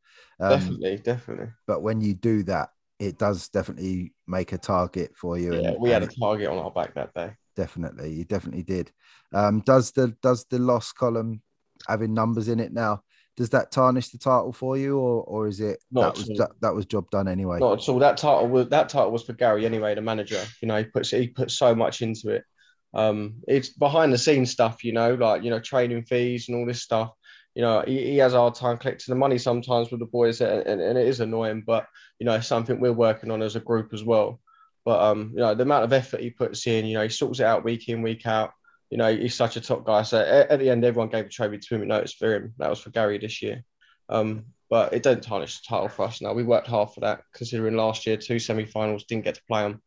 Um, 0.41 0.51
definitely, 0.51 0.97
definitely. 0.99 1.49
But 1.67 1.83
when 1.83 2.01
you 2.01 2.15
do 2.15 2.43
that, 2.45 2.71
it 2.99 3.19
does 3.19 3.49
definitely 3.49 4.15
make 4.27 4.53
a 4.53 4.59
target 4.59 5.13
for 5.17 5.37
you. 5.37 5.55
Yeah, 5.55 5.71
and, 5.71 5.81
we 5.81 5.91
had 5.91 6.05
a 6.05 6.07
target 6.07 6.49
on 6.49 6.59
our 6.59 6.71
back 6.71 6.95
that 6.95 7.13
day. 7.13 7.33
definitely, 7.57 8.13
you 8.13 8.25
definitely 8.25 8.63
did. 8.63 8.93
Um, 9.35 9.61
does 9.61 9.91
the 9.91 10.17
does 10.23 10.47
the 10.49 10.59
loss 10.59 10.93
column 10.93 11.43
having 11.89 12.15
numbers 12.15 12.49
in 12.49 12.61
it 12.61 12.73
now? 12.73 13.03
Does 13.37 13.49
that 13.51 13.73
tarnish 13.73 14.11
the 14.11 14.19
title 14.19 14.53
for 14.53 14.77
you, 14.77 14.99
or 14.99 15.25
or 15.25 15.49
is 15.49 15.61
it 15.61 15.83
Not 15.91 16.15
that 16.15 16.21
was 16.21 16.39
that, 16.39 16.51
that 16.61 16.75
was 16.75 16.87
job 16.87 17.11
done 17.11 17.27
anyway? 17.27 17.59
Not 17.59 17.83
at 17.83 17.89
all. 17.89 17.99
That 17.99 18.17
title 18.17 18.49
was 18.49 18.69
that 18.69 18.89
title 18.89 19.11
was 19.11 19.25
for 19.25 19.33
Gary 19.33 19.67
anyway, 19.67 19.95
the 19.95 20.03
manager. 20.03 20.43
You 20.61 20.69
know, 20.69 20.77
he 20.79 20.85
puts 20.85 21.11
he 21.11 21.29
put 21.29 21.51
so 21.51 21.75
much 21.75 22.03
into 22.03 22.31
it. 22.31 22.45
Um, 22.95 23.43
it's 23.49 23.71
behind 23.71 24.13
the 24.13 24.19
scenes 24.19 24.51
stuff, 24.51 24.85
you 24.85 24.93
know, 24.93 25.15
like 25.15 25.43
you 25.43 25.51
know, 25.51 25.61
training 25.61 26.05
fees 26.05 26.49
and 26.49 26.57
all 26.57 26.67
this 26.67 26.83
stuff. 26.83 27.13
You 27.55 27.63
know, 27.63 27.85
he, 27.87 28.13
he 28.13 28.17
has 28.19 28.35
our 28.35 28.53
time 28.53 28.79
collecting 28.79 29.13
the 29.13 29.19
money 29.19 29.39
sometimes 29.39 29.91
with 29.91 30.01
the 30.01 30.07
boys, 30.07 30.41
and, 30.41 30.67
and, 30.67 30.99
it 30.99 31.07
is 31.07 31.21
annoying, 31.21 31.63
but 31.67 31.87
you 32.19 32.25
know, 32.25 32.35
it's 32.35 32.47
something 32.47 32.81
we're 32.81 32.93
working 32.93 33.31
on 33.31 33.43
as 33.43 33.57
a 33.57 33.61
group 33.61 33.93
as 33.93 34.03
well. 34.03 34.41
But 34.85 35.01
um, 35.01 35.33
you 35.35 35.41
know, 35.41 35.55
the 35.55 35.63
amount 35.63 35.85
of 35.85 35.93
effort 35.93 36.21
he 36.21 36.31
puts 36.31 36.67
in, 36.67 36.87
you 36.87 36.95
know, 36.95 37.03
he 37.03 37.09
sorts 37.09 37.41
it 37.41 37.47
out 37.47 37.65
week 37.65 37.89
in, 37.89 38.03
week 38.03 38.27
out. 38.27 38.53
You 38.91 38.99
know, 38.99 39.15
he's 39.15 39.35
such 39.35 39.57
a 39.57 39.61
top 39.61 39.87
guy. 39.87 40.03
So 40.03 40.21
at, 40.21 40.51
at 40.51 40.59
the 40.59 40.69
end, 40.69 40.85
everyone 40.85 41.09
gave 41.09 41.27
a 41.27 41.29
trophy 41.29 41.59
to 41.59 41.75
him. 41.77 41.89
No, 41.89 41.97
it's 41.97 42.13
for 42.13 42.35
him. 42.35 42.55
That 42.59 42.71
was 42.71 42.81
for 42.81 42.91
Gary 42.91 43.19
this 43.19 43.41
year. 43.41 43.65
Um, 44.09 44.47
but 44.69 44.93
it 44.93 45.03
don't 45.03 45.23
tarnish 45.23 45.61
the 45.61 45.67
title 45.69 45.89
for 45.89 46.07
us 46.07 46.21
now. 46.21 46.33
We 46.33 46.43
worked 46.43 46.67
hard 46.67 46.91
for 46.93 47.01
that, 47.01 47.23
considering 47.35 47.77
last 47.77 48.07
year 48.07 48.17
two 48.17 48.39
semi-finals 48.39 49.05
didn't 49.05 49.25
get 49.25 49.35
to 49.37 49.43
play 49.47 49.63
them. 49.63 49.83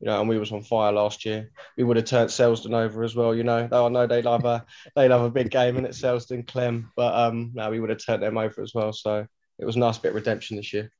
You 0.00 0.06
know, 0.06 0.20
and 0.20 0.28
we 0.28 0.38
was 0.38 0.50
on 0.52 0.62
fire 0.62 0.92
last 0.92 1.26
year. 1.26 1.50
We 1.76 1.84
would 1.84 1.96
have 1.96 2.06
turned 2.06 2.30
Selsdon 2.30 2.74
over 2.74 3.02
as 3.04 3.14
well. 3.14 3.34
You 3.34 3.44
know, 3.44 3.68
though 3.70 3.86
I 3.86 3.88
know 3.90 4.06
they 4.06 4.22
love 4.22 4.44
a 4.44 4.64
they 4.96 5.08
love 5.08 5.22
a 5.22 5.30
big 5.30 5.50
game 5.50 5.76
and 5.76 5.86
it, 5.86 5.92
Selsdon 5.92 6.46
Clem, 6.46 6.90
but 6.96 7.14
um, 7.14 7.50
no, 7.54 7.70
we 7.70 7.80
would 7.80 7.90
have 7.90 8.04
turned 8.04 8.22
them 8.22 8.38
over 8.38 8.62
as 8.62 8.72
well. 8.74 8.92
So 8.92 9.26
it 9.58 9.64
was 9.64 9.76
a 9.76 9.80
nice 9.80 9.98
bit 9.98 10.10
of 10.10 10.14
redemption 10.14 10.56
this 10.56 10.72
year. 10.72 10.90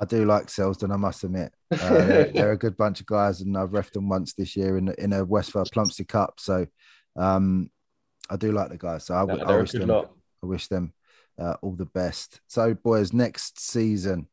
I 0.00 0.04
do 0.04 0.24
like 0.24 0.46
Selsdon, 0.46 0.92
I 0.92 0.96
must 0.96 1.24
admit. 1.24 1.52
Uh, 1.72 1.76
they're, 1.88 2.32
they're 2.32 2.52
a 2.52 2.58
good 2.58 2.76
bunch 2.76 3.00
of 3.00 3.06
guys, 3.06 3.40
and 3.40 3.56
I've 3.56 3.70
refed 3.70 3.92
them 3.92 4.08
once 4.08 4.34
this 4.34 4.56
year 4.56 4.76
in 4.76 4.88
in 4.98 5.12
a 5.12 5.24
Westfield 5.24 5.70
Plumstead 5.72 6.08
Cup. 6.08 6.40
So 6.40 6.66
um, 7.16 7.70
I 8.30 8.36
do 8.36 8.52
like 8.52 8.70
the 8.70 8.78
guys. 8.78 9.06
So 9.06 9.14
I, 9.14 9.24
No, 9.24 9.36
I 9.36 9.56
wish 9.56 9.72
them 9.72 9.88
lot. 9.88 10.12
I 10.42 10.46
wish 10.46 10.66
them 10.68 10.92
uh, 11.38 11.54
all 11.62 11.74
the 11.74 11.86
best. 11.86 12.40
So, 12.46 12.74
boys, 12.74 13.12
next 13.12 13.60
season, 13.60 14.28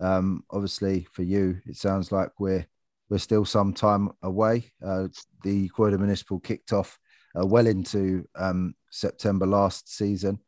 um, 0.00 0.44
obviously 0.50 1.06
for 1.12 1.22
you, 1.22 1.60
it 1.66 1.76
sounds 1.76 2.12
like 2.12 2.30
we're 2.38 2.66
we're 3.10 3.18
still 3.18 3.44
some 3.44 3.72
time 3.72 4.10
away. 4.22 4.72
Uh, 4.84 5.08
the 5.42 5.68
Croydon 5.68 6.00
Municipal 6.00 6.40
kicked 6.40 6.72
off 6.72 6.98
uh, 7.38 7.46
well 7.46 7.66
into 7.66 8.26
um, 8.34 8.74
September 8.90 9.46
last 9.46 9.94
season. 9.94 10.38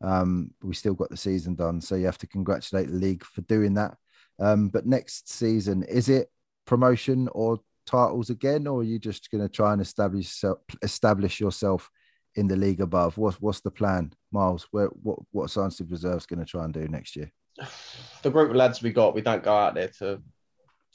Um, 0.00 0.52
we 0.62 0.74
still 0.74 0.94
got 0.94 1.10
the 1.10 1.16
season 1.16 1.54
done, 1.54 1.80
so 1.80 1.96
you 1.96 2.06
have 2.06 2.18
to 2.18 2.26
congratulate 2.26 2.88
the 2.88 2.94
league 2.94 3.24
for 3.24 3.40
doing 3.42 3.74
that. 3.74 3.96
Um, 4.38 4.68
but 4.68 4.86
next 4.86 5.30
season, 5.30 5.82
is 5.82 6.08
it 6.08 6.30
promotion 6.66 7.28
or 7.32 7.58
titles 7.86 8.30
again, 8.30 8.66
or 8.66 8.80
are 8.80 8.84
you 8.84 8.98
just 8.98 9.30
going 9.30 9.42
to 9.42 9.48
try 9.48 9.72
and 9.72 9.82
establish 9.82 10.42
establish 10.82 11.40
yourself 11.40 11.90
in 12.36 12.46
the 12.46 12.56
league 12.56 12.80
above? 12.80 13.18
What's 13.18 13.40
what's 13.40 13.60
the 13.60 13.70
plan, 13.70 14.12
Miles? 14.30 14.68
Where 14.70 14.86
what 14.86 15.18
what 15.32 15.50
Sanderstead 15.50 15.90
Reserve's 15.90 16.26
going 16.26 16.40
to 16.40 16.46
try 16.46 16.64
and 16.64 16.72
do 16.72 16.86
next 16.86 17.16
year? 17.16 17.32
the 18.22 18.30
group 18.30 18.50
of 18.50 18.56
lads 18.56 18.82
we 18.82 18.92
got, 18.92 19.14
we 19.14 19.22
don't 19.22 19.42
go 19.42 19.54
out 19.54 19.74
there 19.74 19.90
to 19.98 20.22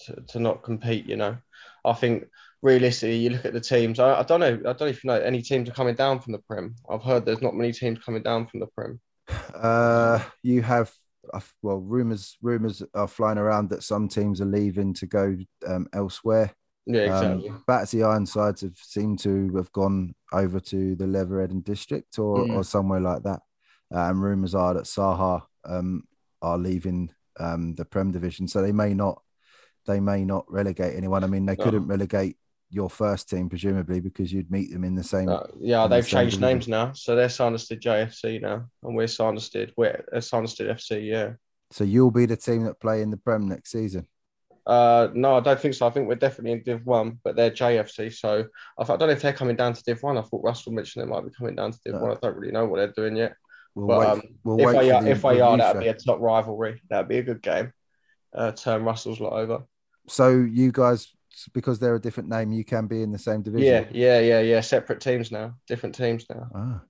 to, 0.01 0.15
to 0.29 0.39
not 0.39 0.63
compete. 0.63 1.05
You 1.05 1.17
know, 1.17 1.37
I 1.85 1.93
think 1.93 2.25
realistically, 2.61 3.17
you 3.17 3.29
look 3.31 3.45
at 3.45 3.53
the 3.53 3.59
teams. 3.59 3.99
I, 3.99 4.19
I 4.19 4.23
don't 4.23 4.39
know. 4.39 4.53
I 4.53 4.73
don't 4.73 4.81
know 4.81 4.87
if 4.87 5.03
you 5.03 5.09
know 5.09 5.19
any 5.19 5.41
teams 5.41 5.69
are 5.69 5.73
coming 5.73 5.95
down 5.95 6.19
from 6.19 6.33
the 6.33 6.39
Prem. 6.39 6.75
I've 6.89 7.03
heard 7.03 7.25
there's 7.25 7.41
not 7.41 7.55
many 7.55 7.71
teams 7.71 7.99
coming 7.99 8.23
down 8.23 8.47
from 8.47 8.59
the 8.59 8.67
Prem. 8.67 8.99
Uh, 9.53 10.21
you 10.41 10.61
have 10.61 10.91
uh, 11.33 11.39
well, 11.61 11.77
rumors 11.77 12.37
rumors 12.41 12.83
are 12.93 13.07
flying 13.07 13.37
around 13.37 13.69
that 13.69 13.83
some 13.83 14.07
teams 14.07 14.41
are 14.41 14.45
leaving 14.45 14.93
to 14.95 15.05
go 15.05 15.37
um, 15.67 15.87
elsewhere. 15.93 16.53
Yeah, 16.85 17.03
exactly. 17.03 17.49
Um, 17.49 17.63
Battersea 17.65 18.03
Ironsides 18.03 18.61
have 18.61 18.77
seemed 18.77 19.19
to 19.19 19.55
have 19.55 19.71
gone 19.71 20.13
over 20.33 20.59
to 20.59 20.95
the 20.95 21.07
Leatherhead 21.07 21.51
and 21.51 21.63
District 21.63 22.19
or, 22.19 22.39
Mm. 22.39 22.55
or 22.57 22.63
somewhere 22.65 22.99
like 22.99 23.23
that. 23.23 23.39
Uh, 23.93 24.09
and 24.09 24.21
rumors 24.21 24.53
are 24.53 24.73
that 24.73 24.83
Saha 24.83 25.43
um, 25.63 26.03
are 26.41 26.57
leaving 26.57 27.09
um, 27.39 27.73
the 27.75 27.85
Prem 27.85 28.11
division, 28.11 28.49
so 28.49 28.61
they 28.61 28.73
may 28.73 28.93
not 28.93 29.21
they 29.85 29.99
may 29.99 30.25
not 30.25 30.45
relegate 30.51 30.95
anyone. 30.95 31.23
I 31.23 31.27
mean, 31.27 31.45
they 31.45 31.55
No. 31.55 31.63
couldn't 31.63 31.87
relegate 31.87 32.37
your 32.69 32.89
first 32.89 33.29
team 33.29 33.49
presumably 33.49 33.99
because 33.99 34.33
you'd 34.33 34.49
meet 34.49 34.71
them 34.71 34.83
in 34.83 34.95
the 34.95 35.03
same. 35.03 35.29
Uh, 35.29 35.43
yeah, 35.59 35.85
they've 35.87 36.03
same 36.03 36.21
changed 36.21 36.39
division. 36.39 36.55
names 36.57 36.67
now, 36.67 36.91
so 36.93 37.15
they're 37.15 37.29
Sanderstead 37.29 37.81
JFC 37.81 38.41
now, 38.41 38.65
and 38.83 38.95
we're 38.95 39.07
Sanderstead. 39.07 39.73
We're 39.77 40.03
uh, 40.11 40.17
FC. 40.17 41.07
Yeah. 41.07 41.33
So 41.71 41.83
you'll 41.83 42.11
be 42.11 42.25
the 42.25 42.37
team 42.37 42.63
that 42.65 42.79
play 42.79 43.01
in 43.01 43.11
the 43.11 43.17
Prem 43.17 43.47
next 43.47 43.71
season. 43.71 44.07
Uh, 44.65 45.09
no, 45.13 45.35
I 45.35 45.39
don't 45.41 45.59
think 45.59 45.73
so. 45.73 45.85
I 45.85 45.89
think 45.89 46.07
we're 46.07 46.15
definitely 46.15 46.53
in 46.53 46.63
Div 46.63 46.85
One, 46.85 47.19
but 47.23 47.35
they're 47.35 47.51
JFC. 47.51 48.13
So 48.13 48.45
I, 48.77 48.81
I 48.81 48.85
don't 48.85 48.99
know 48.99 49.09
if 49.09 49.21
they're 49.21 49.33
coming 49.33 49.55
down 49.57 49.73
to 49.73 49.83
Div 49.83 50.01
One. 50.01 50.17
I 50.17 50.21
thought 50.21 50.43
Russell 50.43 50.71
mentioned 50.71 51.03
they 51.05 51.09
might 51.11 51.25
be 51.25 51.31
coming 51.37 51.55
down 51.55 51.73
to 51.73 51.79
Div 51.85 51.95
No. 51.95 52.01
One. 52.01 52.11
I 52.11 52.17
don't 52.21 52.37
really 52.37 52.53
know 52.53 52.65
what 52.65 52.77
they're 52.77 52.93
doing 52.93 53.17
yet. 53.17 53.35
We'll 53.75 53.87
But 53.87 53.99
wait. 53.99 54.07
um, 54.07 54.21
we'll 54.43 54.59
if 54.59 54.65
they 54.67 54.89
for 54.89 54.95
are, 54.95 55.03
the 55.03 55.09
if 55.11 55.21
they 55.21 55.41
are, 55.41 55.57
that'd 55.57 55.81
be 55.81 55.87
a 55.89 55.93
top 55.93 56.19
rivalry. 56.21 56.81
That'd 56.89 57.09
be 57.09 57.17
a 57.17 57.23
good 57.23 57.41
game. 57.41 57.73
Uh, 58.33 58.51
turn 58.51 58.83
Russell's 58.83 59.19
lot 59.19 59.33
over. 59.33 59.63
So 60.07 60.29
you 60.29 60.71
guys, 60.71 61.07
because 61.53 61.79
they're 61.79 61.95
a 61.95 62.01
different 62.01 62.29
name, 62.29 62.51
you 62.51 62.63
can 62.63 62.87
be 62.87 63.01
in 63.01 63.11
the 63.11 63.19
same 63.19 63.41
division. 63.41 63.67
Yeah, 63.67 63.85
yeah, 63.91 64.19
yeah, 64.19 64.39
yeah. 64.41 64.61
Separate 64.61 64.99
teams 65.01 65.31
now. 65.31 65.55
Different 65.67 65.95
teams 65.95 66.25
now. 66.29 66.47
Ah, 66.53 66.81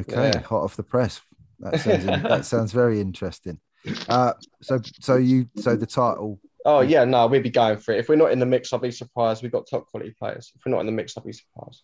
okay. 0.00 0.30
Yeah. 0.34 0.40
Hot 0.40 0.62
off 0.62 0.76
the 0.76 0.82
press. 0.82 1.20
That 1.60 1.78
sounds 1.80 2.04
that 2.04 2.44
sounds 2.46 2.72
very 2.72 3.00
interesting. 3.00 3.60
Uh, 4.08 4.32
so 4.62 4.80
so 5.00 5.16
you 5.16 5.48
so 5.56 5.76
the 5.76 5.86
title. 5.86 6.40
Oh 6.64 6.80
yeah, 6.80 7.04
no, 7.04 7.26
we'd 7.26 7.42
be 7.42 7.50
going 7.50 7.78
for 7.78 7.92
it. 7.92 7.98
If 7.98 8.08
we're 8.08 8.16
not 8.16 8.32
in 8.32 8.38
the 8.38 8.46
mix, 8.46 8.72
I'll 8.72 8.78
be 8.78 8.90
surprised. 8.90 9.42
We've 9.42 9.52
got 9.52 9.66
top 9.68 9.86
quality 9.88 10.14
players. 10.18 10.52
If 10.54 10.62
we're 10.64 10.72
not 10.72 10.80
in 10.80 10.86
the 10.86 10.92
mix, 10.92 11.16
I'll 11.16 11.24
be 11.24 11.32
surprised. 11.32 11.82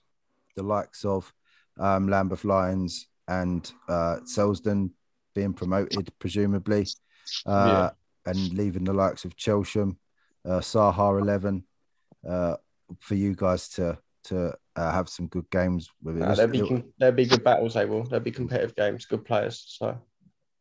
the 0.57 0.63
likes 0.63 1.05
of 1.05 1.33
um, 1.79 2.09
Lambeth 2.09 2.45
Lions 2.45 3.07
and 3.29 3.71
uh, 3.89 4.17
Selsdon 4.25 4.91
being 5.35 5.53
promoted, 5.53 6.11
presumably, 6.19 6.87
uh, 7.47 7.91
and 8.27 8.53
leaving 8.55 8.85
the 8.85 8.93
likes 8.93 9.25
of 9.25 9.37
Chelsham, 9.37 9.97
uh, 10.49 10.61
Sahar 10.61 11.21
11, 11.21 11.65
uh, 12.29 12.57
for 13.01 13.15
you 13.15 13.35
guys 13.35 13.69
to 13.71 13.99
to 14.25 14.53
uh, 14.77 14.93
have 14.93 15.09
some 15.09 15.27
good 15.29 15.49
games 15.51 15.91
with 16.03 16.19
it. 16.19 16.23
Uh, 16.23 16.35
there'll 16.35 16.51
be 16.51 16.67
con- 16.67 16.93
there'll 16.99 17.15
be 17.15 17.27
good 17.27 17.45
battles. 17.45 17.75
They 17.75 17.85
will. 17.85 18.05
There'll 18.05 18.25
be 18.25 18.31
competitive 18.31 18.75
games. 18.75 19.05
Good 19.07 19.25
players. 19.25 19.65
So 19.69 19.99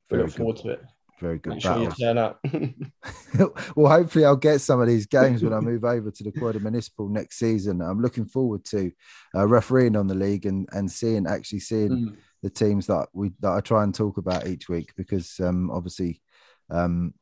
we 0.10 0.18
look 0.18 0.32
forward 0.32 0.58
to 0.58 0.70
it. 0.70 0.84
Very 1.20 1.40
good 1.40 1.54
Make 1.54 1.64
sure 1.64 1.82
you 1.82 1.90
turn 1.90 2.18
up. 2.18 2.40
well, 3.76 3.92
hopefully, 3.92 4.26
I'll 4.26 4.36
get 4.36 4.62
some 4.62 4.80
of 4.80 4.88
these 4.88 5.08
games 5.08 5.42
when 5.44 5.54
I 5.54 5.60
move 5.60 5.84
over 5.84 6.12
to 6.12 6.24
the 6.24 6.32
Croydon 6.32 6.62
Municipal 6.62 7.10
next 7.10 7.40
season. 7.40 7.82
I'm 7.82 8.02
looking 8.02 8.26
forward 8.26 8.64
to 8.66 8.92
uh, 9.34 9.48
refereeing 9.48 9.96
on 9.96 10.08
the 10.08 10.16
league 10.16 10.46
and 10.46 10.68
and 10.72 10.92
seeing 10.92 11.26
actually 11.26 11.62
seeing 11.62 11.90
Mm. 11.90 12.18
the 12.44 12.50
teams 12.50 12.88
that 12.88 13.08
we 13.14 13.32
that 13.40 13.52
I 13.52 13.62
try 13.62 13.84
and 13.84 13.96
talk 13.96 14.18
about 14.18 14.48
each 14.48 14.70
week 14.70 14.94
because 14.96 15.40
um, 15.40 15.72
obviously 15.72 16.22
um, 16.70 17.14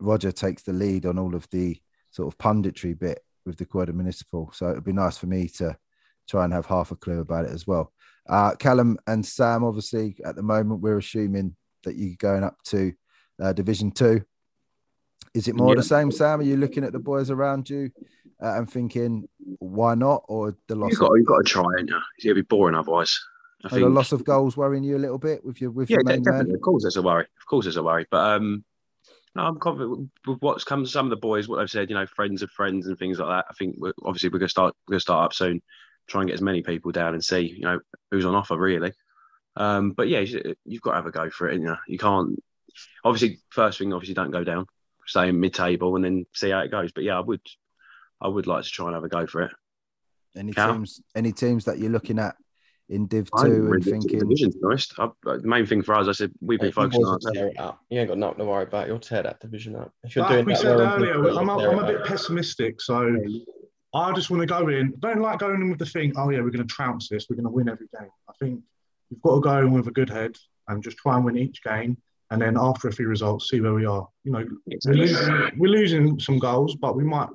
Roger 0.00 0.32
takes 0.32 0.62
the 0.62 0.72
lead 0.72 1.04
on 1.04 1.18
all 1.18 1.34
of 1.34 1.46
the 1.50 1.78
sort 2.12 2.32
of 2.32 2.38
punditry 2.38 2.96
bit 2.98 3.20
with 3.44 3.56
the 3.56 3.66
Croydon 3.66 3.96
Municipal. 3.96 4.50
So 4.54 4.70
it'd 4.70 4.84
be 4.84 4.92
nice 4.92 5.18
for 5.18 5.26
me 5.26 5.48
to 5.56 5.76
try 6.28 6.44
and 6.44 6.52
have 6.52 6.66
half 6.66 6.92
a 6.92 6.96
clue 6.96 7.18
about 7.20 7.44
it 7.46 7.50
as 7.50 7.66
well. 7.66 7.92
Uh, 8.28 8.54
Callum 8.54 8.98
and 9.08 9.26
Sam, 9.26 9.64
obviously, 9.64 10.16
at 10.24 10.36
the 10.36 10.42
moment, 10.42 10.80
we're 10.80 10.98
assuming 10.98 11.56
that 11.82 11.96
you're 11.96 12.14
going 12.16 12.44
up 12.44 12.62
to 12.66 12.92
uh, 13.42 13.52
Division 13.52 13.90
Two. 13.90 14.22
Is 15.34 15.48
it 15.48 15.56
more 15.56 15.70
Yeah. 15.70 15.76
the 15.76 15.82
same, 15.82 16.12
Sam? 16.12 16.40
Are 16.40 16.44
you 16.44 16.56
looking 16.56 16.84
at 16.84 16.92
the 16.92 17.00
boys 17.00 17.30
around 17.30 17.68
you 17.68 17.90
uh, 18.40 18.58
and 18.58 18.70
thinking, 18.70 19.28
why 19.58 19.94
not? 19.94 20.22
Or 20.28 20.56
the 20.68 20.76
loss, 20.76 20.92
You've 20.92 21.00
of, 21.02 21.08
got, 21.08 21.14
you've 21.16 21.26
got 21.26 21.38
to 21.38 21.44
try 21.44 21.64
it. 21.78 21.88
Going 21.88 22.02
to 22.22 22.34
be 22.34 22.42
boring 22.42 22.76
otherwise. 22.76 23.18
I 23.64 23.76
are 23.76 23.80
the 23.80 23.88
loss 23.88 24.12
of 24.12 24.24
goals 24.24 24.56
worrying 24.56 24.84
you 24.84 24.96
a 24.96 24.98
little 24.98 25.18
bit 25.18 25.44
with 25.44 25.60
your 25.60 25.70
with 25.70 25.88
yeah, 25.88 25.96
your 25.98 26.04
main 26.04 26.22
definitely. 26.22 26.48
man? 26.48 26.56
Of 26.56 26.62
course, 26.62 26.82
there's 26.82 26.96
a 26.96 27.02
worry. 27.02 27.24
Of 27.24 27.46
course, 27.46 27.64
there's 27.64 27.76
a 27.76 27.82
worry. 27.82 28.06
But 28.10 28.36
um, 28.36 28.64
No, 29.34 29.42
I'm 29.42 29.58
confident 29.58 30.10
with 30.26 30.38
what's 30.40 30.64
come. 30.64 30.84
Some 30.84 31.06
of 31.06 31.10
the 31.10 31.16
boys, 31.16 31.48
what 31.48 31.58
they've 31.58 31.70
said, 31.70 31.88
you 31.88 31.96
know, 31.96 32.06
friends 32.06 32.42
of 32.42 32.50
friends 32.50 32.86
and 32.86 32.98
things 32.98 33.18
like 33.18 33.28
that. 33.28 33.46
I 33.48 33.54
think 33.54 33.76
we're, 33.78 33.94
obviously 34.04 34.28
we're 34.28 34.38
gonna 34.38 34.48
start. 34.48 34.74
We're 34.86 34.92
gonna 34.92 35.00
start 35.00 35.24
up 35.24 35.32
soon. 35.32 35.62
Try 36.08 36.20
and 36.20 36.28
get 36.28 36.34
as 36.34 36.42
many 36.42 36.62
people 36.62 36.92
down 36.92 37.14
and 37.14 37.24
see, 37.24 37.40
you 37.40 37.62
know, 37.62 37.80
who's 38.10 38.26
on 38.26 38.34
offer 38.34 38.58
really. 38.58 38.92
Um, 39.56 39.92
but 39.92 40.08
yeah, 40.08 40.20
you've 40.64 40.82
got 40.82 40.90
to 40.90 40.96
have 40.96 41.06
a 41.06 41.10
go 41.10 41.30
for 41.30 41.48
it. 41.48 41.54
You 41.54 41.66
know, 41.66 41.76
you 41.86 41.98
can't. 41.98 42.42
Obviously, 43.04 43.38
first 43.50 43.78
thing, 43.78 43.92
obviously, 43.92 44.14
don't 44.14 44.30
go 44.30 44.44
down. 44.44 44.66
Stay 45.06 45.28
in 45.28 45.40
mid-table 45.40 45.96
and 45.96 46.04
then 46.04 46.26
see 46.32 46.50
how 46.50 46.60
it 46.60 46.70
goes. 46.70 46.92
But 46.92 47.04
yeah, 47.04 47.18
I 47.18 47.20
would, 47.20 47.40
I 48.20 48.28
would 48.28 48.46
like 48.46 48.64
to 48.64 48.70
try 48.70 48.86
and 48.86 48.94
have 48.94 49.04
a 49.04 49.08
go 49.08 49.26
for 49.26 49.42
it. 49.42 49.52
Any 50.36 50.52
Cal? 50.52 50.72
teams? 50.72 51.02
Any 51.14 51.32
teams 51.32 51.66
that 51.66 51.78
you're 51.78 51.90
looking 51.90 52.18
at 52.18 52.34
in 52.92 53.06
Div 53.06 53.28
Two 53.40 53.72
and 53.72 53.84
thinking? 53.84 54.20
Division, 54.20 54.52
to 54.52 54.58
be 54.58 54.64
honest, 54.64 54.94
I, 54.98 55.08
the 55.24 55.40
main 55.42 55.66
thing 55.66 55.82
for 55.82 55.94
us, 55.94 56.08
I 56.08 56.12
said 56.12 56.32
we've 56.40 56.60
been 56.60 56.68
hey, 56.68 56.72
focusing 56.72 57.04
on. 57.04 57.18
Tear 57.32 57.48
it 57.48 57.58
up. 57.58 57.80
You 57.90 58.00
ain't 58.00 58.08
got 58.08 58.18
nothing 58.18 58.38
to 58.38 58.44
worry 58.44 58.64
about. 58.64 58.86
You'll 58.86 58.98
tear 58.98 59.22
that 59.22 59.40
division 59.40 59.74
up. 59.76 59.92
If 60.04 60.14
you're 60.14 60.24
like 60.24 60.34
doing 60.34 60.46
we 60.46 60.52
that 60.52 60.60
said 60.60 60.76
earlier, 60.78 61.14
I'm, 61.14 61.48
a, 61.48 61.58
I'm 61.58 61.78
a 61.78 61.86
bit 61.86 62.04
pessimistic, 62.04 62.80
so 62.80 63.14
I 63.94 64.12
just 64.12 64.30
want 64.30 64.42
to 64.42 64.46
go 64.46 64.68
in. 64.68 64.94
Don't 65.00 65.20
like 65.20 65.38
going 65.38 65.60
in 65.60 65.70
with 65.70 65.78
the 65.78 65.86
thing. 65.86 66.12
Oh 66.16 66.30
yeah, 66.30 66.40
we're 66.40 66.50
going 66.50 66.66
to 66.66 66.74
trounce 66.74 67.08
this. 67.08 67.26
We're 67.28 67.36
going 67.36 67.44
to 67.44 67.50
win 67.50 67.68
every 67.68 67.88
game. 67.98 68.10
I 68.28 68.32
think 68.38 68.62
you've 69.10 69.22
got 69.22 69.34
to 69.34 69.40
go 69.40 69.58
in 69.58 69.72
with 69.72 69.88
a 69.88 69.92
good 69.92 70.10
head 70.10 70.36
and 70.68 70.82
just 70.82 70.98
try 70.98 71.16
and 71.16 71.24
win 71.24 71.36
each 71.36 71.62
game. 71.62 71.96
And 72.32 72.42
then 72.42 72.56
after 72.58 72.88
a 72.88 72.92
few 72.92 73.06
results, 73.06 73.48
see 73.48 73.60
where 73.60 73.74
we 73.74 73.84
are. 73.84 74.08
You 74.24 74.32
know, 74.32 74.46
we're 74.86 74.94
losing, 74.94 75.50
we're 75.58 75.70
losing 75.70 76.18
some 76.18 76.38
goals, 76.38 76.74
but 76.76 76.96
we 76.96 77.04
might 77.04 77.28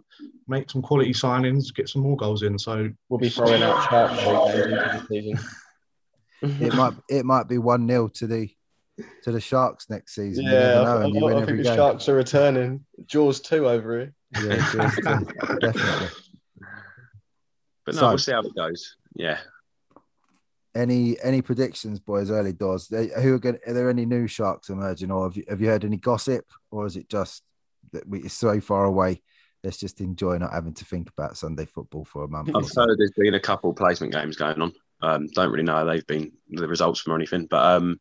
make 0.48 0.70
some 0.70 0.82
quality 0.82 1.14
signings, 1.14 1.74
get 1.74 1.88
some 1.88 2.02
more 2.02 2.18
goals 2.18 2.44
in. 2.44 2.58
So 2.58 2.90
we'll 3.10 3.20
be 3.20 3.30
throwing 3.30 3.64
out 3.64 3.90
sharp 3.90 4.12
into 4.60 5.06
season 5.08 5.40
it 6.42 6.74
might 6.74 6.94
it 7.10 7.26
might 7.26 7.48
be 7.48 7.58
one 7.58 7.88
0 7.88 8.10
to 8.10 8.28
the 8.28 8.50
to 9.24 9.32
the 9.32 9.42
Sharks 9.42 9.90
next 9.90 10.16
season. 10.16 10.46
Yeah, 10.46 10.52
know, 10.52 10.84
I, 10.84 11.32
I, 11.34 11.42
I 11.42 11.46
think 11.46 11.58
the 11.58 11.64
game. 11.64 11.76
Sharks 11.76 12.10
are 12.10 12.16
returning. 12.16 12.86
Jaws 13.06 13.40
two 13.40 13.68
over 13.68 14.00
here. 14.00 14.14
Yeah, 14.44 14.72
Jaws 14.72 14.96
two, 14.96 15.58
definitely. 15.62 16.08
But 17.86 17.96
no, 17.96 18.02
so, 18.02 18.08
we'll 18.10 18.18
see 18.18 18.32
how 18.32 18.42
it 18.42 18.56
goes. 18.56 18.96
Yeah. 19.16 19.38
Any 20.76 21.20
any 21.22 21.42
predictions, 21.42 22.00
boys? 22.00 22.30
Early 22.30 22.54
doors. 22.54 22.88
Who 22.90 23.34
are 23.34 23.40
going? 23.40 23.58
Are 23.66 23.74
there 23.74 23.90
any 23.90 24.06
new 24.06 24.28
sharks 24.28 24.70
emerging, 24.70 25.12
or 25.12 25.24
have 25.24 25.36
you 25.36 25.44
have 25.50 25.60
you 25.60 25.68
heard 25.68 25.84
any 25.84 25.98
gossip, 25.98 26.46
or 26.70 26.86
is 26.86 26.96
it 26.96 27.10
just 27.10 27.44
that 27.94 28.08
we, 28.08 28.20
it's 28.20 28.34
so 28.34 28.62
far 28.62 28.86
away? 28.86 29.22
Let's 29.64 29.78
just 29.78 30.02
enjoy 30.02 30.38
not 30.38 30.54
having 30.54 30.76
to 30.76 30.86
think 30.86 31.10
about 31.10 31.36
Sunday 31.36 31.66
football 31.66 32.06
for 32.06 32.24
a 32.24 32.28
month. 32.28 32.50
I've 32.50 32.70
heard 32.76 32.98
there's 32.98 33.12
been 33.18 33.34
a 33.34 33.40
couple 33.40 33.74
placement 33.74 34.14
games 34.14 34.36
going 34.36 34.62
on. 34.62 34.74
Um, 35.02 35.28
don't 35.28 35.52
really 35.52 35.64
know 35.64 35.84
they've 35.84 36.06
been 36.06 36.32
the 36.50 36.68
results 36.68 37.02
from 37.02 37.14
or 37.14 37.16
anything, 37.16 37.48
but 37.50 37.66
um, 37.66 38.00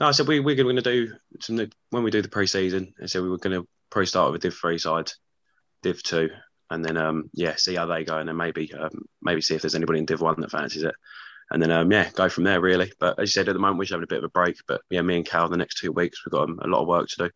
no, 0.00 0.06
I 0.06 0.12
said 0.12 0.26
we 0.26 0.40
we're 0.40 0.56
going 0.56 0.76
to 0.76 0.82
do 0.82 1.12
some 1.40 1.56
when 1.90 2.02
we 2.02 2.10
do 2.10 2.22
the 2.22 2.28
pre-season. 2.28 2.94
I 3.02 3.06
said 3.06 3.22
we 3.22 3.28
were 3.28 3.38
going 3.38 3.60
to 3.60 3.68
pre-start 3.90 4.32
with 4.32 4.40
a 4.40 4.48
Div 4.48 4.54
three 4.54 4.78
side, 4.78 5.12
Div 5.82 6.02
two, 6.02 6.30
and 6.70 6.84
then 6.84 6.96
um, 6.96 7.28
yeah, 7.34 7.56
see 7.56 7.74
how 7.74 7.86
they 7.86 8.04
go, 8.04 8.16
and 8.16 8.28
then 8.28 8.36
maybe 8.36 8.72
um, 8.72 9.04
maybe 9.20 9.42
see 9.42 9.54
if 9.54 9.62
there's 9.62 9.74
anybody 9.74 9.98
in 9.98 10.06
Div 10.06 10.22
one 10.22 10.40
that 10.40 10.50
fancies 10.50 10.82
it, 10.82 10.94
and 11.50 11.62
then 11.62 11.70
um, 11.70 11.90
yeah, 11.90 12.10
go 12.10 12.28
from 12.28 12.44
there 12.44 12.60
really. 12.60 12.92
But 12.98 13.18
as 13.18 13.28
you 13.28 13.32
said, 13.40 13.48
at 13.48 13.52
the 13.52 13.58
moment 13.58 13.78
we're 13.78 13.84
just 13.84 13.92
having 13.92 14.04
a 14.04 14.06
bit 14.06 14.18
of 14.18 14.24
a 14.24 14.28
break. 14.28 14.56
But 14.66 14.82
yeah, 14.90 15.02
me 15.02 15.16
and 15.16 15.26
Cal 15.26 15.48
the 15.48 15.56
next 15.56 15.78
two 15.78 15.92
weeks 15.92 16.24
we've 16.24 16.32
got 16.32 16.48
um, 16.48 16.58
a 16.62 16.68
lot 16.68 16.82
of 16.82 16.88
work 16.88 17.08
to 17.08 17.16
do. 17.16 17.30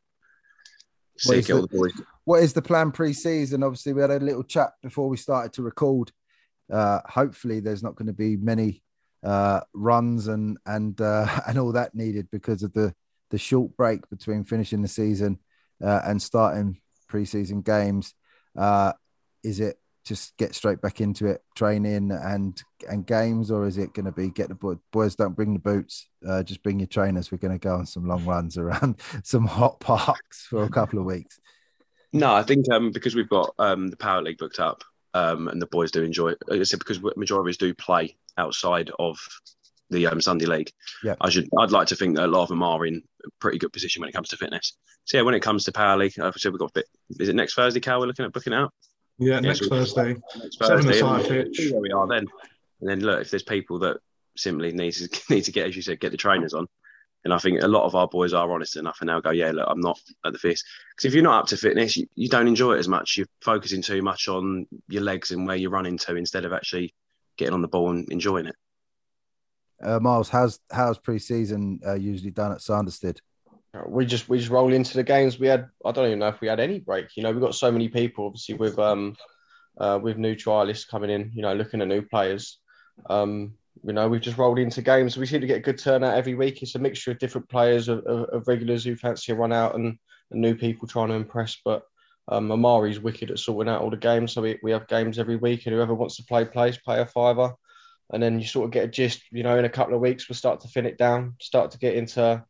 What, 1.26 1.36
is 1.36 1.46
the, 1.46 2.04
what 2.24 2.42
is 2.42 2.52
the 2.54 2.62
plan 2.62 2.90
pre-season? 2.90 3.62
Obviously, 3.62 3.92
we 3.92 4.00
had 4.00 4.10
a 4.10 4.18
little 4.18 4.42
chat 4.42 4.70
before 4.82 5.08
we 5.08 5.16
started 5.16 5.52
to 5.52 5.62
record 5.62 6.10
uh, 6.72 7.00
hopefully 7.06 7.60
there's 7.60 7.82
not 7.82 7.94
going 7.94 8.06
to 8.06 8.12
be 8.12 8.36
many 8.36 8.82
uh, 9.22 9.60
runs 9.72 10.28
and 10.28 10.58
and 10.66 11.00
uh, 11.00 11.26
and 11.46 11.58
all 11.58 11.72
that 11.72 11.94
needed 11.94 12.28
because 12.30 12.62
of 12.62 12.72
the 12.72 12.94
the 13.30 13.38
short 13.38 13.76
break 13.76 14.08
between 14.10 14.44
finishing 14.44 14.82
the 14.82 14.88
season 14.88 15.38
uh, 15.82 16.00
and 16.04 16.20
starting 16.20 16.80
preseason 17.10 17.64
games. 17.64 18.14
Uh, 18.56 18.92
is 19.42 19.60
it 19.60 19.76
just 20.04 20.36
get 20.36 20.54
straight 20.54 20.80
back 20.80 21.00
into 21.00 21.26
it, 21.26 21.42
training 21.54 22.10
and 22.10 22.62
and 22.88 23.06
games, 23.06 23.50
or 23.50 23.66
is 23.66 23.78
it 23.78 23.94
going 23.94 24.06
to 24.06 24.12
be 24.12 24.28
get 24.28 24.48
the 24.48 24.54
boys, 24.54 24.76
boys 24.92 25.16
don't 25.16 25.34
bring 25.34 25.54
the 25.54 25.58
boots, 25.58 26.08
uh, 26.28 26.42
just 26.42 26.62
bring 26.62 26.78
your 26.78 26.86
trainers. 26.86 27.32
We're 27.32 27.38
going 27.38 27.58
to 27.58 27.62
go 27.62 27.74
on 27.74 27.86
some 27.86 28.06
long 28.06 28.24
runs 28.24 28.58
around 28.58 29.00
some 29.24 29.46
hot 29.46 29.80
parks 29.80 30.46
for 30.46 30.64
a 30.64 30.68
couple 30.68 30.98
of 30.98 31.04
weeks. 31.04 31.40
No, 32.12 32.32
I 32.32 32.42
think 32.42 32.70
um, 32.70 32.92
because 32.92 33.14
we've 33.14 33.28
got 33.28 33.54
um, 33.58 33.88
the 33.88 33.96
Power 33.96 34.22
League 34.22 34.38
booked 34.38 34.60
up, 34.60 34.84
um, 35.14 35.48
and 35.48 35.60
the 35.60 35.66
boys 35.66 35.90
do 35.90 36.02
enjoy 36.02 36.30
it. 36.30 36.38
I 36.50 36.62
said 36.62 36.78
because 36.78 37.00
majority 37.16 37.48
of 37.48 37.52
us 37.52 37.56
do 37.56 37.74
play 37.74 38.16
outside 38.36 38.90
of 38.98 39.18
the 39.90 40.06
um, 40.06 40.20
Sunday 40.20 40.46
League. 40.46 40.70
Yeah, 41.02 41.14
I 41.20 41.30
should. 41.30 41.48
I'd 41.58 41.70
like 41.70 41.88
to 41.88 41.96
think 41.96 42.16
that 42.16 42.26
a 42.26 42.28
lot 42.28 42.42
of 42.42 42.48
them 42.48 42.62
are 42.62 42.84
in 42.86 43.02
a 43.24 43.28
pretty 43.40 43.58
good 43.58 43.72
position 43.72 44.00
when 44.00 44.08
it 44.08 44.14
comes 44.14 44.28
to 44.30 44.36
fitness. 44.36 44.76
So 45.04 45.16
yeah, 45.16 45.22
when 45.22 45.34
it 45.34 45.40
comes 45.40 45.64
to 45.64 45.72
Power 45.72 45.96
League, 45.96 46.18
I 46.20 46.30
said 46.32 46.52
we've 46.52 46.58
got 46.58 46.70
a 46.70 46.74
bit. 46.74 46.86
Is 47.18 47.28
it 47.28 47.36
next 47.36 47.54
Thursday, 47.54 47.80
Cal? 47.80 48.00
We're 48.00 48.06
looking 48.06 48.24
at 48.24 48.32
booking 48.32 48.54
out. 48.54 48.72
Yeah, 49.18 49.34
yeah 49.34 49.40
next 49.40 49.60
so 49.60 49.68
Thursday. 49.68 50.16
Next 50.36 50.58
Thursday. 50.58 51.02
Where 51.02 51.80
we 51.80 51.90
are 51.90 52.06
then, 52.06 52.26
and 52.80 52.90
then 52.90 53.00
look 53.00 53.20
if 53.20 53.30
there's 53.30 53.42
people 53.42 53.78
that 53.80 53.98
simply 54.36 54.72
need 54.72 54.92
to 54.92 55.08
need 55.30 55.44
to 55.44 55.52
get, 55.52 55.66
as 55.66 55.76
you 55.76 55.82
said, 55.82 56.00
get 56.00 56.12
the 56.12 56.18
trainers 56.18 56.54
on. 56.54 56.66
And 57.24 57.32
I 57.32 57.38
think 57.38 57.62
a 57.62 57.68
lot 57.68 57.84
of 57.84 57.94
our 57.94 58.06
boys 58.06 58.34
are 58.34 58.52
honest 58.52 58.76
enough 58.76 58.98
and 59.00 59.08
they'll 59.08 59.22
go, 59.22 59.30
yeah, 59.30 59.50
look, 59.50 59.66
I'm 59.66 59.80
not 59.80 59.98
at 60.26 60.34
the 60.34 60.38
fitness. 60.38 60.62
Because 60.90 61.06
if 61.06 61.14
you're 61.14 61.22
not 61.22 61.40
up 61.40 61.46
to 61.48 61.56
fitness, 61.56 61.96
you, 61.96 62.06
you 62.14 62.28
don't 62.28 62.48
enjoy 62.48 62.74
it 62.74 62.80
as 62.80 62.88
much. 62.88 63.16
You're 63.16 63.26
focusing 63.40 63.80
too 63.80 64.02
much 64.02 64.28
on 64.28 64.66
your 64.88 65.02
legs 65.02 65.30
and 65.30 65.46
where 65.46 65.56
you're 65.56 65.70
running 65.70 65.96
to 65.98 66.16
instead 66.16 66.44
of 66.44 66.52
actually 66.52 66.94
getting 67.38 67.54
on 67.54 67.62
the 67.62 67.68
ball 67.68 67.90
and 67.90 68.06
enjoying 68.12 68.46
it. 68.46 68.56
Uh, 69.82 69.98
Miles, 70.00 70.28
how's 70.28 70.60
how's 70.70 70.98
pre-season 70.98 71.80
uh, 71.86 71.94
usually 71.94 72.30
done 72.30 72.52
at 72.52 72.62
Sanderstead? 72.62 73.20
We 73.86 74.06
just 74.06 74.28
we 74.28 74.38
just 74.38 74.50
roll 74.50 74.72
into 74.72 74.94
the 74.94 75.02
games. 75.02 75.38
We 75.38 75.48
had 75.48 75.68
I 75.84 75.92
don't 75.92 76.06
even 76.06 76.18
know 76.20 76.28
if 76.28 76.40
we 76.40 76.48
had 76.48 76.60
any 76.60 76.80
break. 76.80 77.16
You 77.16 77.22
know, 77.22 77.32
we've 77.32 77.40
got 77.40 77.54
so 77.54 77.72
many 77.72 77.88
people 77.88 78.26
obviously 78.26 78.54
with 78.54 78.78
um 78.78 79.16
uh, 79.78 79.98
with 80.00 80.16
new 80.16 80.34
trialists 80.36 80.88
coming 80.88 81.10
in. 81.10 81.32
You 81.34 81.42
know, 81.42 81.54
looking 81.54 81.80
at 81.80 81.88
new 81.88 82.02
players. 82.02 82.58
Um, 83.10 83.54
you 83.82 83.92
know, 83.92 84.08
we've 84.08 84.20
just 84.20 84.38
rolled 84.38 84.58
into 84.58 84.82
games. 84.82 85.16
We 85.16 85.26
seem 85.26 85.40
to 85.40 85.46
get 85.46 85.58
a 85.58 85.60
good 85.60 85.78
turnout 85.78 86.16
every 86.16 86.34
week. 86.34 86.62
It's 86.62 86.74
a 86.74 86.78
mixture 86.78 87.10
of 87.10 87.18
different 87.18 87.48
players, 87.48 87.88
of, 87.88 87.98
of, 88.06 88.28
of 88.28 88.48
regulars 88.48 88.84
who 88.84 88.96
fancy 88.96 89.32
a 89.32 89.34
run 89.34 89.52
out 89.52 89.74
and, 89.74 89.98
and, 90.30 90.40
new 90.40 90.54
people 90.54 90.86
trying 90.86 91.08
to 91.08 91.14
impress. 91.14 91.58
But 91.64 91.82
um, 92.28 92.50
Amari's 92.50 93.00
wicked 93.00 93.30
at 93.30 93.38
sorting 93.38 93.72
out 93.72 93.82
all 93.82 93.90
the 93.90 93.96
games. 93.96 94.32
So 94.32 94.42
we, 94.42 94.58
we 94.62 94.70
have 94.70 94.86
games 94.88 95.18
every 95.18 95.36
week, 95.36 95.66
and 95.66 95.74
whoever 95.74 95.94
wants 95.94 96.16
to 96.16 96.24
play 96.24 96.44
plays, 96.44 96.78
pay 96.86 97.00
a 97.00 97.06
fiver. 97.06 97.54
And 98.12 98.22
then 98.22 98.38
you 98.38 98.46
sort 98.46 98.66
of 98.66 98.70
get 98.70 98.84
a 98.84 98.88
gist, 98.88 99.22
you 99.32 99.42
know, 99.42 99.58
in 99.58 99.64
a 99.64 99.70
couple 99.70 99.94
of 99.94 100.00
weeks, 100.00 100.28
we'll 100.28 100.36
start 100.36 100.60
to 100.60 100.68
thin 100.68 100.86
it 100.86 100.98
down, 100.98 101.34
start 101.40 101.72
to 101.72 101.78
get 101.78 101.94
into, 101.94 102.44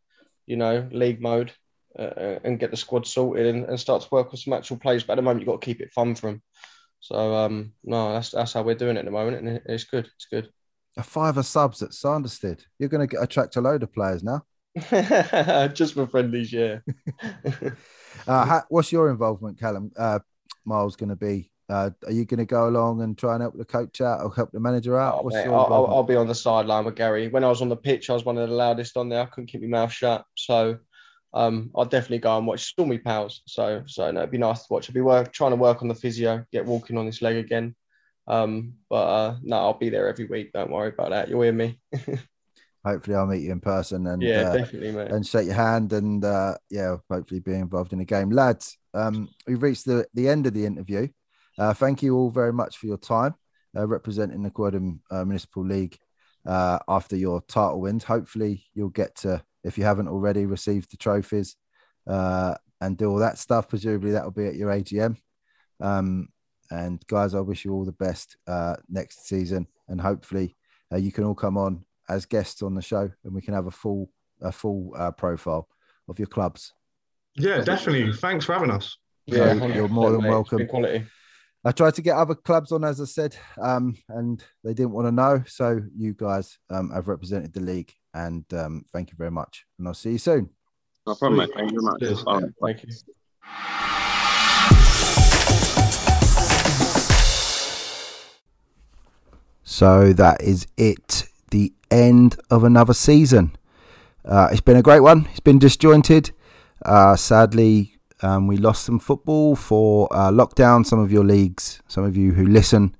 you 0.46 0.57
know, 0.57 0.88
league 0.92 1.20
mode 1.20 1.52
uh, 1.98 2.02
uh 2.02 2.38
and 2.44 2.59
get 2.59 2.70
the 2.70 2.76
squad 2.76 3.07
sorted 3.07 3.46
and, 3.46 3.64
and, 3.66 3.78
start 3.78 4.02
to 4.02 4.09
work 4.11 4.28
on 4.28 4.37
some 4.37 4.52
actual 4.52 4.76
plays. 4.76 5.04
But 5.04 5.14
at 5.14 5.16
the 5.16 5.22
moment, 5.22 5.40
you've 5.40 5.48
got 5.48 5.61
to 5.61 5.64
keep 5.64 5.80
it 5.80 5.92
fun 5.92 6.14
for 6.14 6.30
them. 6.30 6.42
So, 7.00 7.35
um, 7.35 7.72
no, 7.85 8.14
that's, 8.14 8.30
that's 8.30 8.52
how 8.54 8.62
we're 8.62 8.74
doing 8.74 8.96
it 8.96 9.00
at 9.00 9.04
the 9.04 9.11
moment. 9.11 9.46
And 9.46 9.61
it's 9.66 9.85
good. 9.85 10.09
It's 10.16 10.26
good 10.30 10.48
a 10.96 11.02
five 11.02 11.37
of 11.37 11.46
subs 11.46 11.83
at 11.83 11.94
Sanderstead. 11.94 12.64
You're 12.78 12.88
going 12.88 13.09
to 13.09 13.20
attract 13.20 13.57
a 13.57 13.61
load 13.61 13.83
of 13.83 13.92
players 13.92 14.22
now. 14.22 14.42
Just 15.74 15.94
for 15.94 16.07
friendlies, 16.07 16.52
yeah. 16.52 16.78
uh, 18.26 18.44
how, 18.44 18.62
what's 18.68 18.92
your 18.92 19.11
involvement, 19.11 19.59
Callum? 19.59 19.92
Uh, 19.96 20.20
Miles 20.64 20.96
going 20.96 21.11
to 21.11 21.16
be. 21.16 21.50
Uh, 21.68 21.90
are 22.07 22.12
you 22.12 22.24
going 22.24 22.38
to 22.38 22.44
go 22.44 22.68
along 22.68 23.00
and 23.03 23.16
try 23.16 23.35
and 23.35 23.42
help 23.42 23.57
the 23.57 23.64
coach 23.64 24.00
out 24.00 24.22
or 24.22 24.35
help 24.35 24.53
the 24.53 24.61
manager 24.61 24.98
out? 24.98 25.22
Oh, 25.22 25.29
mate, 25.29 25.46
I'll, 25.46 25.87
I'll, 25.87 26.03
be 26.03 26.16
on 26.16 26.29
the 26.29 26.35
sideline 26.35 26.85
with 26.85 26.96
Gary. 26.96 27.29
When 27.29 27.42
I 27.42 27.48
was 27.48 27.62
on 27.62 27.70
the 27.70 27.77
pitch, 27.77 28.11
I 28.11 28.12
was 28.12 28.24
one 28.24 28.37
of 28.37 28.48
the 28.48 28.55
loudest 28.55 28.96
on 28.96 29.09
there. 29.09 29.22
I 29.22 29.27
couldn't 29.27 29.46
keep 29.46 29.62
my 29.62 29.68
mouth 29.68 29.92
shut. 29.92 30.24
So 30.35 30.79
um, 31.33 31.70
I'll 31.74 31.87
definitely 31.87 32.18
go 32.18 32.37
and 32.37 32.46
watch 32.46 32.64
Stormy 32.64 32.98
Pals. 32.98 33.42
So, 33.46 33.83
so 33.87 34.11
no, 34.11 34.20
it'd 34.20 34.31
be 34.31 34.38
nice 34.38 34.61
to 34.61 34.72
watch. 34.72 34.90
I'll 34.90 34.94
be 34.94 35.00
work 35.00 35.33
trying 35.33 35.53
to 35.53 35.57
work 35.57 35.81
on 35.81 35.88
the 35.88 35.94
physio, 35.94 36.44
get 36.53 36.66
walking 36.66 36.98
on 36.98 37.07
this 37.07 37.22
leg 37.22 37.37
again. 37.37 37.74
Um, 38.27 38.74
but 38.90 39.07
uh, 39.07 39.37
no, 39.42 39.57
I'll 39.57 39.79
be 39.79 39.90
there 39.90 40.09
every 40.09 40.27
week. 40.27 40.53
Don't 40.53 40.70
worry 40.70 40.90
about 40.90 41.11
that. 41.11 41.29
You'll 41.29 41.42
hear 41.42 41.53
me. 41.53 41.79
hopefully, 42.85 43.16
I'll 43.16 43.27
meet 43.27 43.42
you 43.42 43.53
in 43.53 43.61
person 43.61 44.07
and 44.07 44.22
yeah, 44.22 44.50
uh, 44.50 44.57
definitely, 44.57 44.92
mate. 44.92 45.11
and 45.11 45.27
shake 45.27 45.46
your 45.46 45.55
hand 45.55 45.92
and 45.92 46.24
uh, 46.24 46.57
yeah, 46.70 46.96
hopefully 47.11 47.40
be 47.40 47.55
involved 47.55 47.92
in 47.92 47.98
the 47.98 48.05
game, 48.05 48.31
lads. 48.31 48.79
Um, 48.92 49.29
we've 49.46 49.62
reached 49.62 49.87
the 49.87 50.07
the 50.14 50.29
end 50.29 50.46
of 50.46 50.55
the 50.55 50.66
interview. 50.66 51.09
Uh, 51.58 51.72
thank 51.72 52.02
you 52.02 52.16
all 52.16 52.30
very 52.30 52.52
much 52.52 52.76
for 52.76 52.86
your 52.86 52.98
time 52.98 53.34
uh, 53.76 53.86
representing 53.86 54.42
the 54.42 54.50
Croydon 54.50 55.00
uh, 55.10 55.24
Municipal 55.24 55.64
League 55.64 55.98
uh, 56.46 56.79
after 56.88 57.16
your 57.16 57.40
title 57.42 57.81
wins. 57.81 58.04
Hopefully, 58.04 58.64
you'll 58.74 58.88
get 58.88 59.14
to, 59.16 59.42
if 59.62 59.79
you 59.79 59.85
haven't 59.85 60.08
already, 60.08 60.46
receive 60.46 60.88
the 60.88 60.96
trophies 60.96 61.56
uh, 62.06 62.54
and 62.81 62.96
do 62.96 63.10
all 63.10 63.18
that 63.18 63.38
stuff. 63.38 63.68
Presumably, 63.68 64.12
that 64.12 64.24
will 64.24 64.31
be 64.31 64.46
at 64.46 64.56
your 64.56 64.70
AGM. 64.70 65.16
Um, 65.81 66.29
and 66.70 67.04
guys, 67.06 67.35
I 67.35 67.40
wish 67.40 67.64
you 67.64 67.72
all 67.72 67.85
the 67.85 67.92
best 67.92 68.37
uh, 68.46 68.76
next 68.88 69.26
season, 69.26 69.66
and 69.88 70.00
hopefully 70.00 70.56
uh, 70.92 70.96
you 70.96 71.12
can 71.12 71.24
all 71.24 71.35
come 71.35 71.56
on 71.56 71.85
as 72.08 72.26
guests 72.26 72.62
on 72.62 72.74
the 72.74 72.83
show, 72.83 73.10
and 73.24 73.35
we 73.35 73.42
can 73.42 73.54
have 73.54 73.66
a 73.66 73.70
full 73.70 74.10
a 74.40 74.50
full 74.50 74.92
uh, 74.96 75.10
profile 75.10 75.68
of 76.08 76.18
your 76.18 76.26
clubs. 76.26 76.72
Yeah, 77.37 77.60
definitely. 77.60 78.12
Thanks 78.12 78.44
for 78.44 78.52
having 78.52 78.70
us. 78.70 78.98
Yeah, 79.26 79.58
so 79.58 79.66
you're 79.66 79.88
more 79.88 80.10
than 80.10 80.24
welcome. 80.24 80.66
Quality. 80.66 81.06
I 81.67 81.73
tried 81.73 81.94
to 81.94 82.02
get 82.02 82.17
other 82.17 82.35
clubs 82.35 82.73
on, 82.73 82.85
as 82.85 83.00
I 83.00 83.06
said, 83.06 83.37
um, 83.58 83.96
and 84.10 84.44
they 84.62 84.75
didn't 84.75 84.92
want 84.92 85.06
to 85.06 85.12
know. 85.12 85.42
So 85.46 85.81
you 85.96 86.12
guys 86.12 86.58
um, 86.69 86.90
have 86.90 87.08
represented 87.08 87.54
the 87.54 87.60
league, 87.60 87.94
and 88.12 88.44
um, 88.52 88.85
thank 88.92 89.10
you 89.10 89.17
very 89.17 89.31
much. 89.31 89.65
And 89.79 89.88
I'll 89.88 89.94
see 89.94 90.12
you 90.12 90.19
soon. 90.19 90.50
No 91.06 91.15
problem, 91.15 91.38
mate. 91.38 91.50
Thank 91.56 91.73
you 91.73 91.81
very 91.98 92.12
much. 92.12 92.27
Um, 92.27 92.54
thank 92.62 92.83
you. 92.83 92.90
So 99.62 100.12
that 100.12 100.42
is 100.42 100.67
it. 100.77 101.29
The 101.50 101.73
end 101.90 102.37
of 102.50 102.62
another 102.62 102.92
season. 102.92 103.56
Uh, 104.23 104.48
it's 104.52 104.60
been 104.60 104.77
a 104.77 104.83
great 104.83 105.00
one. 105.00 105.29
It's 105.31 105.40
been 105.40 105.58
disjointed. 105.58 106.33
Uh, 106.85 107.17
sadly, 107.17 107.93
um, 108.25 108.46
we 108.46 108.56
lost 108.56 108.85
some 108.87 108.98
football 108.98 109.54
for 109.54 110.08
uh, 110.10 110.31
lockdown. 110.31 110.87
Some 110.87 110.98
of 110.98 111.12
your 111.12 111.25
leagues, 111.25 111.83
some 111.87 112.04
of 112.04 112.16
you 112.16 112.33
who 112.33 112.46
listen, 112.46 112.96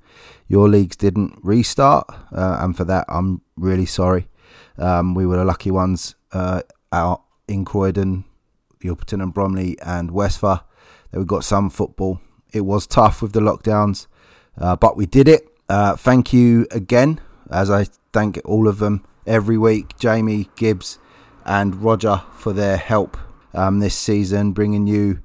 your 0.49 0.69
leagues 0.69 0.97
didn't 0.97 1.39
restart, 1.43 2.07
uh, 2.31 2.59
and 2.61 2.77
for 2.77 2.85
that, 2.85 3.07
I'm 3.09 3.41
really 3.57 3.87
sorry. 3.87 4.29
Um, 4.77 5.15
we 5.15 5.25
were 5.25 5.39
the 5.39 5.45
lucky 5.45 5.71
ones 5.71 6.15
uh, 6.33 6.61
out 6.93 7.23
in 7.49 7.65
Croydon, 7.65 8.25
Orpington 8.83 9.23
and 9.23 9.33
Bromley, 9.33 9.79
and 9.81 10.11
Westphal. 10.11 10.61
That 11.11 11.21
we 11.21 11.25
got 11.25 11.45
some 11.45 11.71
football. 11.71 12.21
It 12.53 12.67
was 12.67 12.87
tough 12.87 13.23
with 13.23 13.33
the 13.33 13.41
lockdowns, 13.41 14.07
uh, 14.59 14.77
but 14.77 14.95
we 14.95 15.07
did 15.07 15.27
it. 15.27 15.49
thank 15.71 16.35
you 16.35 16.67
again, 16.71 17.19
as 17.51 17.71
I 17.71 17.87
thank 18.13 18.43
all 18.45 18.69
of 18.69 18.79
them 18.79 19.03
every 19.27 19.57
week. 19.57 19.97
Jamie 19.99 20.51
Gibbs 20.55 20.99
and 21.47 21.77
Roger 21.77 22.23
for 22.37 22.53
their 22.53 22.77
help 22.77 23.17
um, 23.55 23.81
this 23.81 23.95
season, 23.95 24.53
bringing 24.53 24.87
you, 24.87 25.23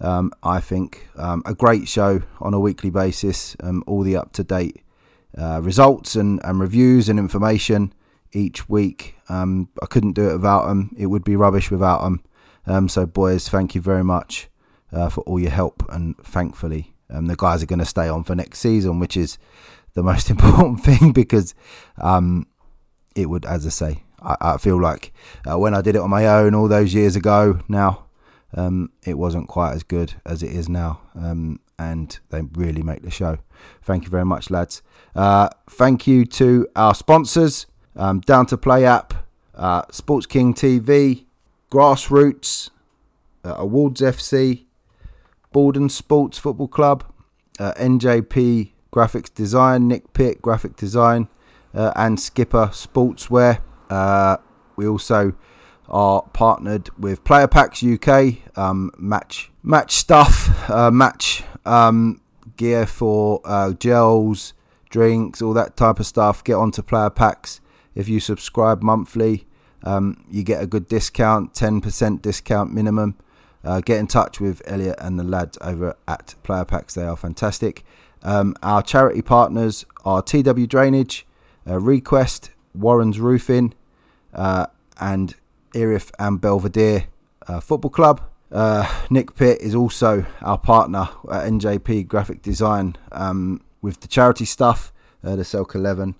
um, 0.00 0.32
I 0.42 0.60
think, 0.60 1.08
um, 1.16 1.42
a 1.44 1.54
great 1.54 1.88
show 1.88 2.22
on 2.40 2.54
a 2.54 2.60
weekly 2.60 2.90
basis. 2.90 3.56
Um, 3.60 3.84
all 3.86 4.02
the 4.02 4.16
up 4.16 4.32
to 4.32 4.44
date 4.44 4.82
uh, 5.36 5.60
results 5.62 6.16
and, 6.16 6.40
and 6.44 6.60
reviews 6.60 7.08
and 7.08 7.18
information 7.18 7.92
each 8.32 8.68
week. 8.68 9.16
Um, 9.28 9.68
I 9.82 9.86
couldn't 9.86 10.12
do 10.12 10.30
it 10.30 10.34
without 10.34 10.66
them. 10.66 10.94
It 10.96 11.06
would 11.06 11.24
be 11.24 11.36
rubbish 11.36 11.70
without 11.70 12.02
them. 12.02 12.88
So, 12.88 13.06
boys, 13.06 13.48
thank 13.48 13.74
you 13.74 13.80
very 13.80 14.04
much 14.04 14.48
uh, 14.92 15.08
for 15.08 15.22
all 15.22 15.40
your 15.40 15.50
help. 15.50 15.84
And 15.90 16.16
thankfully, 16.18 16.94
the 17.08 17.36
guys 17.36 17.62
are 17.62 17.66
going 17.66 17.78
to 17.80 17.84
stay 17.84 18.08
on 18.08 18.24
for 18.24 18.34
next 18.34 18.60
season, 18.60 19.00
which 19.00 19.16
is 19.16 19.36
the 19.94 20.02
most 20.02 20.30
important 20.34 20.82
thing 20.82 21.12
because 21.12 21.54
it 23.14 23.26
would, 23.26 23.44
as 23.44 23.66
I 23.66 23.70
say, 23.70 24.02
I, 24.24 24.36
I 24.40 24.56
feel 24.56 24.80
like 24.80 25.12
uh, 25.50 25.58
when 25.58 25.74
I 25.74 25.80
did 25.80 25.96
it 25.96 26.00
on 26.00 26.10
my 26.10 26.26
own 26.26 26.54
all 26.54 26.68
those 26.68 26.94
years 26.94 27.16
ago 27.16 27.60
now, 27.68 28.04
um, 28.54 28.90
it 29.04 29.18
wasn't 29.18 29.48
quite 29.48 29.72
as 29.72 29.82
good 29.82 30.14
as 30.26 30.42
it 30.42 30.52
is 30.52 30.68
now. 30.68 31.00
Um, 31.14 31.60
and 31.78 32.18
they 32.30 32.42
really 32.52 32.82
make 32.82 33.02
the 33.02 33.10
show. 33.10 33.38
Thank 33.82 34.04
you 34.04 34.10
very 34.10 34.24
much, 34.24 34.50
lads. 34.50 34.82
Uh, 35.14 35.48
thank 35.68 36.06
you 36.06 36.24
to 36.24 36.68
our 36.76 36.94
sponsors 36.94 37.66
um, 37.96 38.20
Down 38.20 38.46
to 38.46 38.56
Play 38.56 38.84
app, 38.84 39.26
uh, 39.54 39.82
Sports 39.90 40.26
King 40.26 40.54
TV, 40.54 41.24
Grassroots, 41.70 42.70
uh, 43.44 43.54
Awards 43.58 44.00
FC, 44.00 44.64
Borden 45.52 45.88
Sports 45.88 46.38
Football 46.38 46.68
Club, 46.68 47.04
uh, 47.58 47.72
NJP 47.74 48.72
Graphics 48.92 49.32
Design, 49.32 49.88
Nick 49.88 50.12
Pitt 50.12 50.40
Graphic 50.40 50.76
Design, 50.76 51.28
uh, 51.74 51.92
and 51.96 52.18
Skipper 52.18 52.68
Sportswear. 52.68 53.60
Uh, 53.92 54.38
we 54.74 54.86
also 54.86 55.34
are 55.90 56.22
partnered 56.32 56.88
with 56.98 57.22
Player 57.24 57.46
Packs 57.46 57.84
UK, 57.84 58.36
um, 58.56 58.90
match 58.96 59.50
match 59.62 59.92
stuff, 59.92 60.70
uh, 60.70 60.90
match 60.90 61.44
um, 61.66 62.22
gear 62.56 62.86
for 62.86 63.42
uh, 63.44 63.72
gels, 63.74 64.54
drinks, 64.88 65.42
all 65.42 65.52
that 65.52 65.76
type 65.76 66.00
of 66.00 66.06
stuff. 66.06 66.42
Get 66.42 66.54
onto 66.54 66.80
Player 66.80 67.10
Packs 67.10 67.60
if 67.94 68.08
you 68.08 68.18
subscribe 68.18 68.82
monthly. 68.82 69.46
Um, 69.84 70.24
you 70.30 70.42
get 70.42 70.62
a 70.62 70.66
good 70.66 70.88
discount, 70.88 71.52
ten 71.52 71.82
percent 71.82 72.22
discount 72.22 72.72
minimum. 72.72 73.18
Uh, 73.62 73.82
get 73.82 73.98
in 73.98 74.06
touch 74.06 74.40
with 74.40 74.62
Elliot 74.64 74.96
and 75.00 75.18
the 75.18 75.24
lads 75.24 75.58
over 75.60 75.96
at 76.08 76.34
Player 76.42 76.64
Packs. 76.64 76.94
They 76.94 77.04
are 77.04 77.16
fantastic. 77.16 77.84
Um, 78.22 78.56
our 78.62 78.82
charity 78.82 79.20
partners 79.20 79.84
are 80.02 80.22
TW 80.22 80.66
Drainage, 80.66 81.26
uh, 81.68 81.78
Request, 81.78 82.52
Warren's 82.74 83.20
Roofing, 83.20 83.74
and 84.32 85.34
Erith 85.74 86.10
and 86.18 86.40
Belvedere 86.40 87.06
uh, 87.46 87.60
Football 87.60 87.90
Club. 87.90 88.20
Uh, 88.50 88.86
Nick 89.08 89.34
Pitt 89.34 89.60
is 89.60 89.74
also 89.74 90.26
our 90.42 90.58
partner 90.58 91.08
at 91.30 91.48
NJP 91.50 92.06
Graphic 92.06 92.42
Design 92.42 92.96
um, 93.10 93.62
with 93.80 94.00
the 94.00 94.08
charity 94.08 94.44
stuff, 94.44 94.92
uh, 95.24 95.36
the 95.36 95.42
Selk 95.42 95.74
11. 95.74 96.14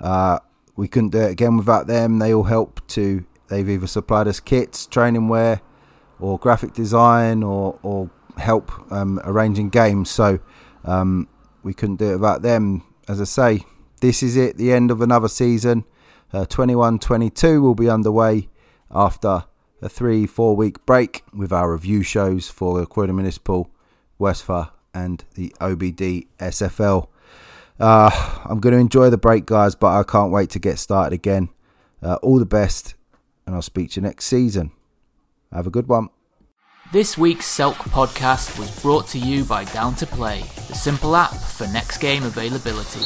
Uh, 0.00 0.38
we 0.76 0.86
couldn't 0.86 1.10
do 1.10 1.20
it 1.20 1.30
again 1.30 1.56
without 1.56 1.86
them. 1.86 2.18
They 2.18 2.32
all 2.32 2.44
help 2.44 2.86
to, 2.88 3.24
they've 3.48 3.68
either 3.68 3.86
supplied 3.86 4.28
us 4.28 4.38
kits, 4.38 4.86
training 4.86 5.28
wear, 5.28 5.62
or 6.20 6.38
graphic 6.38 6.74
design, 6.74 7.42
or, 7.42 7.78
or 7.82 8.10
help 8.36 8.70
um, 8.92 9.20
arranging 9.24 9.70
games. 9.70 10.10
So 10.10 10.40
um, 10.84 11.26
we 11.62 11.72
couldn't 11.74 11.96
do 11.96 12.12
it 12.12 12.16
without 12.16 12.42
them. 12.42 12.84
As 13.08 13.20
I 13.20 13.24
say, 13.24 13.64
this 14.00 14.22
is 14.22 14.36
it, 14.36 14.58
the 14.58 14.72
end 14.72 14.90
of 14.90 15.00
another 15.00 15.28
season. 15.28 15.84
Uh, 16.32 16.44
21 16.44 16.98
22 16.98 17.62
will 17.62 17.74
be 17.74 17.88
underway 17.88 18.48
after 18.90 19.44
a 19.80 19.88
three, 19.88 20.26
four 20.26 20.56
week 20.56 20.84
break 20.84 21.22
with 21.32 21.52
our 21.52 21.72
review 21.72 22.02
shows 22.02 22.48
for 22.48 22.80
the 22.80 22.86
Croydon 22.86 23.16
Municipal, 23.16 23.70
Westphal, 24.18 24.70
and 24.92 25.24
the 25.34 25.54
OBD 25.60 26.26
SFL. 26.38 27.08
Uh, 27.78 28.40
I'm 28.44 28.60
going 28.60 28.72
to 28.74 28.80
enjoy 28.80 29.08
the 29.08 29.18
break, 29.18 29.46
guys, 29.46 29.74
but 29.74 29.96
I 29.98 30.02
can't 30.02 30.32
wait 30.32 30.50
to 30.50 30.58
get 30.58 30.78
started 30.78 31.14
again. 31.14 31.48
Uh, 32.02 32.16
all 32.16 32.38
the 32.38 32.46
best, 32.46 32.94
and 33.46 33.54
I'll 33.54 33.62
speak 33.62 33.92
to 33.92 34.00
you 34.00 34.06
next 34.06 34.26
season. 34.26 34.72
Have 35.52 35.66
a 35.66 35.70
good 35.70 35.88
one. 35.88 36.08
This 36.90 37.18
week's 37.18 37.46
Selk 37.46 37.74
podcast 37.74 38.58
was 38.58 38.82
brought 38.82 39.06
to 39.08 39.18
you 39.18 39.44
by 39.44 39.64
Down 39.64 39.94
to 39.96 40.06
Play, 40.06 40.40
the 40.68 40.74
simple 40.74 41.14
app 41.14 41.34
for 41.34 41.66
next 41.66 41.98
game 41.98 42.22
availability. 42.22 43.04